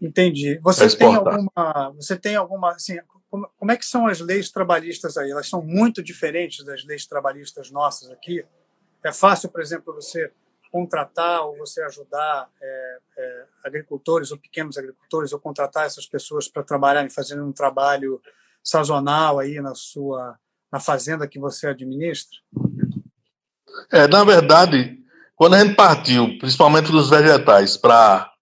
Entendi. 0.00 0.58
Você 0.62 0.96
tem 0.96 1.14
alguma. 1.14 1.92
Você 1.96 2.16
tem 2.16 2.36
alguma. 2.36 2.72
Assim, 2.72 2.98
como, 3.30 3.48
como 3.56 3.72
é 3.72 3.76
que 3.76 3.86
são 3.86 4.06
as 4.06 4.20
leis 4.20 4.50
trabalhistas 4.50 5.16
aí? 5.16 5.30
Elas 5.30 5.48
são 5.48 5.62
muito 5.62 6.02
diferentes 6.02 6.64
das 6.64 6.84
leis 6.84 7.06
trabalhistas 7.06 7.70
nossas 7.70 8.10
aqui? 8.10 8.44
É 9.02 9.12
fácil, 9.12 9.48
por 9.48 9.60
exemplo, 9.60 9.94
você 9.94 10.30
contratar 10.74 11.46
ou 11.46 11.56
você 11.56 11.80
ajudar 11.82 12.50
é, 12.60 12.98
é, 13.16 13.44
agricultores 13.62 14.32
ou 14.32 14.36
pequenos 14.36 14.76
agricultores 14.76 15.32
ou 15.32 15.38
contratar 15.38 15.86
essas 15.86 16.04
pessoas 16.04 16.48
para 16.48 16.64
trabalharem 16.64 17.08
fazendo 17.08 17.44
um 17.44 17.52
trabalho 17.52 18.20
sazonal 18.60 19.38
aí 19.38 19.60
na 19.60 19.72
sua 19.76 20.36
na 20.72 20.80
fazenda 20.80 21.28
que 21.28 21.38
você 21.38 21.68
administra? 21.68 22.36
É, 23.92 24.08
na 24.08 24.24
verdade, 24.24 24.98
quando 25.36 25.54
a 25.54 25.60
gente 25.60 25.76
partiu, 25.76 26.36
principalmente 26.40 26.90
dos 26.90 27.08
vegetais, 27.08 27.76
para 27.76 28.32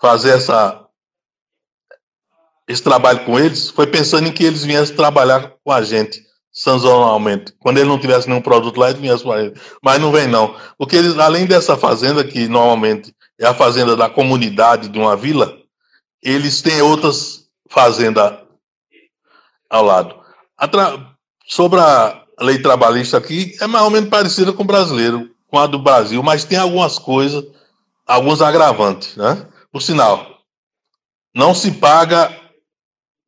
fazer 0.00 0.30
essa, 0.30 0.88
esse 2.66 2.82
trabalho 2.82 3.26
com 3.26 3.38
eles, 3.38 3.68
foi 3.68 3.86
pensando 3.86 4.26
em 4.26 4.32
que 4.32 4.44
eles 4.44 4.64
viessem 4.64 4.96
trabalhar 4.96 5.54
com 5.62 5.70
a 5.70 5.82
gente 5.82 6.24
sazonalmente. 6.52 7.52
Quando 7.58 7.78
ele 7.78 7.88
não 7.88 7.98
tivesse 7.98 8.28
nenhum 8.28 8.42
produto 8.42 8.78
lá, 8.78 8.90
ele 8.90 9.00
vinha 9.00 9.18
para 9.18 9.44
ele. 9.44 9.54
Mas 9.82 10.00
não 10.00 10.10
vem 10.10 10.26
não. 10.26 10.54
Porque 10.76 10.96
eles, 10.96 11.18
além 11.18 11.46
dessa 11.46 11.76
fazenda, 11.76 12.24
que 12.24 12.48
normalmente 12.48 13.14
é 13.38 13.46
a 13.46 13.54
fazenda 13.54 13.96
da 13.96 14.08
comunidade 14.08 14.88
de 14.88 14.98
uma 14.98 15.16
vila, 15.16 15.56
eles 16.22 16.60
têm 16.60 16.82
outras 16.82 17.46
fazendas 17.68 18.34
ao 19.68 19.84
lado. 19.84 20.14
A 20.56 20.68
tra... 20.68 21.08
Sobre 21.46 21.80
a 21.80 22.24
lei 22.40 22.62
trabalhista 22.62 23.18
aqui, 23.18 23.56
é 23.60 23.66
mais 23.66 23.84
ou 23.84 23.90
menos 23.90 24.08
parecida 24.08 24.52
com 24.52 24.62
o 24.62 24.66
brasileiro, 24.66 25.30
com 25.48 25.58
a 25.58 25.66
do 25.66 25.80
Brasil, 25.80 26.22
mas 26.22 26.44
tem 26.44 26.56
algumas 26.56 26.96
coisas, 26.96 27.44
alguns 28.06 28.40
agravantes, 28.40 29.16
né? 29.16 29.48
Por 29.72 29.82
sinal, 29.82 30.38
não 31.34 31.52
se 31.52 31.72
paga 31.72 32.32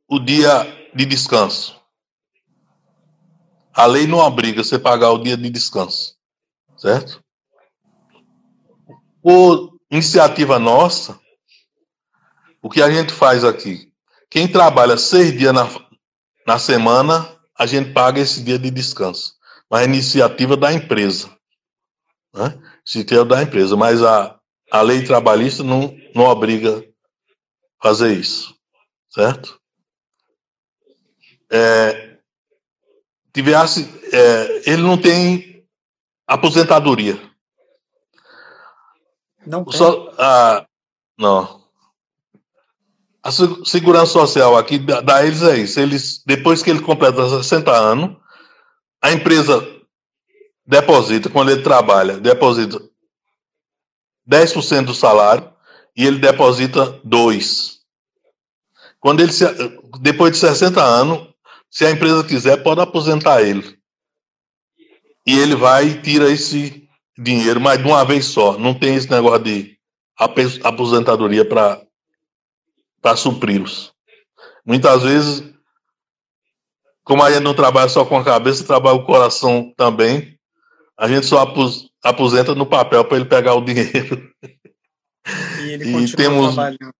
o 0.08 0.20
dia 0.20 0.88
de 0.94 1.04
descanso. 1.04 1.81
A 3.74 3.86
lei 3.86 4.06
não 4.06 4.18
obriga 4.18 4.62
você 4.62 4.78
pagar 4.78 5.10
o 5.12 5.22
dia 5.22 5.36
de 5.36 5.48
descanso, 5.48 6.14
certo? 6.76 7.22
Por 9.22 9.78
iniciativa 9.90 10.58
nossa, 10.58 11.18
o 12.62 12.68
que 12.68 12.82
a 12.82 12.90
gente 12.90 13.12
faz 13.12 13.44
aqui? 13.44 13.92
Quem 14.30 14.46
trabalha 14.46 14.96
seis 14.96 15.36
dias 15.36 15.52
na, 15.52 15.68
na 16.46 16.58
semana, 16.58 17.38
a 17.58 17.66
gente 17.66 17.92
paga 17.92 18.20
esse 18.20 18.42
dia 18.42 18.58
de 18.58 18.70
descanso. 18.70 19.34
Mas 19.70 19.82
a 19.82 19.84
iniciativa 19.84 20.56
da 20.56 20.72
empresa. 20.72 21.28
Né? 22.34 22.58
Iniciativa 22.86 23.24
da 23.24 23.42
empresa. 23.42 23.76
Mas 23.76 24.02
a, 24.02 24.38
a 24.70 24.82
lei 24.82 25.04
trabalhista 25.04 25.62
não, 25.62 25.96
não 26.14 26.24
obriga 26.24 26.84
fazer 27.82 28.12
isso. 28.12 28.54
Certo? 29.10 29.60
É, 31.50 32.11
tivesse, 33.32 33.88
é, 34.12 34.70
ele 34.70 34.82
não 34.82 34.96
tem 34.96 35.64
aposentadoria. 36.26 37.20
Não 39.46 39.64
tem? 39.64 39.78
Só, 39.78 40.12
ah, 40.18 40.66
não. 41.18 41.62
A 43.22 43.30
segurança 43.30 44.12
social 44.12 44.56
aqui 44.56 44.78
da 44.78 45.24
eles 45.24 45.42
é 45.42 45.56
isso. 45.58 45.78
Eles, 45.78 46.22
depois 46.26 46.62
que 46.62 46.70
ele 46.70 46.80
completa 46.80 47.28
60 47.28 47.70
anos, 47.70 48.16
a 49.00 49.12
empresa 49.12 49.64
deposita, 50.66 51.30
quando 51.30 51.50
ele 51.50 51.62
trabalha, 51.62 52.18
deposita 52.18 52.80
10% 54.28 54.86
do 54.86 54.94
salário 54.94 55.52
e 55.96 56.06
ele 56.06 56.18
deposita 56.18 57.00
2%. 57.06 57.72
Quando 58.98 59.20
ele 59.20 59.32
se, 59.32 59.44
depois 60.00 60.32
de 60.32 60.38
60 60.38 60.80
anos, 60.80 61.31
se 61.72 61.86
a 61.86 61.90
empresa 61.90 62.22
quiser, 62.22 62.62
pode 62.62 62.82
aposentar 62.82 63.40
ele. 63.40 63.78
E 65.26 65.38
ele 65.38 65.56
vai 65.56 65.86
e 65.86 66.02
tira 66.02 66.30
esse 66.30 66.86
dinheiro, 67.16 67.58
mas 67.58 67.78
de 67.78 67.84
uma 67.84 68.04
vez 68.04 68.26
só. 68.26 68.58
Não 68.58 68.74
tem 68.74 68.94
esse 68.94 69.10
negócio 69.10 69.42
de 69.42 69.78
aposentadoria 70.62 71.48
para 71.48 73.16
supri-los. 73.16 73.90
Muitas 74.66 75.02
vezes, 75.02 75.50
como 77.02 77.22
a 77.22 77.30
gente 77.30 77.42
não 77.42 77.54
trabalha 77.54 77.88
só 77.88 78.04
com 78.04 78.18
a 78.18 78.24
cabeça, 78.24 78.66
trabalha 78.66 78.98
o 78.98 79.06
coração 79.06 79.72
também, 79.74 80.38
a 80.98 81.08
gente 81.08 81.24
só 81.24 81.42
aposenta 82.04 82.54
no 82.54 82.66
papel 82.66 83.02
para 83.06 83.16
ele 83.16 83.24
pegar 83.24 83.54
o 83.54 83.64
dinheiro. 83.64 84.30
E 85.58 85.70
ele 85.70 85.88
e 85.88 85.92
continua 85.92 86.16
temos, 86.16 86.54
trabalhando. 86.54 86.94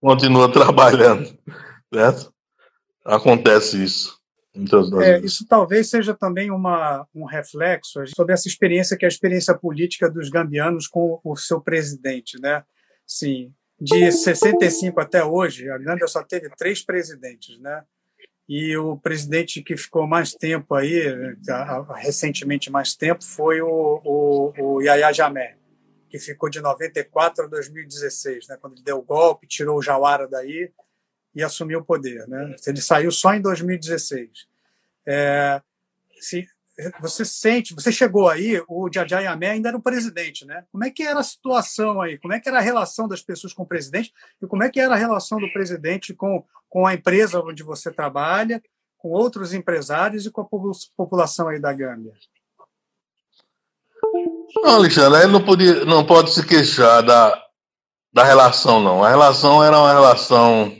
Continua 0.00 0.50
trabalhando. 0.50 1.38
Certo? 1.92 2.37
Acontece 3.08 3.82
isso. 3.82 4.18
É, 5.02 5.20
isso 5.20 5.46
talvez 5.48 5.88
seja 5.88 6.14
também 6.14 6.50
uma, 6.50 7.06
um 7.14 7.24
reflexo 7.24 8.04
sobre 8.08 8.34
essa 8.34 8.48
experiência 8.48 8.96
que 8.96 9.04
é 9.04 9.08
a 9.08 9.08
experiência 9.08 9.54
política 9.54 10.10
dos 10.10 10.28
gambianos 10.28 10.86
com 10.86 11.20
o 11.24 11.36
seu 11.36 11.60
presidente, 11.60 12.38
né? 12.40 12.62
Sim, 13.06 13.52
de 13.80 14.10
65 14.10 15.00
até 15.00 15.24
hoje, 15.24 15.70
a 15.70 15.78
Gâmbia 15.78 16.06
só 16.06 16.22
teve 16.22 16.50
três 16.56 16.84
presidentes, 16.84 17.58
né? 17.60 17.82
E 18.48 18.76
o 18.76 18.96
presidente 18.98 19.62
que 19.62 19.76
ficou 19.76 20.06
mais 20.06 20.34
tempo 20.34 20.74
aí, 20.74 21.04
recentemente 21.96 22.70
mais 22.70 22.94
tempo, 22.94 23.24
foi 23.24 23.60
o, 23.60 24.00
o, 24.04 24.52
o 24.58 24.82
Yahya 24.82 25.12
Jammeh, 25.12 25.56
que 26.10 26.18
ficou 26.18 26.50
de 26.50 26.60
94 26.60 27.44
a 27.44 27.48
2016, 27.48 28.48
né? 28.48 28.58
Quando 28.60 28.74
ele 28.74 28.82
deu 28.82 28.98
o 28.98 29.02
golpe, 29.02 29.46
tirou 29.46 29.78
o 29.78 29.82
Jawara 29.82 30.26
daí 30.26 30.70
e 31.38 31.44
assumiu 31.44 31.78
o 31.78 31.84
poder, 31.84 32.26
né? 32.26 32.56
Ele 32.66 32.80
saiu 32.80 33.12
só 33.12 33.32
em 33.32 33.40
2016. 33.40 34.48
É, 35.06 35.62
se, 36.20 36.48
você 37.00 37.24
sente, 37.24 37.76
você 37.76 37.92
chegou 37.92 38.28
aí, 38.28 38.60
o 38.66 38.90
Jajá 38.92 39.20
Yamé 39.20 39.50
ainda 39.50 39.68
era 39.68 39.78
o 39.78 39.82
presidente, 39.82 40.44
né? 40.44 40.64
Como 40.72 40.84
é 40.84 40.90
que 40.90 41.04
era 41.04 41.20
a 41.20 41.22
situação 41.22 42.00
aí? 42.00 42.18
Como 42.18 42.34
é 42.34 42.40
que 42.40 42.48
era 42.48 42.58
a 42.58 42.62
relação 42.62 43.06
das 43.06 43.22
pessoas 43.22 43.52
com 43.52 43.62
o 43.62 43.68
presidente? 43.68 44.12
E 44.42 44.48
como 44.48 44.64
é 44.64 44.68
que 44.68 44.80
era 44.80 44.94
a 44.94 44.98
relação 44.98 45.38
do 45.38 45.52
presidente 45.52 46.12
com, 46.12 46.44
com 46.68 46.84
a 46.84 46.94
empresa 46.94 47.40
onde 47.40 47.62
você 47.62 47.92
trabalha, 47.92 48.60
com 48.96 49.10
outros 49.10 49.54
empresários 49.54 50.26
e 50.26 50.32
com 50.32 50.40
a 50.40 50.48
população 50.96 51.46
aí 51.46 51.60
da 51.60 51.72
Gâmbia? 51.72 52.14
Não, 54.56 54.74
Alexandre, 54.74 55.20
ele 55.20 55.32
não, 55.32 55.44
podia, 55.44 55.84
não 55.84 56.04
pode 56.04 56.32
se 56.32 56.44
queixar 56.44 57.04
da, 57.04 57.40
da 58.12 58.24
relação, 58.24 58.82
não. 58.82 59.04
A 59.04 59.08
relação 59.08 59.62
era 59.62 59.78
uma 59.78 59.92
relação 59.92 60.76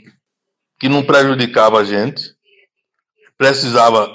que 0.78 0.88
não 0.88 1.02
prejudicava 1.02 1.80
a 1.80 1.84
gente, 1.84 2.22
precisava 3.36 4.10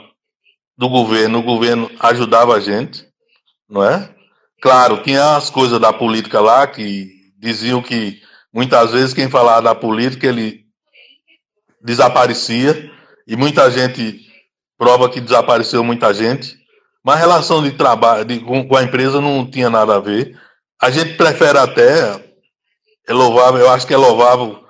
do 0.77 0.89
governo, 0.89 1.39
o 1.39 1.43
governo 1.43 1.89
ajudava 1.99 2.55
a 2.55 2.59
gente, 2.59 3.05
não 3.69 3.83
é? 3.83 4.13
Claro, 4.61 5.03
tinha 5.03 5.35
as 5.35 5.49
coisas 5.49 5.79
da 5.79 5.91
política 5.91 6.39
lá 6.39 6.65
que 6.65 7.09
diziam 7.37 7.81
que 7.81 8.21
muitas 8.53 8.91
vezes 8.91 9.13
quem 9.13 9.29
falava 9.29 9.61
da 9.61 9.75
política 9.75 10.27
ele 10.27 10.63
desaparecia 11.81 12.89
e 13.27 13.35
muita 13.35 13.69
gente 13.69 14.21
prova 14.77 15.09
que 15.09 15.19
desapareceu 15.19 15.83
muita 15.83 16.13
gente, 16.13 16.57
mas 17.03 17.15
a 17.15 17.19
relação 17.19 17.61
de 17.61 17.71
trabalho 17.71 18.23
de, 18.25 18.39
com, 18.39 18.75
a 18.75 18.83
empresa 18.83 19.19
não 19.19 19.49
tinha 19.49 19.69
nada 19.69 19.95
a 19.95 19.99
ver. 19.99 20.39
A 20.81 20.89
gente 20.89 21.15
prefere 21.15 21.57
até 21.57 22.23
é 23.07 23.13
louvável, 23.13 23.59
eu 23.59 23.69
acho 23.69 23.85
que 23.85 23.93
é 23.93 23.97
louvável 23.97 24.62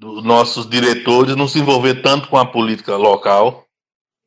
dos 0.00 0.24
nossos 0.24 0.66
diretores 0.66 1.36
não 1.36 1.46
se 1.46 1.58
envolver 1.58 2.00
tanto 2.00 2.26
com 2.28 2.38
a 2.38 2.46
política 2.46 2.96
local, 2.96 3.66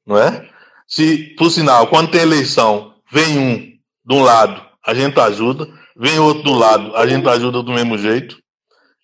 não 0.06 0.18
é? 0.18 0.48
Se, 0.88 1.34
por 1.36 1.50
sinal, 1.50 1.88
quando 1.88 2.12
tem 2.12 2.22
eleição, 2.22 2.94
vem 3.12 3.40
um 3.40 3.74
de 4.06 4.16
um 4.16 4.22
lado, 4.22 4.64
a 4.86 4.94
gente 4.94 5.20
ajuda, 5.20 5.68
vem 5.98 6.20
outro 6.20 6.44
do 6.44 6.54
lado, 6.54 6.96
a 6.96 7.08
gente 7.08 7.28
ajuda 7.28 7.64
do 7.64 7.74
mesmo 7.74 7.98
jeito. 7.98 8.38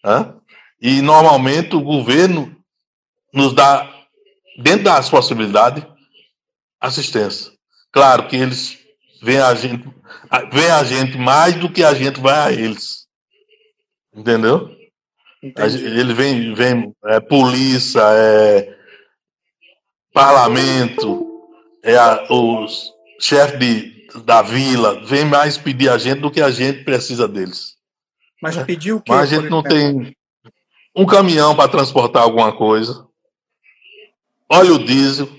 Né? 0.05 0.31
E 0.79 1.01
normalmente 1.01 1.75
o 1.75 1.81
governo 1.81 2.55
nos 3.33 3.53
dá, 3.53 3.89
dentro 4.59 4.83
das 4.83 5.09
possibilidades, 5.09 5.83
assistência. 6.79 7.51
Claro 7.91 8.27
que 8.27 8.35
eles 8.35 8.77
veem 9.23 9.39
a 9.39 9.55
gente, 9.55 9.89
veem 10.51 10.69
a 10.69 10.83
gente 10.83 11.17
mais 11.17 11.55
do 11.55 11.71
que 11.71 11.83
a 11.83 11.95
gente 11.95 12.19
vai 12.19 12.37
a 12.37 12.51
eles. 12.51 13.07
Entendeu? 14.13 14.78
Entendi. 15.41 15.85
Ele 15.85 16.13
vem, 16.13 16.53
vem 16.53 16.93
é, 17.05 17.19
polícia, 17.19 18.01
é, 18.01 18.77
parlamento, 20.13 21.47
é 21.83 21.95
a, 21.95 22.27
os 22.29 22.91
chefes 23.19 23.99
da 24.25 24.41
vila 24.41 25.05
vem 25.05 25.25
mais 25.25 25.57
pedir 25.57 25.89
a 25.89 25.97
gente 25.97 26.19
do 26.19 26.31
que 26.31 26.41
a 26.41 26.51
gente 26.51 26.83
precisa 26.83 27.27
deles. 27.27 27.77
Mas 28.41 28.57
pediu 28.63 28.97
o 28.97 29.01
quê? 29.01 29.11
Mas 29.11 29.31
a 29.31 29.35
gente 29.35 29.49
não 29.49 29.61
tem 29.61 30.15
um 30.95 31.05
caminhão 31.05 31.55
para 31.55 31.69
transportar 31.69 32.23
alguma 32.23 32.51
coisa. 32.51 33.07
Óleo 34.51 34.79
diesel, 34.79 35.29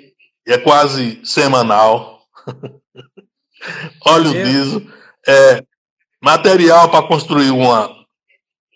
é 0.46 0.57
quase 0.57 1.20
semanal. 1.24 2.22
Óleo 4.07 4.32
diesel, 4.32 4.82
é 5.26 5.64
material 6.22 6.90
para 6.90 7.07
construir 7.07 7.51
uma, 7.51 7.99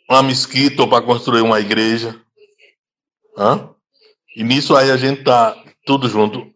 uma 0.09 0.23
mesquita 0.23 0.83
ou 0.83 0.89
para 0.89 1.05
construir 1.05 1.41
uma 1.41 1.61
igreja. 1.61 2.21
Hã? 3.37 3.71
E 4.37 4.43
nisso 4.43 4.77
aí 4.77 4.91
a 4.91 4.97
gente 4.97 5.25
tá 5.25 5.57
tudo 5.85 6.09
junto 6.09 6.55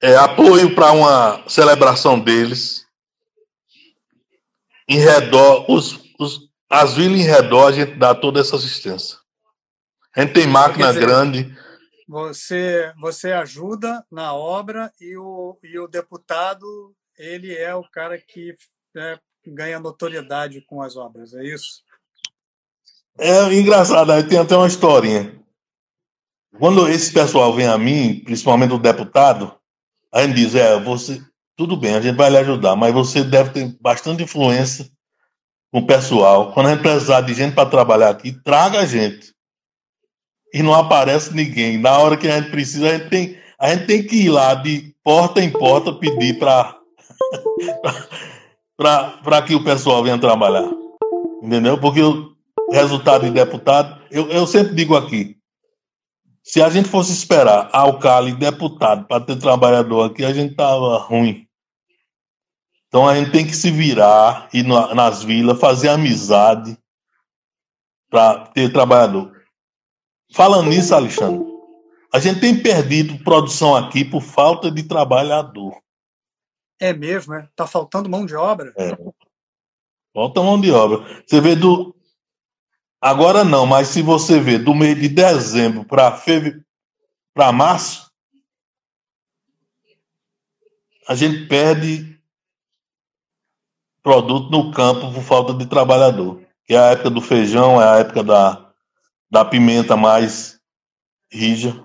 é, 0.00 0.14
apoio 0.16 0.74
para 0.74 0.92
uma 0.92 1.48
celebração 1.48 2.18
deles. 2.18 2.86
Em 4.88 4.98
redor, 4.98 5.68
os, 5.70 6.00
os, 6.18 6.48
as 6.70 6.94
vilas 6.94 7.18
em 7.18 7.24
redor, 7.24 7.68
a 7.68 7.72
gente 7.72 7.94
dá 7.96 8.14
toda 8.14 8.40
essa 8.40 8.56
assistência. 8.56 9.18
A 10.14 10.20
gente 10.20 10.32
tem 10.32 10.46
máquina 10.46 10.88
dizer, 10.88 11.00
grande. 11.00 11.58
Você, 12.08 12.92
você 13.00 13.32
ajuda 13.32 14.04
na 14.10 14.32
obra 14.32 14.92
e 15.00 15.16
o, 15.16 15.58
e 15.62 15.78
o 15.78 15.88
deputado 15.88 16.94
ele 17.18 17.52
é 17.54 17.74
o 17.74 17.82
cara 17.82 18.16
que 18.16 18.54
é, 18.96 19.18
ganha 19.44 19.80
notoriedade 19.80 20.60
com 20.60 20.80
as 20.80 20.96
obras, 20.96 21.34
é 21.34 21.44
isso? 21.44 21.82
É 23.18 23.54
engraçado, 23.54 24.12
aí 24.12 24.22
tem 24.22 24.38
até 24.38 24.56
uma 24.56 24.66
historinha. 24.66 25.34
Quando 26.58 26.88
esse 26.88 27.12
pessoal 27.12 27.52
vem 27.52 27.66
a 27.66 27.76
mim, 27.76 28.20
principalmente 28.24 28.72
o 28.72 28.78
deputado, 28.78 29.56
Aí 30.16 30.24
ele 30.24 30.32
diz: 30.32 30.54
é, 30.54 30.80
você, 30.80 31.20
tudo 31.56 31.76
bem, 31.76 31.94
a 31.94 32.00
gente 32.00 32.16
vai 32.16 32.30
lhe 32.30 32.38
ajudar, 32.38 32.74
mas 32.74 32.94
você 32.94 33.22
deve 33.22 33.50
ter 33.50 33.76
bastante 33.80 34.22
influência 34.22 34.86
com 35.70 35.80
o 35.80 35.86
pessoal. 35.86 36.52
Quando 36.52 36.68
a 36.68 36.70
gente 36.70 36.80
precisar 36.80 37.20
de 37.20 37.34
gente 37.34 37.54
para 37.54 37.68
trabalhar 37.68 38.08
aqui, 38.08 38.32
traga 38.32 38.80
a 38.80 38.86
gente. 38.86 39.34
E 40.54 40.62
não 40.62 40.72
aparece 40.72 41.34
ninguém. 41.34 41.76
Na 41.76 41.98
hora 41.98 42.16
que 42.16 42.26
a 42.26 42.40
gente 42.40 42.50
precisa, 42.50 42.88
a 42.88 42.96
gente 42.96 43.10
tem, 43.10 43.38
a 43.60 43.68
gente 43.74 43.86
tem 43.86 44.06
que 44.06 44.16
ir 44.16 44.30
lá 44.30 44.54
de 44.54 44.94
porta 45.04 45.42
em 45.42 45.50
porta 45.50 45.92
pedir 45.92 46.38
para 46.38 46.74
para 49.22 49.42
que 49.42 49.54
o 49.54 49.62
pessoal 49.62 50.02
venha 50.02 50.18
trabalhar. 50.18 50.70
Entendeu? 51.42 51.78
Porque 51.78 52.00
o 52.00 52.34
resultado 52.72 53.24
de 53.24 53.30
deputado, 53.30 54.02
eu, 54.10 54.28
eu 54.30 54.46
sempre 54.46 54.74
digo 54.74 54.96
aqui, 54.96 55.36
se 56.42 56.62
a 56.62 56.68
gente 56.68 56.88
fosse 56.88 57.12
esperar 57.12 57.68
alcalde 57.72 58.30
e 58.30 58.36
deputado 58.36 59.06
para 59.06 59.24
ter 59.24 59.36
trabalhador 59.36 60.10
aqui, 60.10 60.24
a 60.24 60.32
gente 60.32 60.54
tava 60.54 60.98
ruim. 60.98 61.46
Então 62.86 63.08
a 63.08 63.16
gente 63.16 63.32
tem 63.32 63.44
que 63.46 63.54
se 63.54 63.70
virar, 63.70 64.48
ir 64.52 64.64
nas 64.64 65.22
vilas, 65.22 65.58
fazer 65.58 65.88
amizade 65.88 66.78
para 68.08 68.46
ter 68.48 68.72
trabalhador. 68.72 69.34
Falando 70.32 70.70
nisso, 70.70 70.94
Alexandre, 70.94 71.44
a 72.12 72.18
gente 72.20 72.40
tem 72.40 72.62
perdido 72.62 73.22
produção 73.24 73.74
aqui 73.74 74.04
por 74.04 74.22
falta 74.22 74.70
de 74.70 74.82
trabalhador. 74.82 75.76
É 76.78 76.92
mesmo, 76.92 77.34
é? 77.34 77.48
Tá 77.56 77.66
faltando 77.66 78.08
mão 78.08 78.24
de 78.24 78.34
obra? 78.34 78.72
É. 78.76 78.96
Falta 80.14 80.42
mão 80.42 80.60
de 80.60 80.70
obra. 80.70 81.04
Você 81.26 81.40
vê 81.40 81.56
do. 81.56 81.95
Agora 83.06 83.44
não, 83.44 83.66
mas 83.66 83.86
se 83.86 84.02
você 84.02 84.40
vê 84.40 84.58
do 84.58 84.74
mês 84.74 85.00
de 85.00 85.08
dezembro 85.08 85.84
para 85.84 86.10
feve... 86.16 86.60
para 87.32 87.52
março, 87.52 88.10
a 91.06 91.14
gente 91.14 91.46
perde 91.46 92.20
produto 94.02 94.50
no 94.50 94.72
campo 94.72 95.12
por 95.12 95.22
falta 95.22 95.54
de 95.54 95.66
trabalhador. 95.66 96.42
Que 96.64 96.74
é 96.74 96.78
a 96.80 96.90
época 96.90 97.10
do 97.10 97.20
feijão, 97.20 97.80
é 97.80 97.88
a 97.88 97.96
época 97.98 98.24
da, 98.24 98.72
da 99.30 99.44
pimenta 99.44 99.96
mais 99.96 100.58
rija. 101.30 101.80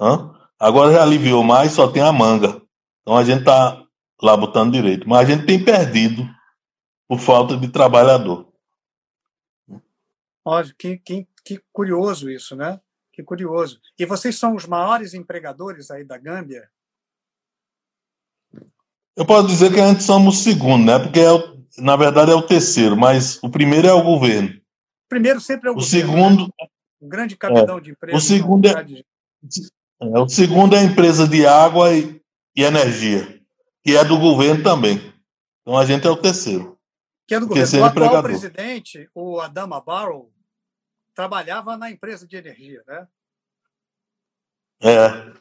Hã? 0.00 0.32
Agora 0.56 0.92
já 0.92 1.02
aliviou 1.02 1.42
mais, 1.42 1.72
só 1.72 1.88
tem 1.88 2.00
a 2.00 2.12
manga. 2.12 2.62
Então 3.02 3.16
a 3.16 3.24
gente 3.24 3.40
está 3.40 3.82
lá 4.22 4.36
botando 4.36 4.74
direito. 4.74 5.08
Mas 5.08 5.28
a 5.28 5.32
gente 5.32 5.46
tem 5.46 5.64
perdido 5.64 6.30
por 7.08 7.18
falta 7.18 7.56
de 7.56 7.66
trabalhador. 7.66 8.49
Olha, 10.50 10.74
que, 10.76 10.98
que, 10.98 11.28
que 11.44 11.62
curioso 11.72 12.28
isso, 12.28 12.56
né? 12.56 12.80
Que 13.12 13.22
curioso. 13.22 13.80
E 13.96 14.04
vocês 14.04 14.36
são 14.36 14.56
os 14.56 14.66
maiores 14.66 15.14
empregadores 15.14 15.92
aí 15.92 16.02
da 16.02 16.18
Gâmbia? 16.18 16.68
Eu 19.14 19.24
posso 19.24 19.46
dizer 19.46 19.72
que 19.72 19.80
a 19.80 19.86
gente 19.86 20.02
somos 20.02 20.40
o 20.40 20.42
segundo, 20.42 20.84
né? 20.84 20.98
Porque 20.98 21.20
é 21.20 21.30
o, 21.30 21.64
na 21.78 21.94
verdade 21.94 22.32
é 22.32 22.34
o 22.34 22.42
terceiro, 22.42 22.96
mas 22.96 23.40
o 23.44 23.48
primeiro 23.48 23.86
é 23.86 23.92
o 23.92 24.02
governo. 24.02 24.48
O 24.48 25.08
primeiro 25.08 25.40
sempre 25.40 25.68
é 25.68 25.70
o, 25.70 25.74
o 25.74 25.76
governo. 25.76 26.08
Segundo, 26.08 26.42
né? 26.42 26.66
Um 27.00 27.08
grande 27.08 27.36
capitão 27.36 27.78
é, 27.78 27.80
de 27.80 27.90
empresa. 27.92 28.18
O 28.18 28.20
segundo 28.20 28.66
é, 28.66 28.72
é, 30.00 30.18
o 30.18 30.28
segundo 30.28 30.74
é 30.74 30.80
a 30.80 30.84
empresa 30.84 31.28
de 31.28 31.46
água 31.46 31.94
e, 31.94 32.20
e 32.56 32.64
energia, 32.64 33.40
que 33.84 33.96
é 33.96 34.04
do 34.04 34.18
governo 34.18 34.64
também. 34.64 35.00
Então 35.62 35.78
a 35.78 35.86
gente 35.86 36.08
é 36.08 36.10
o 36.10 36.16
terceiro 36.16 36.76
que 37.30 37.34
é 37.36 37.38
do 37.38 37.46
governo. 37.46 37.80
O 37.80 37.84
atual 37.84 38.22
presidente, 38.24 39.08
o 39.14 39.38
Adama 39.38 39.80
Barrow, 39.80 40.32
trabalhava 41.14 41.76
na 41.76 41.90
empresa 41.90 42.26
de 42.26 42.36
energia, 42.36 42.82
né? 42.86 43.06
É. 44.82 45.32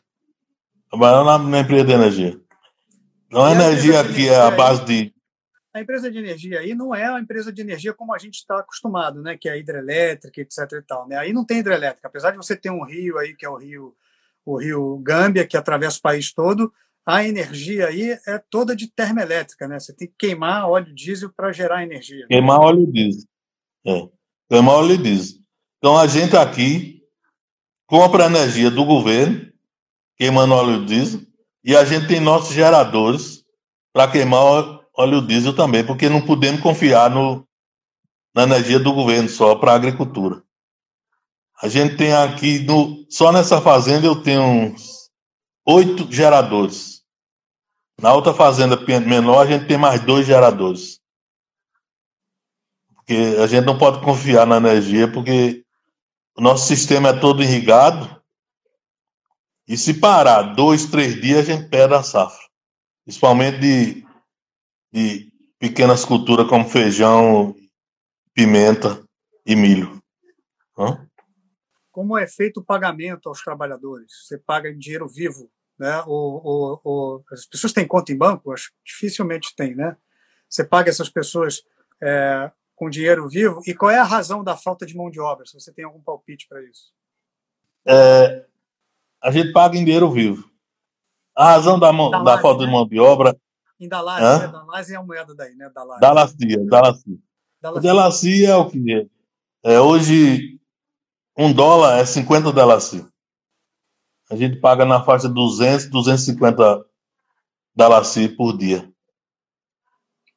Trabalhava 0.89 1.47
na, 1.47 1.59
empresa 1.59 1.85
de 1.85 1.93
energia. 1.93 2.41
Não 3.31 3.45
a 3.45 3.51
energia 3.51 4.01
aqui 4.01 4.27
é 4.27 4.35
a 4.35 4.51
base 4.51 4.83
de. 4.85 5.13
A 5.73 5.79
empresa 5.79 6.11
de 6.11 6.17
energia 6.17 6.59
aí 6.59 6.73
não 6.73 6.93
é 6.95 7.05
a 7.05 7.19
empresa 7.19 7.53
de 7.53 7.61
energia 7.61 7.93
como 7.93 8.13
a 8.13 8.17
gente 8.17 8.35
está 8.35 8.59
acostumado, 8.59 9.21
né? 9.21 9.37
Que 9.37 9.47
é 9.47 9.51
a 9.53 9.57
hidrelétrica, 9.57 10.41
etc. 10.41 10.57
e 10.73 10.81
tal. 10.81 11.07
Né? 11.07 11.15
Aí 11.15 11.31
não 11.31 11.45
tem 11.45 11.59
hidrelétrica. 11.59 12.07
Apesar 12.07 12.31
de 12.31 12.37
você 12.37 12.55
ter 12.55 12.71
um 12.71 12.83
rio 12.83 13.17
aí, 13.19 13.35
que 13.35 13.45
é 13.45 13.49
o 13.49 13.55
rio, 13.55 13.95
o 14.43 14.57
rio 14.57 14.97
Gâmbia, 14.97 15.45
que 15.45 15.55
atravessa 15.55 15.99
o 15.99 16.01
país 16.01 16.33
todo, 16.33 16.73
a 17.05 17.23
energia 17.23 17.87
aí 17.87 18.17
é 18.27 18.39
toda 18.49 18.75
de 18.75 18.87
termoelétrica, 18.87 19.67
né? 19.67 19.79
Você 19.79 19.93
tem 19.95 20.07
que 20.07 20.15
queimar 20.17 20.67
óleo 20.67 20.93
diesel 20.93 21.31
para 21.31 21.51
gerar 21.51 21.83
energia. 21.83 22.25
Queimar 22.27 22.59
óleo 22.59 22.85
diesel. 22.91 23.27
É. 23.85 24.09
Queimar 24.49 24.75
óleo 24.75 24.97
diesel. 24.97 25.39
Então 25.79 25.97
a 25.97 26.05
gente 26.07 26.35
aqui 26.35 27.01
compra 27.87 28.25
energia 28.25 28.69
do 28.69 28.83
governo, 28.85 29.49
queimando 30.17 30.53
óleo 30.53 30.85
diesel, 30.85 31.21
e 31.63 31.75
a 31.75 31.83
gente 31.85 32.07
tem 32.07 32.19
nossos 32.19 32.53
geradores 32.53 33.43
para 33.93 34.11
queimar 34.11 34.81
óleo 34.93 35.21
diesel 35.21 35.55
também, 35.55 35.85
porque 35.85 36.09
não 36.09 36.21
podemos 36.21 36.61
confiar 36.61 37.09
no, 37.09 37.47
na 38.35 38.43
energia 38.43 38.77
do 38.77 38.93
governo 38.93 39.29
só 39.29 39.55
para 39.55 39.71
a 39.71 39.75
agricultura. 39.75 40.43
A 41.61 41.69
gente 41.69 41.95
tem 41.95 42.13
aqui, 42.13 42.59
no, 42.59 43.05
só 43.09 43.31
nessa 43.31 43.61
fazenda 43.61 44.05
eu 44.05 44.21
tenho 44.21 44.43
uns 44.43 45.09
oito 45.65 46.11
geradores. 46.11 47.01
Na 48.01 48.13
outra 48.13 48.33
fazenda 48.33 48.77
menor, 49.01 49.41
a 49.41 49.45
gente 49.45 49.67
tem 49.67 49.77
mais 49.77 50.01
dois 50.01 50.25
geradores. 50.25 50.99
Porque 52.95 53.37
a 53.41 53.47
gente 53.47 53.65
não 53.65 53.77
pode 53.77 54.01
confiar 54.01 54.45
na 54.45 54.57
energia, 54.57 55.11
porque 55.11 55.65
o 56.39 56.41
nosso 56.41 56.65
sistema 56.67 57.09
é 57.09 57.19
todo 57.19 57.43
irrigado. 57.43 58.19
E 59.67 59.77
se 59.77 59.93
parar 59.93 60.55
dois, 60.55 60.85
três 60.85 61.19
dias, 61.21 61.47
a 61.47 61.51
gente 61.51 61.69
perde 61.69 61.93
a 61.93 62.01
safra. 62.01 62.47
Principalmente 63.03 63.59
de, 63.59 64.05
de 64.91 65.31
pequenas 65.59 66.05
culturas 66.05 66.47
como 66.47 66.67
feijão, 66.67 67.53
pimenta 68.33 69.03
e 69.45 69.55
milho. 69.55 70.01
Hã? 70.77 71.05
Como 71.91 72.17
é 72.17 72.25
feito 72.25 72.61
o 72.61 72.65
pagamento 72.65 73.27
aos 73.29 73.43
trabalhadores? 73.43 74.11
Você 74.25 74.37
paga 74.37 74.69
em 74.69 74.77
dinheiro 74.77 75.07
vivo 75.07 75.51
né? 75.79 76.03
O, 76.05 76.11
o, 76.43 76.81
o, 76.83 77.23
as 77.31 77.45
pessoas 77.45 77.71
têm 77.71 77.87
conta 77.87 78.11
em 78.11 78.17
banco? 78.17 78.51
Acho 78.51 78.69
que 78.69 78.75
dificilmente 78.85 79.55
tem, 79.55 79.73
né? 79.73 79.95
Você 80.47 80.63
paga 80.63 80.89
essas 80.89 81.09
pessoas 81.09 81.63
é, 82.03 82.51
com 82.79 82.89
dinheiro 82.89 83.27
vivo. 83.27 83.61
E 83.67 83.75
qual 83.75 83.91
é 83.91 83.99
a 83.99 84.03
razão 84.03 84.43
da 84.43 84.55
falta 84.55 84.85
de 84.85 84.95
mão 84.95 85.11
de 85.11 85.19
obra? 85.19 85.45
Se 85.45 85.53
você 85.53 85.71
tem 85.71 85.83
algum 85.83 86.01
palpite 86.01 86.47
para 86.47 86.63
isso? 86.63 86.91
É, 87.85 88.45
a 89.21 89.29
gente 89.29 89.51
paga 89.51 89.77
em 89.77 89.83
dinheiro 89.83 90.09
vivo. 90.09 90.49
A 91.35 91.51
razão 91.51 91.77
da, 91.77 91.91
mão, 91.91 92.09
da 92.23 92.39
falta 92.39 92.61
né? 92.61 92.67
de 92.67 92.71
mão 92.71 92.87
de 92.87 92.99
obra. 92.99 93.37
Em 93.79 93.87
Dallas, 93.87 94.21
né? 94.21 94.93
É 94.93 94.95
a 94.95 95.03
moeda 95.03 95.35
daí, 95.35 95.55
né? 95.55 95.69
Dallas. 95.73 95.99
Dalacia, 95.99 96.65
Dalacia. 96.65 97.17
Dalacia 97.61 98.49
é 98.49 98.55
o 98.55 98.69
que 98.69 99.09
é. 99.63 99.79
Hoje, 99.79 100.59
um 101.37 101.53
dólar 101.53 101.99
é 101.99 102.05
50 102.05 102.51
Dalacia 102.51 103.05
a 104.29 104.35
gente 104.35 104.59
paga 104.59 104.85
na 104.85 105.03
faixa 105.03 105.27
de 105.27 105.33
200, 105.33 105.89
250 105.89 106.85
Dalaci 107.75 108.29
por 108.29 108.55
dia. 108.55 108.91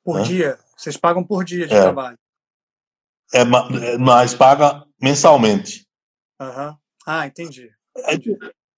Por 0.03 0.17
né? 0.17 0.23
dia? 0.23 0.59
Vocês 0.77 0.97
pagam 0.97 1.23
por 1.23 1.45
dia 1.45 1.67
de 1.67 1.75
é. 1.75 1.81
trabalho? 1.81 2.19
É, 3.33 3.45
mas 3.99 4.35
paga 4.35 4.85
mensalmente. 5.01 5.87
Uhum. 6.41 6.77
Ah, 7.07 7.27
entendi. 7.27 7.71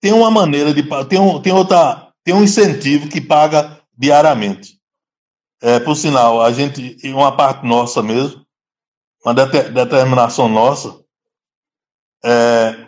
Tem 0.01 0.13
uma 0.13 0.31
maneira 0.31 0.73
de 0.73 0.83
tem 1.09 1.19
um, 1.19 1.41
tem 1.41 1.53
outra 1.53 2.13
tem 2.25 2.35
um 2.35 2.43
incentivo 2.43 3.09
que 3.09 3.21
paga 3.21 3.81
diariamente. 3.97 4.81
É, 5.61 5.79
por 5.81 5.95
sinal, 5.95 6.43
a 6.43 6.53
gente 6.53 6.97
uma 7.05 7.37
parte 7.37 7.67
nossa 7.67 8.03
mesmo, 8.03 8.45
uma 9.25 9.35
determinação 9.35 10.49
nossa, 10.49 11.03
é, 12.25 12.87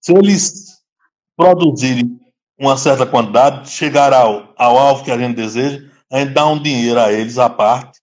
se 0.00 0.12
eles 0.12 0.82
produzirem 1.36 2.18
uma 2.58 2.76
certa 2.76 3.06
quantidade, 3.06 3.70
chegar 3.70 4.12
ao, 4.12 4.52
ao 4.56 4.76
alvo 4.76 5.04
que 5.04 5.10
a 5.10 5.18
gente 5.18 5.36
deseja, 5.36 5.88
a 6.10 6.18
gente 6.18 6.32
dá 6.32 6.46
um 6.46 6.60
dinheiro 6.60 6.98
a 6.98 7.12
eles 7.12 7.38
à 7.38 7.48
parte, 7.48 8.00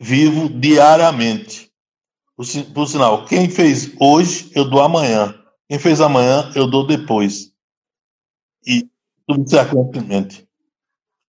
vivo 0.00 0.48
diariamente. 0.48 1.70
Por, 2.74 2.86
sinal, 2.88 3.26
quem 3.26 3.50
fez 3.50 3.92
hoje, 4.00 4.50
eu 4.54 4.68
dou 4.68 4.80
amanhã. 4.80 5.38
Quem 5.68 5.78
fez 5.78 6.00
amanhã, 6.00 6.50
eu 6.54 6.66
dou 6.66 6.86
depois. 6.86 7.52
E 8.66 8.88
tudo 9.26 9.48
sequentemente 9.48 10.48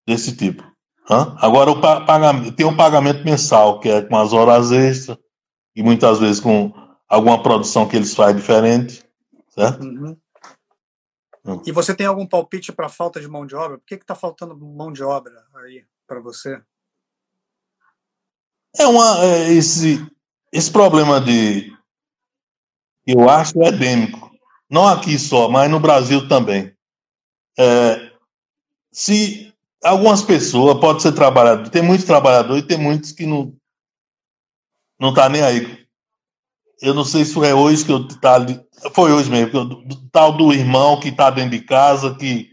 desse 0.08 0.36
tipo. 0.36 0.64
Hã? 1.10 1.36
Agora, 1.40 1.70
o 1.70 1.82
pagamento, 1.82 2.56
tem 2.56 2.66
um 2.66 2.76
pagamento 2.76 3.26
mensal, 3.26 3.82
que 3.82 3.90
é 3.90 4.02
com 4.02 4.18
as 4.18 4.32
horas 4.32 4.72
extras, 4.72 5.18
e 5.76 5.84
muitas 5.84 6.20
vezes 6.20 6.40
com 6.40 6.72
alguma 7.10 7.44
produção 7.44 7.88
que 7.88 7.98
eles 7.98 8.16
fazem 8.16 8.38
diferente, 8.38 9.04
certo? 9.50 9.84
Uhum. 9.84 10.18
Hum. 11.44 11.62
E 11.66 11.72
você 11.72 11.94
tem 11.94 12.06
algum 12.06 12.26
palpite 12.26 12.72
para 12.72 12.88
falta 12.88 13.20
de 13.20 13.28
mão 13.28 13.46
de 13.46 13.56
obra? 13.56 13.78
Por 13.78 13.86
que 13.86 13.96
está 13.96 14.16
faltando 14.16 14.56
mão 14.56 14.92
de 14.94 15.04
obra 15.04 15.34
aí 15.56 15.84
para 16.08 16.22
você? 16.22 16.62
É 18.78 18.88
uma 18.88 19.24
é 19.24 19.54
esse 19.54 20.06
esse 20.52 20.72
problema 20.72 21.20
de 21.20 21.72
eu 23.06 23.30
acho 23.30 23.62
é 23.64 23.70
endêmico, 23.70 24.32
não 24.70 24.88
aqui 24.88 25.18
só, 25.18 25.50
mas 25.50 25.70
no 25.70 25.80
Brasil 25.80 26.28
também. 26.28 26.74
É, 27.58 28.12
se 28.92 29.54
algumas 29.84 30.22
pessoas 30.22 30.80
pode 30.80 31.02
ser 31.02 31.12
trabalhador, 31.14 31.70
tem 31.70 31.82
muitos 31.82 32.06
trabalhadores 32.06 32.64
e 32.64 32.68
tem 32.68 32.78
muitos 32.78 33.12
que 33.12 33.26
não 33.26 33.54
não 35.00 35.14
tá 35.14 35.28
nem 35.28 35.42
aí. 35.42 35.82
Eu 36.82 36.94
não 36.94 37.04
sei 37.04 37.26
se 37.26 37.34
foi 37.34 37.52
hoje 37.54 37.86
que 37.86 37.92
eu 37.92 38.08
tá 38.20 38.38
foi 38.94 39.12
hoje 39.12 39.30
mesmo, 39.30 39.58
eu, 39.58 40.00
tal 40.12 40.36
do 40.36 40.54
irmão 40.54 41.00
que 41.00 41.12
tá 41.12 41.30
dentro 41.30 41.52
de 41.52 41.62
casa, 41.64 42.16
que 42.16 42.52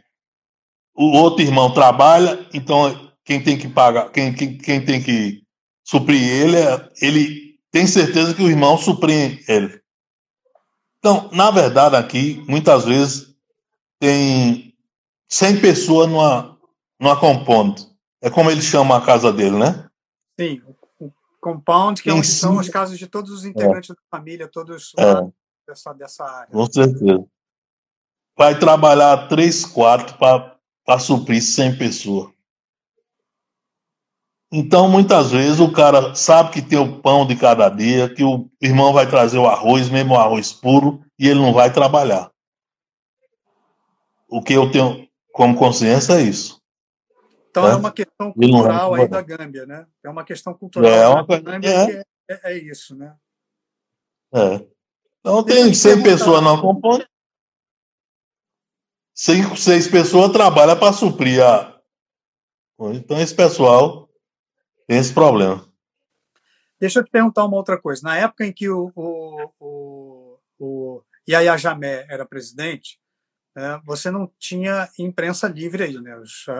o 0.94 1.06
outro 1.12 1.42
irmão 1.42 1.72
trabalha, 1.72 2.46
então 2.52 3.12
quem 3.24 3.42
tem 3.42 3.56
que 3.56 3.68
pagar, 3.68 4.10
quem, 4.10 4.34
quem, 4.34 4.58
quem 4.58 4.84
tem 4.84 5.02
que 5.02 5.42
suprir 5.88 6.22
ele, 6.22 6.56
é, 6.58 6.90
ele 7.00 7.58
tem 7.70 7.86
certeza 7.86 8.34
que 8.34 8.42
o 8.42 8.50
irmão 8.50 8.76
supre 8.76 9.42
ele. 9.48 9.80
Então, 10.98 11.30
na 11.32 11.50
verdade, 11.50 11.96
aqui, 11.96 12.44
muitas 12.46 12.84
vezes, 12.84 13.34
tem 13.98 14.74
100 15.30 15.60
pessoas 15.62 16.10
numa, 16.10 16.58
numa 17.00 17.18
compound. 17.18 17.88
É 18.20 18.28
como 18.28 18.50
ele 18.50 18.60
chama 18.60 18.98
a 18.98 19.00
casa 19.00 19.32
dele, 19.32 19.56
né? 19.56 19.88
Sim, 20.38 20.60
o 21.00 21.10
compound, 21.40 22.02
que 22.02 22.10
é 22.10 22.12
onde 22.12 22.26
são 22.26 22.58
as 22.58 22.68
casas 22.68 22.98
de 22.98 23.06
todos 23.06 23.30
os 23.30 23.46
integrantes 23.46 23.88
é. 23.88 23.94
da 23.94 24.00
família, 24.10 24.46
todos 24.46 24.92
é. 24.98 25.14
dessa, 25.66 25.92
dessa 25.94 26.24
área. 26.24 26.52
Com 26.52 26.66
certeza. 26.70 27.24
Vai 28.36 28.58
trabalhar 28.58 29.28
três 29.28 29.64
quartos 29.64 30.14
para 30.16 30.98
suprir 30.98 31.42
100 31.42 31.78
pessoas. 31.78 32.37
Então, 34.50 34.88
muitas 34.88 35.30
vezes, 35.30 35.60
o 35.60 35.70
cara 35.70 36.14
sabe 36.14 36.50
que 36.50 36.62
tem 36.62 36.78
o 36.78 37.00
pão 37.00 37.26
de 37.26 37.36
cada 37.36 37.68
dia, 37.68 38.12
que 38.12 38.24
o 38.24 38.50
irmão 38.60 38.92
vai 38.92 39.06
trazer 39.06 39.38
o 39.38 39.46
arroz, 39.46 39.90
mesmo 39.90 40.14
o 40.14 40.18
arroz 40.18 40.52
puro, 40.52 41.04
e 41.18 41.28
ele 41.28 41.40
não 41.40 41.52
vai 41.52 41.70
trabalhar. 41.70 42.30
O 44.26 44.42
que 44.42 44.54
eu 44.54 44.70
tenho 44.70 45.06
como 45.32 45.56
consciência 45.56 46.14
é 46.14 46.22
isso. 46.22 46.58
Então, 47.50 47.66
é, 47.66 47.72
é 47.72 47.76
uma 47.76 47.92
questão 47.92 48.32
cultural 48.32 48.94
aí 48.94 49.08
da 49.08 49.20
Gâmbia, 49.20 49.66
né? 49.66 49.86
É 50.02 50.08
uma 50.08 50.24
questão 50.24 50.54
cultural 50.54 50.90
é 50.90 51.08
uma, 51.08 51.26
da 51.26 51.40
Gâmbia 51.40 51.68
é. 51.68 51.86
que 51.86 51.92
é, 51.92 52.04
é, 52.30 52.40
é, 52.44 52.58
isso, 52.58 52.94
né? 52.96 53.14
É. 54.34 54.66
Então, 55.20 55.42
tem 55.42 55.72
100 55.74 56.02
pessoas 56.02 56.42
não 56.42 56.60
compõem. 56.60 57.04
Cinco, 59.14 59.56
seis 59.56 59.88
pessoas 59.88 60.30
trabalham 60.30 60.78
para 60.78 60.92
suprir 60.92 61.44
a. 61.44 61.76
Então, 62.94 63.20
esse 63.20 63.34
pessoal 63.34 64.07
tem 64.88 64.96
esse 64.96 65.12
problema. 65.12 65.68
Deixa 66.80 67.00
eu 67.00 67.04
te 67.04 67.10
perguntar 67.10 67.44
uma 67.44 67.58
outra 67.58 67.78
coisa. 67.78 68.00
Na 68.02 68.16
época 68.16 68.46
em 68.46 68.52
que 68.52 68.70
o, 68.70 68.90
o, 68.96 69.50
o, 69.60 70.38
o 70.58 71.02
Yahya 71.28 71.58
Jamé 71.58 72.06
era 72.08 72.24
presidente, 72.24 72.98
é, 73.54 73.78
você 73.84 74.10
não 74.10 74.32
tinha 74.38 74.88
imprensa 74.98 75.46
livre 75.46 75.82
aí. 75.82 76.00
Né? 76.00 76.16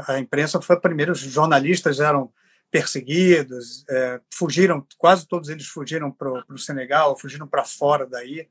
A 0.06 0.18
imprensa 0.18 0.60
foi 0.60 0.78
primeiro, 0.78 1.12
os 1.12 1.20
jornalistas 1.20 2.00
eram 2.00 2.30
perseguidos, 2.70 3.86
é, 3.88 4.20
fugiram, 4.30 4.86
quase 4.98 5.26
todos 5.26 5.48
eles 5.48 5.66
fugiram 5.66 6.12
para 6.12 6.44
o 6.50 6.58
Senegal, 6.58 7.18
fugiram 7.18 7.46
para 7.46 7.64
fora 7.64 8.06
daí. 8.06 8.46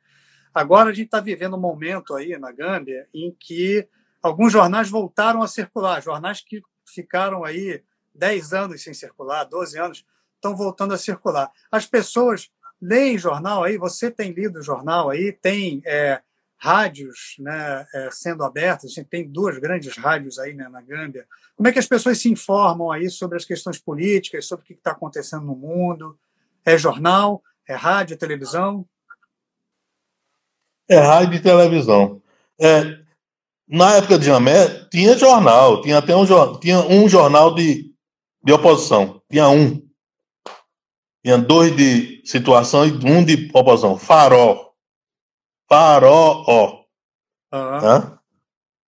Agora 0.52 0.90
a 0.90 0.94
gente 0.94 1.06
está 1.06 1.20
vivendo 1.20 1.56
um 1.56 1.60
momento 1.60 2.16
aí 2.16 2.36
na 2.40 2.52
Gâmbia 2.52 3.08
em 3.14 3.36
que 3.40 3.88
alguns 4.24 4.52
jornais 4.52 4.90
voltaram 4.90 5.44
a 5.44 5.48
circular, 5.48 6.02
jornais 6.02 6.42
que 6.42 6.64
ficaram 6.84 7.44
aí 7.44 7.84
10 8.18 8.54
anos 8.54 8.84
sem 8.84 8.94
circular, 8.94 9.44
12 9.46 9.80
anos, 9.80 10.06
estão 10.36 10.56
voltando 10.56 10.94
a 10.94 10.98
circular. 10.98 11.52
As 11.72 11.86
pessoas 11.86 12.50
leem 12.82 13.18
jornal 13.18 13.64
aí, 13.64 13.78
você 13.78 14.12
tem 14.12 14.32
lido 14.32 14.62
jornal 14.62 15.10
aí, 15.10 15.32
tem 15.32 15.82
é, 15.86 16.22
rádios 16.58 17.36
né, 17.40 17.86
é, 17.94 18.10
sendo 18.12 18.44
abertas, 18.44 18.92
a 18.92 18.94
gente 18.94 19.08
tem 19.08 19.28
duas 19.28 19.58
grandes 19.60 19.96
rádios 19.98 20.40
aí 20.40 20.54
né, 20.54 20.68
na 20.70 20.82
Gâmbia. 20.82 21.26
Como 21.56 21.68
é 21.68 21.72
que 21.72 21.80
as 21.80 21.88
pessoas 21.88 22.20
se 22.20 22.30
informam 22.30 22.92
aí 22.92 23.10
sobre 23.10 23.38
as 23.38 23.46
questões 23.46 23.80
políticas, 23.80 24.46
sobre 24.46 24.64
o 24.64 24.68
que 24.68 24.74
está 24.74 24.92
acontecendo 24.92 25.46
no 25.46 25.56
mundo? 25.56 26.18
É 26.66 26.78
jornal? 26.78 27.42
É 27.68 27.76
rádio, 27.76 28.14
é 28.14 28.18
televisão? 28.18 28.86
É 30.90 31.00
rádio 31.00 31.36
e 31.36 31.42
televisão. 31.42 32.22
É, 32.60 33.00
na 33.68 33.96
época 33.96 34.18
de 34.18 34.26
Jamé, 34.26 34.86
tinha 34.90 35.18
jornal, 35.18 35.82
tinha 35.82 35.98
até 35.98 36.16
um, 36.16 36.26
tinha 36.60 36.80
um 36.80 37.10
jornal 37.10 37.54
de 37.54 37.87
de 38.44 38.54
oposição. 38.54 39.22
Tinha 39.30 39.50
um. 39.50 39.86
Tinha 41.24 41.38
dois 41.38 41.76
de 41.76 42.22
situação 42.26 42.86
e 42.86 42.92
um 42.92 43.24
de 43.24 43.50
oposição. 43.54 43.98
Farol. 43.98 44.74
Farol, 45.70 46.44
ó. 46.48 46.84
Uhum. 47.54 48.18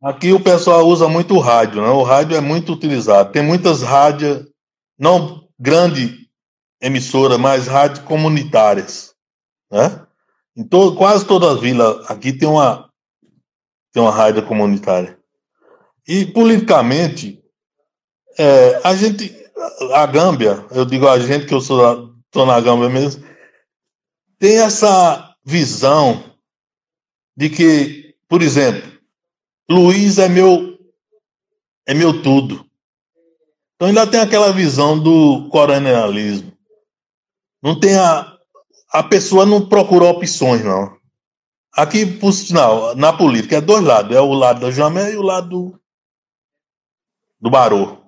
Aqui 0.01 0.31
o 0.31 0.39
pessoal 0.39 0.87
usa 0.87 1.09
muito 1.09 1.35
o 1.35 1.39
rádio, 1.39 1.81
né? 1.81 1.89
O 1.89 2.03
rádio 2.03 2.37
é 2.37 2.41
muito 2.41 2.71
utilizado. 2.71 3.31
Tem 3.31 3.43
muitas 3.43 3.81
rádios, 3.81 4.45
não 4.97 5.47
grande 5.59 6.29
emissora, 6.81 7.37
mas 7.37 7.67
rádios 7.67 7.99
comunitárias, 7.99 9.13
né? 9.69 10.05
Em 10.55 10.63
todo, 10.63 10.95
quase 10.95 11.25
toda 11.25 11.51
a 11.51 11.55
vila 11.55 12.03
aqui 12.07 12.31
tem 12.31 12.47
uma 12.47 12.89
tem 13.91 14.01
uma 14.01 14.11
rádio 14.11 14.45
comunitária. 14.45 15.19
E 16.07 16.25
politicamente, 16.25 17.43
é, 18.39 18.79
a 18.85 18.95
gente 18.95 19.37
a 19.93 20.05
Gâmbia, 20.05 20.65
eu 20.71 20.85
digo 20.85 21.07
a 21.07 21.19
gente 21.19 21.45
que 21.45 21.53
eu 21.53 21.59
sou 21.59 22.15
tô 22.31 22.45
na 22.45 22.59
Gâmbia 22.61 22.89
mesmo, 22.89 23.23
tem 24.37 24.59
essa 24.59 25.35
visão 25.43 26.23
de 27.35 27.49
que, 27.49 28.15
por 28.29 28.41
exemplo, 28.41 28.89
Luiz 29.69 30.17
é 30.17 30.29
meu 30.29 30.79
é 31.85 31.93
meu 31.93 32.21
tudo. 32.21 32.65
Então 33.75 33.89
ainda 33.89 34.07
tem 34.07 34.19
aquela 34.21 34.53
visão 34.53 34.97
do 34.97 35.49
coronelismo. 35.49 36.53
Não 37.61 37.77
tem 37.77 37.97
a 37.97 38.37
a 38.91 39.03
pessoa 39.03 39.45
não 39.45 39.67
procura 39.67 40.05
opções 40.05 40.63
não. 40.63 40.97
Aqui, 41.73 42.05
por 42.05 42.31
sinal, 42.31 42.95
na 42.95 43.13
política 43.13 43.57
é 43.57 43.61
dois 43.61 43.83
lados, 43.83 44.15
é 44.15 44.19
o 44.19 44.33
lado 44.33 44.61
da 44.61 44.71
Jamé 44.71 45.11
e 45.11 45.17
o 45.17 45.21
lado 45.21 45.49
do, 45.49 45.79
do 47.39 47.49
Barô 47.49 47.98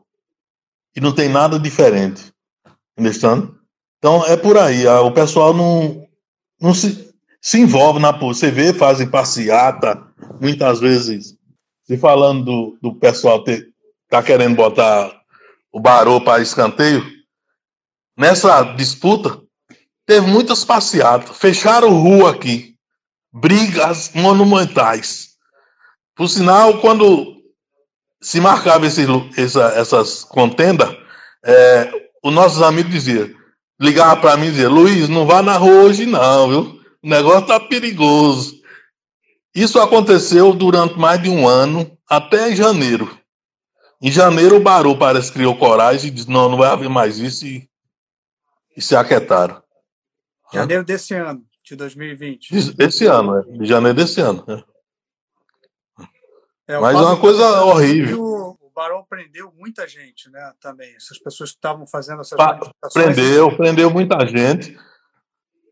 e 0.96 1.02
não 1.02 1.14
tem 1.14 1.30
nada 1.30 1.60
diferente. 1.60 2.32
Understand? 2.98 3.50
Então 3.98 4.26
é 4.26 4.36
por 4.36 4.58
aí. 4.58 4.86
O 4.88 5.12
pessoal 5.12 5.54
não, 5.54 6.08
não 6.60 6.74
se, 6.74 7.14
se 7.42 7.60
envolve 7.60 8.00
na 8.00 8.12
Você 8.12 8.52
vê, 8.52 8.74
fazem 8.74 9.10
passeata, 9.10 10.02
muitas 10.40 10.80
vezes, 10.80 11.36
se 11.84 11.98
falando 11.98 12.44
do, 12.44 12.78
do 12.82 12.96
pessoal 12.96 13.44
ter, 13.44 13.68
tá 14.10 14.22
querendo 14.22 14.56
botar 14.56 15.22
o 15.72 15.80
Barô 15.80 16.20
para 16.20 16.42
escanteio, 16.42 17.04
nessa 18.18 18.64
disputa, 18.64 19.42
teve 20.06 20.28
muitas 20.28 20.66
passeatas. 20.66 21.38
Fecharam 21.38 22.02
rua 22.02 22.32
aqui. 22.32 22.76
Brigas 23.34 24.12
monumentais. 24.14 25.30
Por 26.16 26.28
sinal, 26.28 26.80
quando 26.80 27.31
se 28.22 28.40
marcava 28.40 28.86
esse, 28.86 29.06
essa, 29.36 29.64
essas 29.76 30.24
contendas, 30.24 30.96
é, 31.44 31.92
os 32.24 32.32
nossos 32.32 32.62
amigos 32.62 32.92
diziam, 32.92 33.30
ligavam 33.80 34.22
para 34.22 34.38
mim 34.38 34.48
e 34.48 34.52
diziam, 34.52 34.72
Luiz, 34.72 35.10
não 35.10 35.26
vá 35.26 35.42
na 35.42 35.58
rua 35.58 35.84
hoje 35.84 36.06
não, 36.06 36.50
viu? 36.50 36.82
O 37.04 37.10
negócio 37.10 37.48
tá 37.48 37.60
perigoso. 37.60 38.62
Isso 39.56 39.80
aconteceu 39.80 40.54
durante 40.54 40.98
mais 40.98 41.22
de 41.22 41.30
um 41.30 41.48
ano, 41.48 41.98
até 42.08 42.56
janeiro. 42.56 43.18
Em 44.02 44.12
janeiro, 44.12 44.58
o 44.58 44.62
Barô 44.62 44.98
parece 44.98 45.32
criou 45.32 45.58
coragem 45.58 46.10
e 46.10 46.14
disse: 46.14 46.30
não, 46.30 46.50
não 46.50 46.58
vai 46.58 46.70
haver 46.70 46.90
mais 46.90 47.18
isso, 47.18 47.46
e, 47.46 47.68
e 48.78 48.82
se 48.82 48.96
aquietaram. 48.96 49.62
Janeiro 50.54 50.84
desse 50.84 51.14
ano, 51.14 51.44
de 51.64 51.76
2020. 51.76 52.50
Esse 52.80 53.06
ano, 53.06 53.40
é. 53.40 53.66
Janeiro 53.66 53.96
desse 53.96 54.22
ano. 54.22 54.44
É. 54.48 54.71
É, 56.72 56.80
Mas 56.80 56.96
é 56.96 57.02
uma 57.02 57.20
coisa 57.20 57.64
horrível. 57.66 58.58
O 58.62 58.72
Barão 58.74 59.04
prendeu 59.04 59.52
muita 59.58 59.86
gente, 59.86 60.30
né? 60.30 60.54
Também. 60.62 60.96
Essas 60.96 61.20
pessoas 61.20 61.52
que 61.52 61.58
estavam 61.58 61.86
fazendo 61.86 62.22
essas 62.22 62.38
pa 62.38 62.58
Prendeu, 62.94 63.58
prendeu 63.58 63.90
muita 63.92 64.26
gente. 64.26 64.80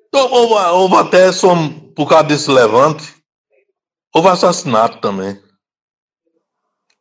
Então, 0.10 0.30
houve, 0.30 0.54
houve 0.72 0.96
até, 0.96 1.32
só, 1.32 1.56
por 1.96 2.10
causa 2.10 2.26
desse 2.26 2.52
levante, 2.52 3.16
houve 4.14 4.28
assassinato 4.28 5.00
também. 5.00 5.42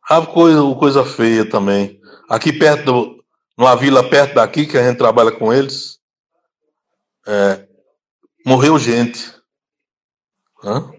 Houve 0.09 0.27
coisa, 0.27 0.75
coisa 0.75 1.03
feia 1.03 1.49
também. 1.49 1.99
Aqui 2.29 2.53
perto, 2.53 3.21
numa 3.57 3.75
vila 3.75 4.09
perto 4.09 4.35
daqui, 4.35 4.65
que 4.65 4.77
a 4.77 4.87
gente 4.87 4.97
trabalha 4.97 5.31
com 5.33 5.51
eles, 5.51 5.99
é, 7.27 7.67
morreu 8.45 8.79
gente. 8.79 9.35
Hã? 10.63 10.89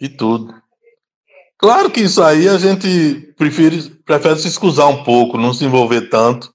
E 0.00 0.08
tudo. 0.08 0.61
Claro 1.62 1.92
que 1.92 2.00
isso 2.00 2.20
aí 2.20 2.48
a 2.48 2.58
gente 2.58 3.32
prefere, 3.38 3.88
prefere 4.04 4.36
se 4.40 4.48
excusar 4.48 4.88
um 4.88 5.04
pouco, 5.04 5.38
não 5.38 5.54
se 5.54 5.64
envolver 5.64 6.08
tanto, 6.08 6.52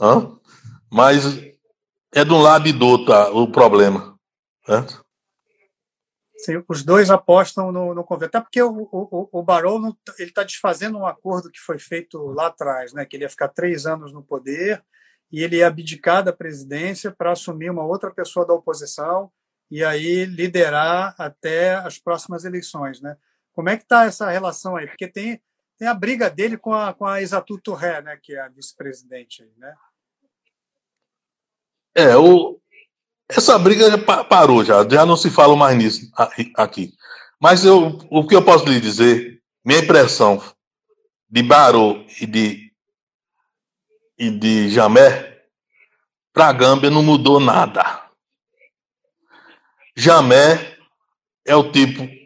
hein? 0.00 0.34
mas 0.90 1.24
é 2.14 2.24
de 2.24 2.32
um 2.32 2.40
lado 2.40 2.66
e 2.66 2.72
do 2.72 2.86
outro 2.86 3.08
tá, 3.08 3.28
o 3.30 3.52
problema. 3.52 4.18
Certo? 4.64 5.04
Sim, 6.38 6.64
os 6.66 6.82
dois 6.82 7.10
apostam 7.10 7.70
no, 7.70 7.94
no 7.94 8.02
governo, 8.02 8.28
até 8.28 8.40
porque 8.40 8.62
o, 8.62 8.88
o, 8.90 9.28
o 9.30 9.42
Barão 9.42 9.94
ele 10.18 10.30
está 10.30 10.42
desfazendo 10.42 10.96
um 10.96 11.06
acordo 11.06 11.50
que 11.50 11.60
foi 11.60 11.78
feito 11.78 12.18
lá 12.28 12.46
atrás, 12.46 12.94
né? 12.94 13.04
que 13.04 13.14
ele 13.14 13.24
ia 13.24 13.30
ficar 13.30 13.48
três 13.48 13.84
anos 13.84 14.10
no 14.10 14.22
poder 14.22 14.82
e 15.30 15.42
ele 15.42 15.56
ia 15.56 15.66
abdicar 15.66 16.24
da 16.24 16.32
presidência 16.32 17.10
para 17.10 17.32
assumir 17.32 17.68
uma 17.68 17.84
outra 17.84 18.10
pessoa 18.10 18.46
da 18.46 18.54
oposição 18.54 19.30
e 19.70 19.84
aí 19.84 20.24
liderar 20.24 21.14
até 21.18 21.74
as 21.74 21.98
próximas 21.98 22.46
eleições, 22.46 23.02
né? 23.02 23.18
Como 23.56 23.70
é 23.70 23.76
que 23.78 23.84
está 23.84 24.04
essa 24.04 24.30
relação 24.30 24.76
aí? 24.76 24.86
Porque 24.86 25.08
tem, 25.08 25.40
tem 25.78 25.88
a 25.88 25.94
briga 25.94 26.28
dele 26.28 26.58
com 26.58 26.74
a, 26.74 26.92
com 26.92 27.06
a 27.06 27.22
Isatou 27.22 27.58
Touré, 27.58 28.02
né, 28.02 28.18
que 28.22 28.34
é 28.34 28.40
a 28.40 28.48
vice-presidente 28.48 29.42
aí, 29.42 29.50
né? 29.56 29.74
É, 31.94 32.14
o, 32.14 32.60
essa 33.26 33.58
briga 33.58 33.90
já 33.90 34.24
parou 34.24 34.62
já, 34.62 34.86
já 34.86 35.06
não 35.06 35.16
se 35.16 35.30
fala 35.30 35.56
mais 35.56 35.74
nisso 35.74 36.12
aqui. 36.54 36.92
Mas 37.40 37.64
eu, 37.64 37.98
o 38.10 38.26
que 38.26 38.36
eu 38.36 38.44
posso 38.44 38.66
lhe 38.66 38.78
dizer, 38.78 39.42
minha 39.64 39.80
impressão 39.80 40.42
de 41.28 41.42
Barô 41.42 42.04
e 42.20 42.26
de, 42.26 42.72
e 44.18 44.30
de 44.30 44.68
Jamé, 44.68 45.44
para 46.30 46.52
Gâmbia 46.52 46.90
não 46.90 47.02
mudou 47.02 47.40
nada. 47.40 48.02
Jamé 49.96 50.76
é 51.46 51.56
o 51.56 51.72
tipo. 51.72 52.25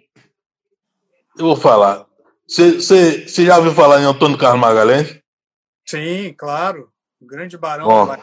Eu 1.41 1.47
vou 1.47 1.57
falar. 1.57 2.05
Você 2.47 3.26
já 3.26 3.57
ouviu 3.57 3.72
falar 3.72 3.99
em 4.03 4.05
Antônio 4.05 4.36
Carlos 4.36 4.61
Magalhães? 4.61 5.18
Sim, 5.86 6.34
claro. 6.36 6.91
O 7.18 7.26
grande 7.26 7.57
barão 7.57 7.86
Bom, 7.86 8.14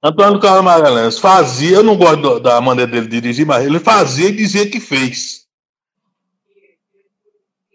Antônio 0.00 0.40
Carlos 0.40 0.64
Magalhães 0.64 1.18
fazia, 1.18 1.78
eu 1.78 1.82
não 1.82 1.96
gosto 1.96 2.38
da 2.38 2.60
maneira 2.60 2.90
dele 2.90 3.08
dirigir, 3.08 3.44
mas 3.44 3.66
ele 3.66 3.80
fazia 3.80 4.28
e 4.28 4.36
dizia 4.36 4.70
que 4.70 4.78
fez. 4.78 5.46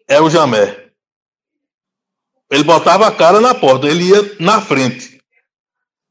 É 0.08 0.22
o 0.22 0.30
Jamé. 0.30 0.92
Ele 2.50 2.64
botava 2.64 3.08
a 3.08 3.12
cara 3.12 3.42
na 3.42 3.54
porta, 3.54 3.88
ele 3.88 4.06
ia 4.06 4.36
na 4.40 4.62
frente. 4.62 5.22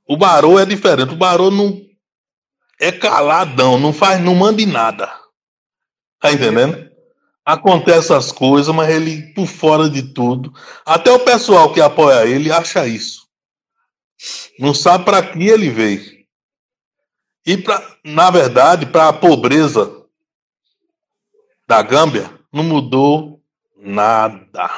O 0.06 0.14
Barô 0.14 0.58
é 0.58 0.66
diferente. 0.66 1.14
O 1.14 1.16
Barô 1.16 1.50
não 1.50 1.80
é 2.78 2.92
caladão, 2.92 3.78
não 3.78 3.94
faz, 3.94 4.20
não 4.20 4.34
manda 4.34 4.60
em 4.60 4.66
nada. 4.66 5.10
Tá 6.20 6.32
entendendo? 6.32 6.92
Acontece 7.44 8.12
as 8.12 8.32
coisas, 8.32 8.74
mas 8.74 8.88
ele 8.88 9.34
por 9.34 9.46
fora 9.46 9.88
de 9.88 10.02
tudo. 10.02 10.52
Até 10.84 11.12
o 11.12 11.20
pessoal 11.20 11.72
que 11.72 11.80
apoia 11.80 12.26
ele 12.26 12.50
acha 12.50 12.86
isso. 12.86 13.28
Não 14.58 14.72
sabe 14.72 15.04
para 15.04 15.22
que 15.22 15.46
ele 15.46 15.68
veio. 15.68 16.14
E 17.46 17.58
pra, 17.58 17.96
na 18.02 18.30
verdade, 18.30 18.86
para 18.86 19.08
a 19.08 19.12
pobreza 19.12 20.04
da 21.68 21.82
Gâmbia, 21.82 22.30
não 22.52 22.64
mudou 22.64 23.42
nada. 23.76 24.70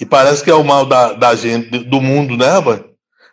E 0.00 0.06
parece 0.06 0.42
que 0.42 0.50
é 0.50 0.54
o 0.54 0.64
mal 0.64 0.86
da, 0.86 1.12
da 1.12 1.34
gente, 1.34 1.84
do 1.84 2.00
mundo, 2.00 2.36
né, 2.36 2.46
rapaz? 2.46 2.84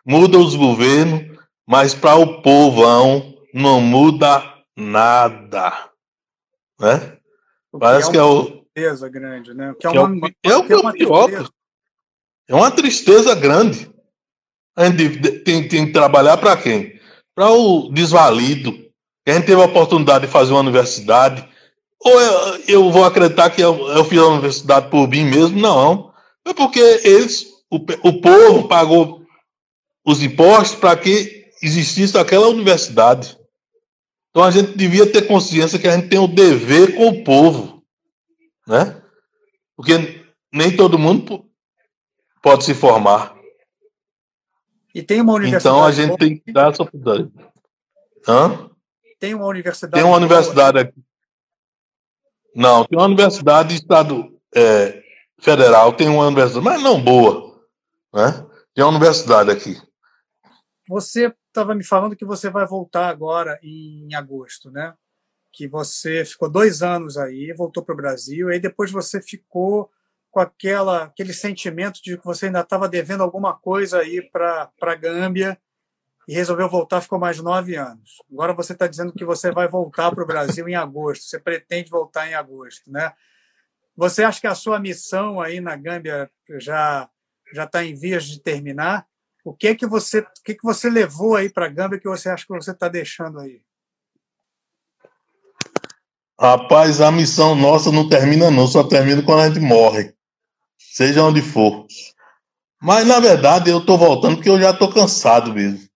Muda 0.06 0.38
os 0.38 0.56
governos, 0.56 1.38
mas 1.66 1.94
para 1.94 2.16
o 2.16 2.42
povão 2.42 3.36
não 3.54 3.80
muda 3.80 4.44
nada. 4.76 5.90
Né? 6.80 7.15
Parece 7.80 8.10
é 8.10 8.12
que 8.12 8.18
é 8.18 8.24
o. 8.24 8.46
Tristeza 8.74 9.10
grande, 9.10 9.54
né? 9.54 9.74
Que 9.80 9.88
é, 9.88 9.92
que 9.92 9.98
uma, 9.98 10.28
é, 10.28 10.32
é 10.44 10.58
o, 10.58 10.72
é, 10.72 10.76
o 10.76 10.94
pior. 10.94 11.50
É 12.48 12.54
uma 12.54 12.72
tristeza 12.72 13.34
grande. 13.34 13.90
A 14.78 14.86
gente 14.86 15.40
tem, 15.40 15.68
tem 15.68 15.86
que 15.86 15.94
trabalhar 15.94 16.38
para 16.38 16.56
quem? 16.58 17.00
Para 17.34 17.52
o 17.52 17.90
desvalido. 17.90 18.74
Que 19.26 19.32
a 19.32 19.34
gente 19.34 19.46
teve 19.46 19.62
a 19.62 19.66
oportunidade 19.66 20.26
de 20.26 20.32
fazer 20.32 20.52
uma 20.52 20.60
universidade. 20.60 21.48
Ou 22.00 22.22
eu, 22.22 22.64
eu 22.68 22.92
vou 22.92 23.06
acreditar 23.06 23.50
que 23.50 23.62
eu, 23.62 23.88
eu 23.88 24.06
fiz 24.06 24.20
a 24.20 24.28
universidade 24.28 24.90
por 24.90 25.08
mim 25.08 25.26
mesmo? 25.26 25.60
Não. 25.60 26.14
É 26.46 26.54
porque 26.54 26.80
eles, 26.80 27.48
o, 27.72 27.78
o 27.78 28.22
povo 28.22 28.68
pagou 28.68 29.26
os 30.06 30.22
impostos 30.22 30.78
para 30.78 30.96
que 30.96 31.46
existisse 31.64 32.16
aquela 32.18 32.48
universidade. 32.48 33.38
Então 34.36 34.44
a 34.44 34.52
gente 34.52 34.78
devia 34.78 35.10
ter 35.10 35.30
consciência 35.30 35.80
que 35.80 35.88
a 35.88 35.96
gente 35.96 36.10
tem 36.10 36.20
o 36.20 36.28
dever 36.28 36.94
com 36.94 37.08
o 37.08 37.24
povo, 37.24 37.82
né? 38.68 39.02
Porque 39.78 40.26
nem 40.52 40.76
todo 40.76 41.00
mundo 41.00 41.50
pode 42.42 42.66
se 42.66 42.74
formar. 42.74 43.34
E 44.94 45.02
tem 45.02 45.22
uma 45.22 45.32
universidade. 45.32 45.78
Então 45.78 45.88
a 45.88 45.92
gente 45.94 46.18
tem 46.18 46.38
que 46.38 46.52
dar 46.52 46.70
essa 46.70 46.84
oportunidade. 46.84 47.32
Hã? 48.28 48.70
Tem 49.22 49.34
uma 49.34 49.46
universidade. 49.46 49.94
Tem 49.94 50.04
uma 50.04 50.18
universidade 50.18 50.80
aqui. 50.80 51.02
Não, 52.54 52.84
tem 52.84 53.00
uma 53.00 53.06
universidade 53.06 53.70
de 53.70 53.76
estado 53.76 54.38
é, 54.54 55.02
federal, 55.40 55.94
tem 55.94 56.10
uma 56.10 56.28
universidade, 56.28 56.66
mas 56.66 56.84
não 56.84 57.02
boa, 57.02 57.58
né? 58.14 58.46
Tem 58.74 58.84
uma 58.84 58.92
universidade 58.92 59.50
aqui. 59.50 59.82
Você 60.90 61.34
estava 61.56 61.74
me 61.74 61.84
falando 61.84 62.16
que 62.16 62.26
você 62.26 62.50
vai 62.50 62.68
voltar 62.68 63.08
agora 63.08 63.58
em 63.64 64.14
agosto, 64.14 64.70
né? 64.70 64.94
Que 65.54 65.68
você 65.68 66.26
ficou 66.26 66.50
dois 66.50 66.84
anos 66.84 67.18
aí, 67.18 67.54
voltou 67.54 67.84
para 67.84 67.94
o 67.94 67.98
Brasil, 67.98 68.50
e 68.50 68.54
aí 68.54 68.60
depois 68.60 68.92
você 68.92 69.22
ficou 69.22 69.90
com 70.30 70.42
aquela, 70.42 71.06
aquele 71.06 71.32
sentimento 71.32 72.04
de 72.04 72.18
que 72.18 72.26
você 72.26 72.48
ainda 72.48 72.60
estava 72.60 72.90
devendo 72.90 73.24
alguma 73.24 73.58
coisa 73.58 74.00
aí 74.00 74.22
para 74.22 74.70
a 74.82 74.96
Gâmbia 74.96 75.58
e 76.28 76.34
resolveu 76.34 76.68
voltar, 76.68 77.00
ficou 77.00 77.18
mais 77.18 77.40
nove 77.40 77.78
anos. 77.78 78.22
Agora 78.30 78.54
você 78.54 78.74
está 78.74 78.86
dizendo 78.86 79.14
que 79.14 79.24
você 79.24 79.50
vai 79.52 79.70
voltar 79.70 80.14
para 80.14 80.24
o 80.24 80.28
Brasil 80.28 80.68
em 80.68 80.76
agosto, 80.76 81.24
você 81.24 81.40
pretende 81.40 81.90
voltar 81.90 82.28
em 82.28 82.34
agosto, 82.34 82.92
né? 82.92 83.14
Você 83.96 84.24
acha 84.24 84.42
que 84.42 84.48
a 84.48 84.56
sua 84.56 84.78
missão 84.78 85.40
aí 85.40 85.62
na 85.62 85.78
Gâmbia 85.78 86.30
já 86.60 87.10
já 87.54 87.64
está 87.64 87.86
em 87.86 87.96
vias 87.96 88.26
de 88.26 88.42
terminar? 88.42 89.08
O 89.46 89.54
que 89.54 89.68
é 89.68 89.76
que 89.76 89.86
você, 89.86 90.22
o 90.22 90.44
que 90.44 90.54
é 90.54 90.56
que 90.56 90.64
você 90.64 90.90
levou 90.90 91.36
aí 91.36 91.52
para 91.52 91.68
a 91.68 91.70
Gâmbia 91.70 92.00
que 92.00 92.10
você 92.10 92.28
acha 92.28 92.44
que 92.48 92.54
você 92.54 92.72
está 92.72 92.90
deixando 92.90 93.40
aí? 93.40 93.62
Rapaz, 96.38 97.00
a 97.00 97.12
missão 97.12 97.54
nossa 97.54 97.92
não 97.92 98.10
termina 98.10 98.50
não, 98.50 98.68
só 98.68 98.84
termina 98.84 99.22
quando 99.22 99.42
a 99.42 99.48
gente 99.48 99.60
morre, 99.60 100.16
seja 100.80 101.24
onde 101.24 101.44
for. 101.44 101.86
Mas 102.82 103.06
na 103.08 103.20
verdade 103.20 103.70
eu 103.70 103.78
estou 103.78 104.00
voltando 104.00 104.38
porque 104.38 104.50
eu 104.50 104.60
já 104.60 104.72
estou 104.72 104.92
cansado 104.92 105.54
mesmo, 105.54 105.88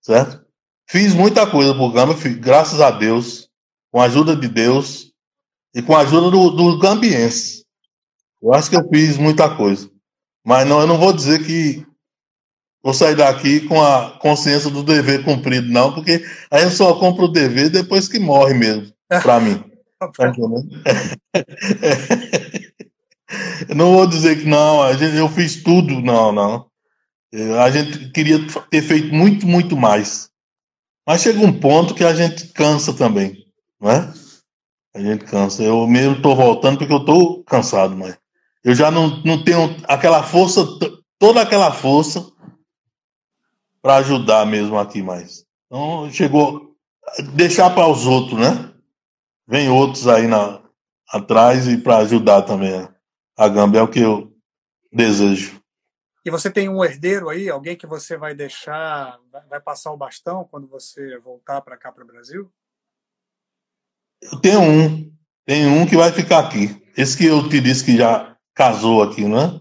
certo? 0.00 0.42
Fiz 0.88 1.12
muita 1.12 1.46
coisa 1.48 1.74
por 1.74 1.92
Gâmbia, 1.92 2.16
graças 2.38 2.80
a 2.80 2.90
Deus, 2.90 3.50
com 3.92 4.00
a 4.00 4.06
ajuda 4.06 4.34
de 4.34 4.48
Deus, 4.48 5.12
e 5.74 5.82
com 5.82 5.94
a 5.94 6.00
ajuda 6.00 6.30
do, 6.30 6.50
do 6.50 6.78
gambiense. 6.78 7.66
Eu 8.40 8.54
acho 8.54 8.70
que 8.70 8.76
eu 8.76 8.88
fiz 8.88 9.18
muita 9.18 9.54
coisa. 9.54 9.90
Mas 10.42 10.66
não, 10.66 10.80
eu 10.80 10.86
não 10.86 10.96
vou 10.96 11.12
dizer 11.12 11.44
que 11.44 11.86
vou 12.82 12.94
sair 12.94 13.16
daqui 13.16 13.60
com 13.60 13.82
a 13.82 14.18
consciência 14.20 14.70
do 14.70 14.82
dever 14.82 15.24
cumprido, 15.24 15.70
não, 15.70 15.92
porque 15.92 16.24
aí 16.50 16.62
eu 16.62 16.70
só 16.70 16.94
compro 16.94 17.24
o 17.24 17.32
dever 17.32 17.70
depois 17.70 18.08
que 18.08 18.18
morre 18.18 18.54
mesmo, 18.54 18.92
para 19.08 19.40
mim. 19.40 19.62
Tá 19.98 20.32
eu 23.68 23.74
não 23.74 23.94
vou 23.94 24.06
dizer 24.06 24.38
que 24.38 24.46
não, 24.46 24.80
a 24.80 24.92
gente, 24.92 25.16
eu 25.16 25.28
fiz 25.28 25.60
tudo, 25.60 26.00
não, 26.00 26.30
não. 26.30 26.66
A 27.60 27.68
gente 27.68 28.08
queria 28.10 28.38
ter 28.70 28.80
feito 28.80 29.12
muito, 29.12 29.44
muito 29.44 29.76
mais. 29.76 30.30
Mas 31.04 31.22
chega 31.22 31.40
um 31.40 31.52
ponto 31.52 31.94
que 31.94 32.04
a 32.04 32.14
gente 32.14 32.46
cansa 32.52 32.92
também, 32.92 33.44
não 33.80 33.90
é? 33.90 34.12
A 34.94 35.00
gente 35.00 35.24
cansa. 35.24 35.64
Eu 35.64 35.84
mesmo 35.88 36.14
estou 36.14 36.36
voltando 36.36 36.78
porque 36.78 36.92
eu 36.92 36.98
estou 36.98 37.42
cansado, 37.42 37.96
mas 37.96 38.16
eu 38.64 38.74
já 38.74 38.90
não, 38.90 39.20
não 39.24 39.42
tenho 39.42 39.76
aquela 39.88 40.22
força, 40.22 40.64
toda 41.18 41.42
aquela 41.42 41.72
força 41.72 42.24
para 43.88 43.96
ajudar 43.96 44.44
mesmo 44.44 44.78
aqui 44.78 45.00
mais. 45.00 45.46
Então 45.64 46.10
chegou 46.10 46.76
deixar 47.32 47.70
para 47.70 47.88
os 47.88 48.04
outros, 48.04 48.38
né? 48.38 48.70
Vem 49.46 49.70
outros 49.70 50.06
aí 50.06 50.26
na, 50.26 50.62
atrás 51.08 51.66
e 51.66 51.78
para 51.78 51.96
ajudar 51.96 52.42
também 52.42 52.74
a, 52.74 52.94
a 53.34 53.48
Gâmbia 53.48 53.78
é 53.78 53.82
o 53.82 53.88
que 53.88 54.00
eu 54.00 54.30
desejo. 54.92 55.58
E 56.22 56.30
você 56.30 56.50
tem 56.50 56.68
um 56.68 56.84
herdeiro 56.84 57.30
aí, 57.30 57.48
alguém 57.48 57.78
que 57.78 57.86
você 57.86 58.18
vai 58.18 58.34
deixar, 58.34 59.18
vai 59.48 59.58
passar 59.58 59.90
o 59.90 59.96
bastão 59.96 60.44
quando 60.44 60.68
você 60.68 61.18
voltar 61.20 61.62
para 61.62 61.78
cá 61.78 61.90
para 61.90 62.04
o 62.04 62.06
Brasil? 62.06 62.52
Eu 64.20 64.38
tenho 64.38 64.60
um. 64.60 65.10
Tem 65.46 65.66
um 65.66 65.86
que 65.86 65.96
vai 65.96 66.12
ficar 66.12 66.40
aqui. 66.40 66.78
Esse 66.94 67.16
que 67.16 67.24
eu 67.24 67.48
te 67.48 67.58
disse 67.58 67.82
que 67.82 67.96
já 67.96 68.36
casou 68.54 69.02
aqui, 69.02 69.24
né? 69.24 69.58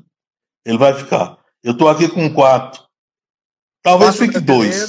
Ele 0.66 0.78
vai 0.78 0.94
ficar. 0.94 1.38
Eu 1.64 1.72
estou 1.72 1.88
aqui 1.88 2.10
com 2.10 2.34
quatro. 2.34 2.87
Talvez 3.88 4.18
fique 4.18 4.38
dois. 4.42 4.86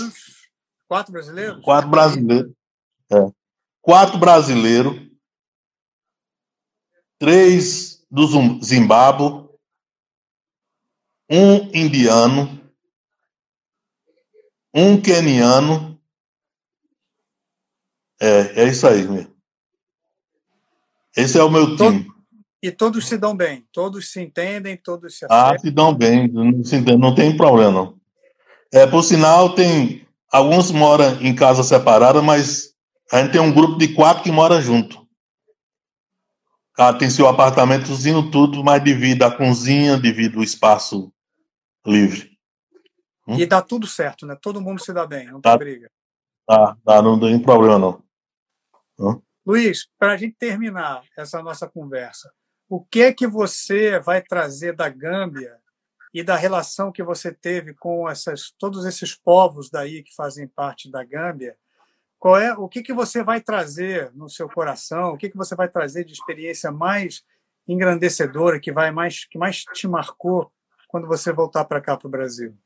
Quatro 0.88 1.12
brasileiros? 1.12 1.62
Quatro 1.62 1.88
brasileiros. 1.88 2.52
É. 3.12 3.32
Quatro 3.80 4.18
brasileiros. 4.18 5.08
Três 7.16 8.04
do 8.10 8.26
Zimbábue. 8.60 9.48
Um 11.30 11.70
indiano. 11.72 12.60
Um 14.74 15.00
queniano. 15.00 15.96
É, 18.20 18.62
é 18.62 18.68
isso 18.68 18.84
aí 18.84 19.06
mesmo. 19.06 19.32
Esse 21.16 21.38
é 21.38 21.42
o 21.44 21.50
meu 21.50 21.76
time. 21.76 22.04
E 22.60 22.72
todos 22.72 23.06
se 23.06 23.16
dão 23.16 23.36
bem, 23.36 23.64
todos 23.70 24.10
se 24.10 24.20
entendem, 24.20 24.76
todos 24.76 25.16
se 25.16 25.24
aceitam. 25.24 25.54
Ah, 25.54 25.56
se 25.56 25.70
dão 25.70 25.94
bem, 25.94 26.26
não, 26.26 26.64
se 26.64 26.74
entendem, 26.74 26.98
não 26.98 27.14
tem 27.14 27.36
problema 27.36 27.70
não. 27.70 27.97
É, 28.72 28.86
por 28.86 29.02
sinal, 29.02 29.54
tem 29.54 30.06
alguns 30.30 30.70
moram 30.70 31.20
em 31.22 31.34
casa 31.34 31.62
separada, 31.62 32.20
mas 32.20 32.74
a 33.10 33.22
gente 33.22 33.32
tem 33.32 33.40
um 33.40 33.52
grupo 33.52 33.78
de 33.78 33.94
quatro 33.94 34.22
que 34.22 34.30
mora 34.30 34.60
junto. 34.60 35.06
Cada 36.74 36.98
tem 36.98 37.10
seu 37.10 37.26
apartamentozinho, 37.26 38.30
tudo, 38.30 38.62
mas 38.62 38.84
divide 38.84 39.24
a 39.24 39.30
cozinha, 39.30 39.98
divide 39.98 40.38
o 40.38 40.42
espaço 40.42 41.12
livre. 41.84 42.30
Hum? 43.26 43.36
E 43.36 43.46
dá 43.46 43.60
tudo 43.60 43.86
certo, 43.86 44.26
né? 44.26 44.36
Todo 44.40 44.60
mundo 44.60 44.82
se 44.82 44.92
dá 44.92 45.06
bem, 45.06 45.26
não 45.26 45.40
tem 45.40 45.50
tá, 45.50 45.56
briga. 45.56 45.90
Tá, 46.46 46.76
tá, 46.84 47.02
não 47.02 47.18
tem 47.18 47.38
problema 47.40 47.78
não. 47.78 48.02
Hum? 48.98 49.20
Luiz, 49.46 49.88
para 49.98 50.12
a 50.12 50.16
gente 50.16 50.36
terminar 50.38 51.02
essa 51.16 51.42
nossa 51.42 51.66
conversa, 51.66 52.30
o 52.68 52.84
que 52.84 53.00
é 53.00 53.12
que 53.12 53.26
você 53.26 53.98
vai 53.98 54.22
trazer 54.22 54.76
da 54.76 54.88
Gâmbia 54.88 55.58
e 56.12 56.22
da 56.22 56.36
relação 56.36 56.92
que 56.92 57.02
você 57.02 57.32
teve 57.32 57.74
com 57.74 58.08
essas, 58.08 58.52
todos 58.58 58.84
esses 58.84 59.14
povos 59.14 59.70
daí 59.70 60.02
que 60.02 60.14
fazem 60.14 60.46
parte 60.46 60.90
da 60.90 61.04
Gâmbia? 61.04 61.56
Qual 62.18 62.36
é 62.36 62.52
o 62.54 62.68
que, 62.68 62.82
que 62.82 62.92
você 62.92 63.22
vai 63.22 63.40
trazer 63.40 64.10
no 64.14 64.28
seu 64.28 64.48
coração? 64.48 65.12
O 65.12 65.16
que, 65.16 65.30
que 65.30 65.36
você 65.36 65.54
vai 65.54 65.68
trazer 65.68 66.04
de 66.04 66.12
experiência 66.12 66.72
mais 66.72 67.22
engrandecedora 67.66 68.58
que 68.58 68.72
vai 68.72 68.90
mais 68.90 69.24
que 69.24 69.38
mais 69.38 69.62
te 69.62 69.86
marcou 69.86 70.50
quando 70.88 71.06
você 71.06 71.32
voltar 71.32 71.64
para 71.66 71.80
cá 71.80 71.96
para 71.96 72.08
o 72.08 72.10
Brasil? 72.10 72.56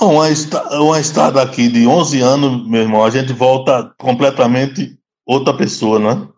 Uma, 0.00 0.26
uma 0.80 1.00
estada 1.00 1.42
aqui 1.42 1.68
de 1.68 1.86
11 1.86 2.20
anos, 2.20 2.68
meu 2.68 2.82
irmão, 2.82 3.04
a 3.04 3.10
gente 3.10 3.32
volta 3.32 3.92
completamente 3.98 4.98
outra 5.26 5.56
pessoa, 5.56 5.98
né? 5.98 6.28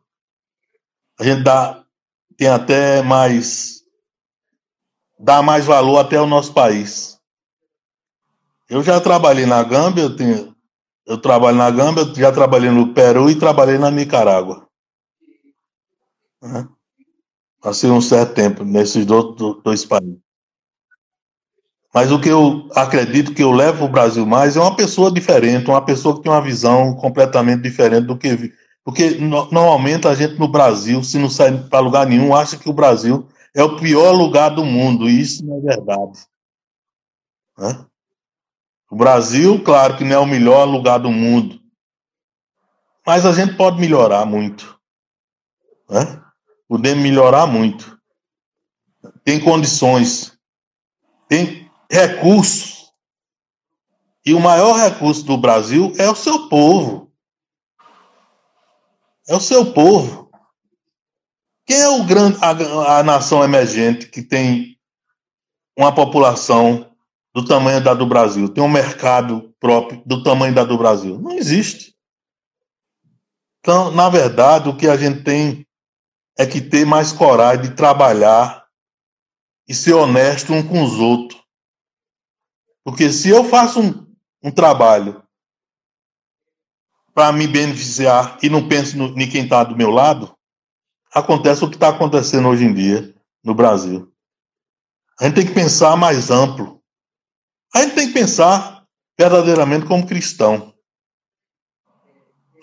A 1.20 1.24
gente 1.24 1.42
dá, 1.42 1.84
tem 2.36 2.48
até 2.48 3.02
mais, 3.02 3.81
dá 5.22 5.40
mais 5.40 5.64
valor 5.64 5.98
até 5.98 6.16
ao 6.16 6.26
nosso 6.26 6.52
país. 6.52 7.16
Eu 8.68 8.82
já 8.82 9.00
trabalhei 9.00 9.46
na 9.46 9.62
Gâmbia, 9.62 10.02
eu, 10.02 10.16
tenho, 10.16 10.54
eu 11.06 11.16
trabalho 11.16 11.56
na 11.56 11.70
Gâmbia, 11.70 12.12
já 12.16 12.32
trabalhei 12.32 12.70
no 12.70 12.92
Peru 12.92 13.30
e 13.30 13.38
trabalhei 13.38 13.78
na 13.78 13.90
Nicarágua. 13.90 14.66
Né? 16.42 16.66
Passei 17.60 17.88
um 17.88 18.00
certo 18.00 18.34
tempo 18.34 18.64
nesses 18.64 19.06
dois, 19.06 19.36
dois 19.62 19.84
países. 19.84 20.18
Mas 21.94 22.10
o 22.10 22.18
que 22.18 22.30
eu 22.30 22.68
acredito 22.74 23.34
que 23.34 23.42
eu 23.42 23.52
levo 23.52 23.84
o 23.84 23.88
Brasil 23.88 24.26
mais 24.26 24.56
é 24.56 24.60
uma 24.60 24.74
pessoa 24.74 25.12
diferente, 25.12 25.68
uma 25.68 25.84
pessoa 25.84 26.16
que 26.16 26.22
tem 26.22 26.32
uma 26.32 26.40
visão 26.40 26.96
completamente 26.96 27.62
diferente 27.62 28.06
do 28.06 28.16
que. 28.16 28.52
Porque 28.82 29.10
no, 29.10 29.48
normalmente 29.52 30.08
a 30.08 30.14
gente 30.14 30.36
no 30.36 30.48
Brasil, 30.48 31.04
se 31.04 31.18
não 31.18 31.30
sai 31.30 31.56
para 31.68 31.78
lugar 31.78 32.06
nenhum, 32.06 32.34
acha 32.34 32.56
que 32.56 32.68
o 32.68 32.72
Brasil 32.72 33.28
é 33.54 33.62
o 33.62 33.76
pior 33.76 34.12
lugar 34.12 34.50
do 34.50 34.64
mundo, 34.64 35.08
e 35.08 35.20
isso 35.20 35.44
não 35.44 35.58
é 35.58 35.60
verdade. 35.60 36.26
O 38.90 38.96
Brasil, 38.96 39.62
claro 39.62 39.96
que 39.96 40.04
não 40.04 40.16
é 40.16 40.18
o 40.18 40.26
melhor 40.26 40.64
lugar 40.64 40.98
do 40.98 41.10
mundo, 41.10 41.60
mas 43.06 43.26
a 43.26 43.32
gente 43.32 43.56
pode 43.56 43.80
melhorar 43.80 44.24
muito. 44.24 44.78
Né? 45.88 46.22
Podemos 46.68 47.02
melhorar 47.02 47.46
muito. 47.46 47.98
Tem 49.24 49.40
condições, 49.40 50.38
tem 51.28 51.70
recursos. 51.90 52.92
E 54.24 54.32
o 54.34 54.40
maior 54.40 54.74
recurso 54.74 55.24
do 55.24 55.36
Brasil 55.36 55.92
é 55.98 56.08
o 56.08 56.14
seu 56.14 56.48
povo. 56.48 57.12
É 59.28 59.34
o 59.34 59.40
seu 59.40 59.72
povo. 59.72 60.21
Quem 61.72 61.80
é 61.80 61.88
o 61.88 62.04
grande, 62.04 62.36
a, 62.42 62.98
a 62.98 63.02
nação 63.02 63.42
emergente 63.42 64.06
que 64.06 64.20
tem 64.20 64.78
uma 65.74 65.90
população 65.90 66.94
do 67.34 67.42
tamanho 67.42 67.82
da 67.82 67.94
do 67.94 68.04
Brasil, 68.04 68.46
tem 68.50 68.62
um 68.62 68.68
mercado 68.68 69.54
próprio 69.58 70.02
do 70.04 70.22
tamanho 70.22 70.54
da 70.54 70.64
do 70.64 70.76
Brasil. 70.76 71.18
Não 71.18 71.32
existe. 71.32 71.94
Então, 73.60 73.90
na 73.90 74.10
verdade, 74.10 74.68
o 74.68 74.76
que 74.76 74.86
a 74.86 74.98
gente 74.98 75.24
tem 75.24 75.66
é 76.36 76.44
que 76.44 76.60
ter 76.60 76.84
mais 76.84 77.10
coragem 77.10 77.62
de 77.62 77.74
trabalhar 77.74 78.66
e 79.66 79.72
ser 79.72 79.94
honesto 79.94 80.52
um 80.52 80.62
com 80.62 80.84
os 80.84 81.00
outros. 81.00 81.42
Porque 82.84 83.10
se 83.10 83.30
eu 83.30 83.44
faço 83.44 83.80
um, 83.80 84.14
um 84.42 84.50
trabalho 84.50 85.22
para 87.14 87.32
me 87.32 87.46
beneficiar 87.46 88.36
e 88.42 88.50
não 88.50 88.68
penso 88.68 88.94
em 88.94 89.30
quem 89.30 89.44
está 89.44 89.64
do 89.64 89.74
meu 89.74 89.88
lado, 89.88 90.36
acontece 91.14 91.64
o 91.64 91.68
que 91.68 91.76
está 91.76 91.88
acontecendo 91.88 92.48
hoje 92.48 92.64
em 92.64 92.72
dia 92.72 93.14
no 93.44 93.54
Brasil. 93.54 94.10
A 95.20 95.24
gente 95.24 95.34
tem 95.34 95.46
que 95.46 95.52
pensar 95.54 95.96
mais 95.96 96.30
amplo. 96.30 96.82
A 97.74 97.82
gente 97.82 97.94
tem 97.94 98.08
que 98.08 98.14
pensar 98.14 98.84
verdadeiramente 99.18 99.86
como 99.86 100.06
cristão. 100.06 100.72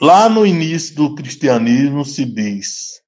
Lá 0.01 0.29
no 0.29 0.45
início 0.45 0.95
do 0.95 1.15
cristianismo 1.15 2.05
se 2.05 2.25
diz: 2.25 3.01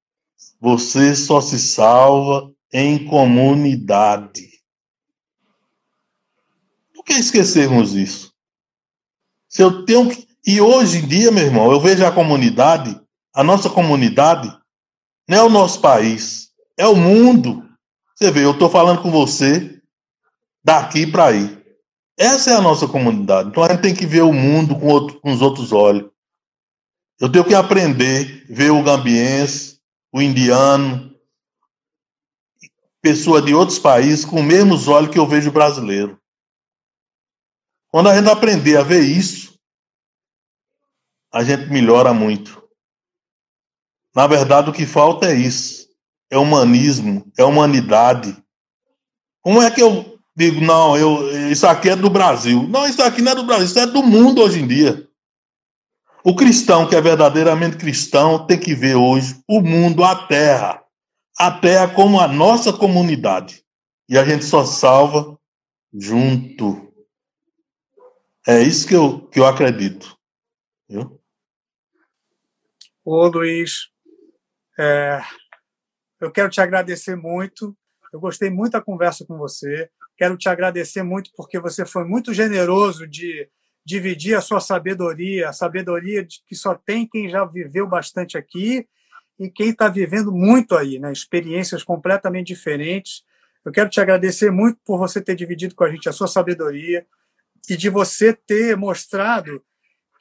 você 0.60 1.14
só 1.14 1.40
se 1.40 1.58
salva 1.58 2.52
em 2.72 3.04
comunidade. 3.06 4.48
Por 6.94 7.04
que 7.04 7.14
esquecermos 7.14 7.94
isso? 7.94 8.32
Se 9.48 9.62
eu 9.62 9.84
tenho. 9.84 10.10
E 10.44 10.60
hoje 10.60 10.98
em 10.98 11.06
dia, 11.06 11.30
meu 11.30 11.44
irmão, 11.44 11.70
eu 11.70 11.80
vejo 11.80 12.04
a 12.04 12.10
comunidade, 12.10 13.00
a 13.32 13.44
nossa 13.44 13.70
comunidade, 13.70 14.52
não 15.32 15.38
é 15.38 15.42
o 15.44 15.48
nosso 15.48 15.80
país, 15.80 16.50
é 16.76 16.86
o 16.86 16.94
mundo. 16.94 17.66
Você 18.14 18.30
vê, 18.30 18.44
eu 18.44 18.50
estou 18.50 18.68
falando 18.68 19.00
com 19.00 19.10
você 19.10 19.80
daqui 20.62 21.10
para 21.10 21.28
aí. 21.28 21.58
Essa 22.18 22.50
é 22.50 22.54
a 22.54 22.60
nossa 22.60 22.86
comunidade. 22.86 23.48
Então 23.48 23.64
a 23.64 23.70
gente 23.70 23.80
tem 23.80 23.94
que 23.94 24.04
ver 24.04 24.20
o 24.20 24.32
mundo 24.32 24.78
com, 24.78 24.88
outro, 24.88 25.18
com 25.22 25.32
os 25.32 25.40
outros 25.40 25.72
olhos. 25.72 26.10
Eu 27.18 27.32
tenho 27.32 27.46
que 27.46 27.54
aprender, 27.54 28.44
ver 28.46 28.72
o 28.72 28.82
gambiense, 28.82 29.80
o 30.12 30.20
indiano, 30.20 31.16
pessoa 33.00 33.40
de 33.40 33.54
outros 33.54 33.78
países 33.78 34.26
com 34.26 34.36
os 34.36 34.44
mesmos 34.44 34.86
olhos 34.86 35.10
que 35.10 35.18
eu 35.18 35.26
vejo 35.26 35.48
o 35.48 35.52
brasileiro. 35.52 36.20
Quando 37.88 38.10
a 38.10 38.14
gente 38.14 38.28
aprender 38.28 38.76
a 38.76 38.82
ver 38.82 39.00
isso, 39.00 39.58
a 41.32 41.42
gente 41.42 41.70
melhora 41.70 42.12
muito. 42.12 42.61
Na 44.14 44.26
verdade, 44.26 44.70
o 44.70 44.72
que 44.72 44.86
falta 44.86 45.28
é 45.28 45.34
isso. 45.34 45.88
É 46.30 46.38
humanismo, 46.38 47.30
é 47.38 47.44
humanidade. 47.44 48.36
Como 49.42 49.60
é 49.60 49.70
que 49.70 49.82
eu 49.82 50.18
digo, 50.34 50.60
não, 50.60 50.96
eu, 50.96 51.50
isso 51.50 51.66
aqui 51.66 51.90
é 51.90 51.96
do 51.96 52.08
Brasil. 52.08 52.66
Não, 52.68 52.86
isso 52.86 53.02
aqui 53.02 53.20
não 53.20 53.32
é 53.32 53.34
do 53.34 53.44
Brasil, 53.44 53.66
isso 53.66 53.78
é 53.78 53.86
do 53.86 54.02
mundo 54.02 54.42
hoje 54.42 54.60
em 54.60 54.66
dia. 54.66 55.08
O 56.24 56.34
cristão 56.36 56.88
que 56.88 56.94
é 56.94 57.00
verdadeiramente 57.00 57.76
cristão 57.76 58.46
tem 58.46 58.58
que 58.58 58.74
ver 58.74 58.94
hoje 58.94 59.42
o 59.48 59.60
mundo, 59.60 60.04
a 60.04 60.26
terra. 60.26 60.82
A 61.38 61.50
terra 61.50 61.88
como 61.88 62.20
a 62.20 62.28
nossa 62.28 62.72
comunidade. 62.72 63.64
E 64.08 64.16
a 64.16 64.24
gente 64.24 64.44
só 64.44 64.64
salva 64.64 65.38
junto. 65.92 66.92
É 68.46 68.60
isso 68.62 68.86
que 68.86 68.94
eu, 68.94 69.26
que 69.28 69.40
eu 69.40 69.46
acredito. 69.46 70.16
Viu? 70.88 71.20
Ô, 73.04 73.26
Luiz, 73.26 73.91
é, 74.78 75.20
eu 76.20 76.30
quero 76.30 76.48
te 76.48 76.60
agradecer 76.60 77.16
muito. 77.16 77.76
Eu 78.12 78.20
gostei 78.20 78.50
muito 78.50 78.72
da 78.72 78.80
conversa 78.80 79.24
com 79.26 79.36
você. 79.36 79.90
Quero 80.16 80.36
te 80.36 80.48
agradecer 80.48 81.02
muito 81.02 81.30
porque 81.36 81.58
você 81.58 81.84
foi 81.84 82.04
muito 82.04 82.32
generoso 82.32 83.06
de 83.06 83.48
dividir 83.84 84.36
a 84.36 84.40
sua 84.40 84.60
sabedoria, 84.60 85.48
a 85.48 85.52
sabedoria 85.52 86.24
que 86.46 86.54
só 86.54 86.74
tem 86.74 87.08
quem 87.08 87.28
já 87.28 87.44
viveu 87.44 87.86
bastante 87.86 88.38
aqui 88.38 88.86
e 89.38 89.50
quem 89.50 89.70
está 89.70 89.88
vivendo 89.88 90.30
muito 90.30 90.76
aí, 90.76 90.98
né? 90.98 91.10
experiências 91.10 91.82
completamente 91.82 92.48
diferentes. 92.48 93.24
Eu 93.64 93.72
quero 93.72 93.90
te 93.90 94.00
agradecer 94.00 94.50
muito 94.50 94.78
por 94.84 94.98
você 94.98 95.20
ter 95.20 95.34
dividido 95.34 95.74
com 95.74 95.84
a 95.84 95.90
gente 95.90 96.08
a 96.08 96.12
sua 96.12 96.28
sabedoria 96.28 97.04
e 97.68 97.76
de 97.76 97.88
você 97.88 98.32
ter 98.32 98.76
mostrado 98.76 99.62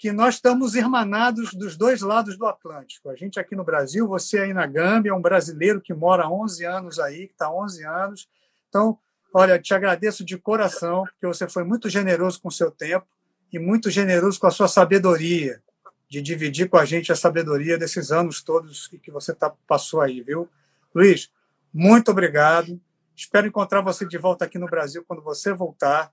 que 0.02 0.12
nós 0.12 0.34
estamos 0.34 0.74
irmanados 0.74 1.54
dos 1.54 1.78
dois 1.78 2.02
lados 2.02 2.36
do 2.36 2.48
Atlântico. 2.48 3.08
A 3.08 3.16
gente 3.16 3.40
aqui 3.40 3.56
no 3.56 3.64
Brasil, 3.64 4.08
você 4.08 4.40
aí 4.40 4.52
na 4.52 4.66
Gâmbia, 4.66 5.14
um 5.14 5.22
brasileiro 5.22 5.80
que 5.80 5.94
mora 5.94 6.24
há 6.24 6.32
11 6.32 6.66
anos 6.66 6.98
aí, 6.98 7.28
que 7.28 7.34
está 7.34 7.46
há 7.46 7.54
11 7.54 7.86
anos. 7.86 8.30
Então, 8.68 8.98
olha, 9.32 9.60
te 9.60 9.76
agradeço 9.76 10.26
de 10.26 10.40
coração, 10.40 11.04
porque 11.04 11.28
você 11.28 11.48
foi 11.48 11.64
muito 11.64 11.88
generoso 11.88 12.42
com 12.42 12.48
o 12.48 12.52
seu 12.52 12.72
tempo 12.72 13.06
e 13.54 13.60
muito 13.60 13.92
generoso 13.92 14.40
com 14.40 14.48
a 14.48 14.50
sua 14.50 14.68
sabedoria, 14.68 15.62
de 16.10 16.20
dividir 16.20 16.68
com 16.68 16.78
a 16.78 16.86
gente 16.86 17.12
a 17.12 17.16
sabedoria 17.16 17.78
desses 17.78 18.12
anos 18.12 18.42
todos 18.42 18.88
que 18.88 19.12
você 19.12 19.36
tá, 19.36 19.54
passou 19.68 20.02
aí, 20.02 20.24
viu? 20.24 20.50
Luiz, 20.96 21.30
muito 21.72 22.10
obrigado. 22.10 22.82
Espero 23.16 23.46
encontrar 23.46 23.82
você 23.82 24.04
de 24.08 24.18
volta 24.18 24.46
aqui 24.46 24.58
no 24.58 24.66
Brasil 24.66 25.06
quando 25.08 25.22
você 25.22 25.54
voltar 25.54 26.12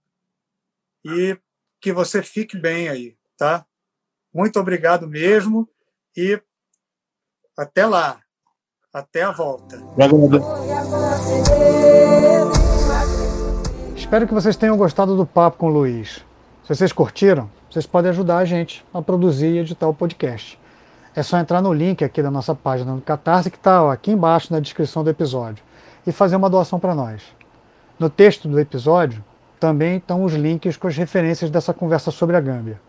e 1.02 1.38
que 1.80 1.90
você 1.90 2.22
fique 2.22 2.54
bem 2.54 2.90
aí, 2.90 3.16
tá? 3.34 3.64
Muito 4.32 4.58
obrigado 4.60 5.06
mesmo 5.06 5.68
e 6.16 6.40
até 7.56 7.86
lá. 7.86 8.20
Até 8.92 9.22
a 9.22 9.30
volta. 9.30 9.78
Espero 13.96 14.26
que 14.26 14.34
vocês 14.34 14.56
tenham 14.56 14.76
gostado 14.76 15.16
do 15.16 15.26
papo 15.26 15.58
com 15.58 15.66
o 15.66 15.72
Luiz. 15.72 16.24
Se 16.62 16.74
vocês 16.74 16.92
curtiram, 16.92 17.50
vocês 17.70 17.86
podem 17.86 18.10
ajudar 18.10 18.38
a 18.38 18.44
gente 18.44 18.84
a 18.92 19.02
produzir 19.02 19.48
e 19.48 19.58
editar 19.58 19.88
o 19.88 19.94
podcast. 19.94 20.58
É 21.14 21.22
só 21.22 21.38
entrar 21.38 21.60
no 21.60 21.72
link 21.72 22.02
aqui 22.04 22.22
da 22.22 22.30
nossa 22.30 22.54
página 22.54 22.94
no 22.94 23.00
Catarse, 23.02 23.50
que 23.50 23.56
está 23.56 23.92
aqui 23.92 24.12
embaixo 24.12 24.52
na 24.52 24.60
descrição 24.60 25.04
do 25.04 25.10
episódio, 25.10 25.64
e 26.06 26.12
fazer 26.12 26.36
uma 26.36 26.48
doação 26.48 26.78
para 26.78 26.94
nós. 26.94 27.22
No 27.98 28.08
texto 28.08 28.48
do 28.48 28.58
episódio 28.58 29.24
também 29.58 29.96
estão 29.96 30.24
os 30.24 30.32
links 30.32 30.76
com 30.76 30.86
as 30.86 30.96
referências 30.96 31.50
dessa 31.50 31.74
conversa 31.74 32.10
sobre 32.10 32.36
a 32.36 32.40
Gâmbia. 32.40 32.80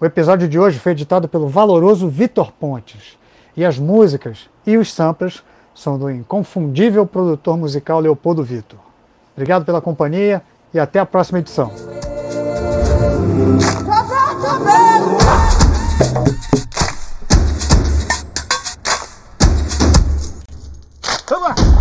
O 0.00 0.06
episódio 0.06 0.46
de 0.46 0.56
hoje 0.60 0.78
foi 0.78 0.92
editado 0.92 1.26
pelo 1.26 1.48
valoroso 1.48 2.08
Vitor 2.08 2.52
Pontes. 2.52 3.18
E 3.56 3.64
as 3.64 3.80
músicas 3.80 4.48
e 4.64 4.76
os 4.76 4.92
samples 4.92 5.42
são 5.74 5.98
do 5.98 6.08
inconfundível 6.08 7.04
produtor 7.04 7.56
musical 7.56 7.98
Leopoldo 7.98 8.44
Vitor. 8.44 8.78
Obrigado 9.34 9.64
pela 9.64 9.80
companhia 9.80 10.40
e 10.72 10.78
até 10.78 11.00
a 11.00 11.06
próxima 11.06 11.40
edição. 11.40 11.72
Come 21.26 21.44
on. 21.44 21.77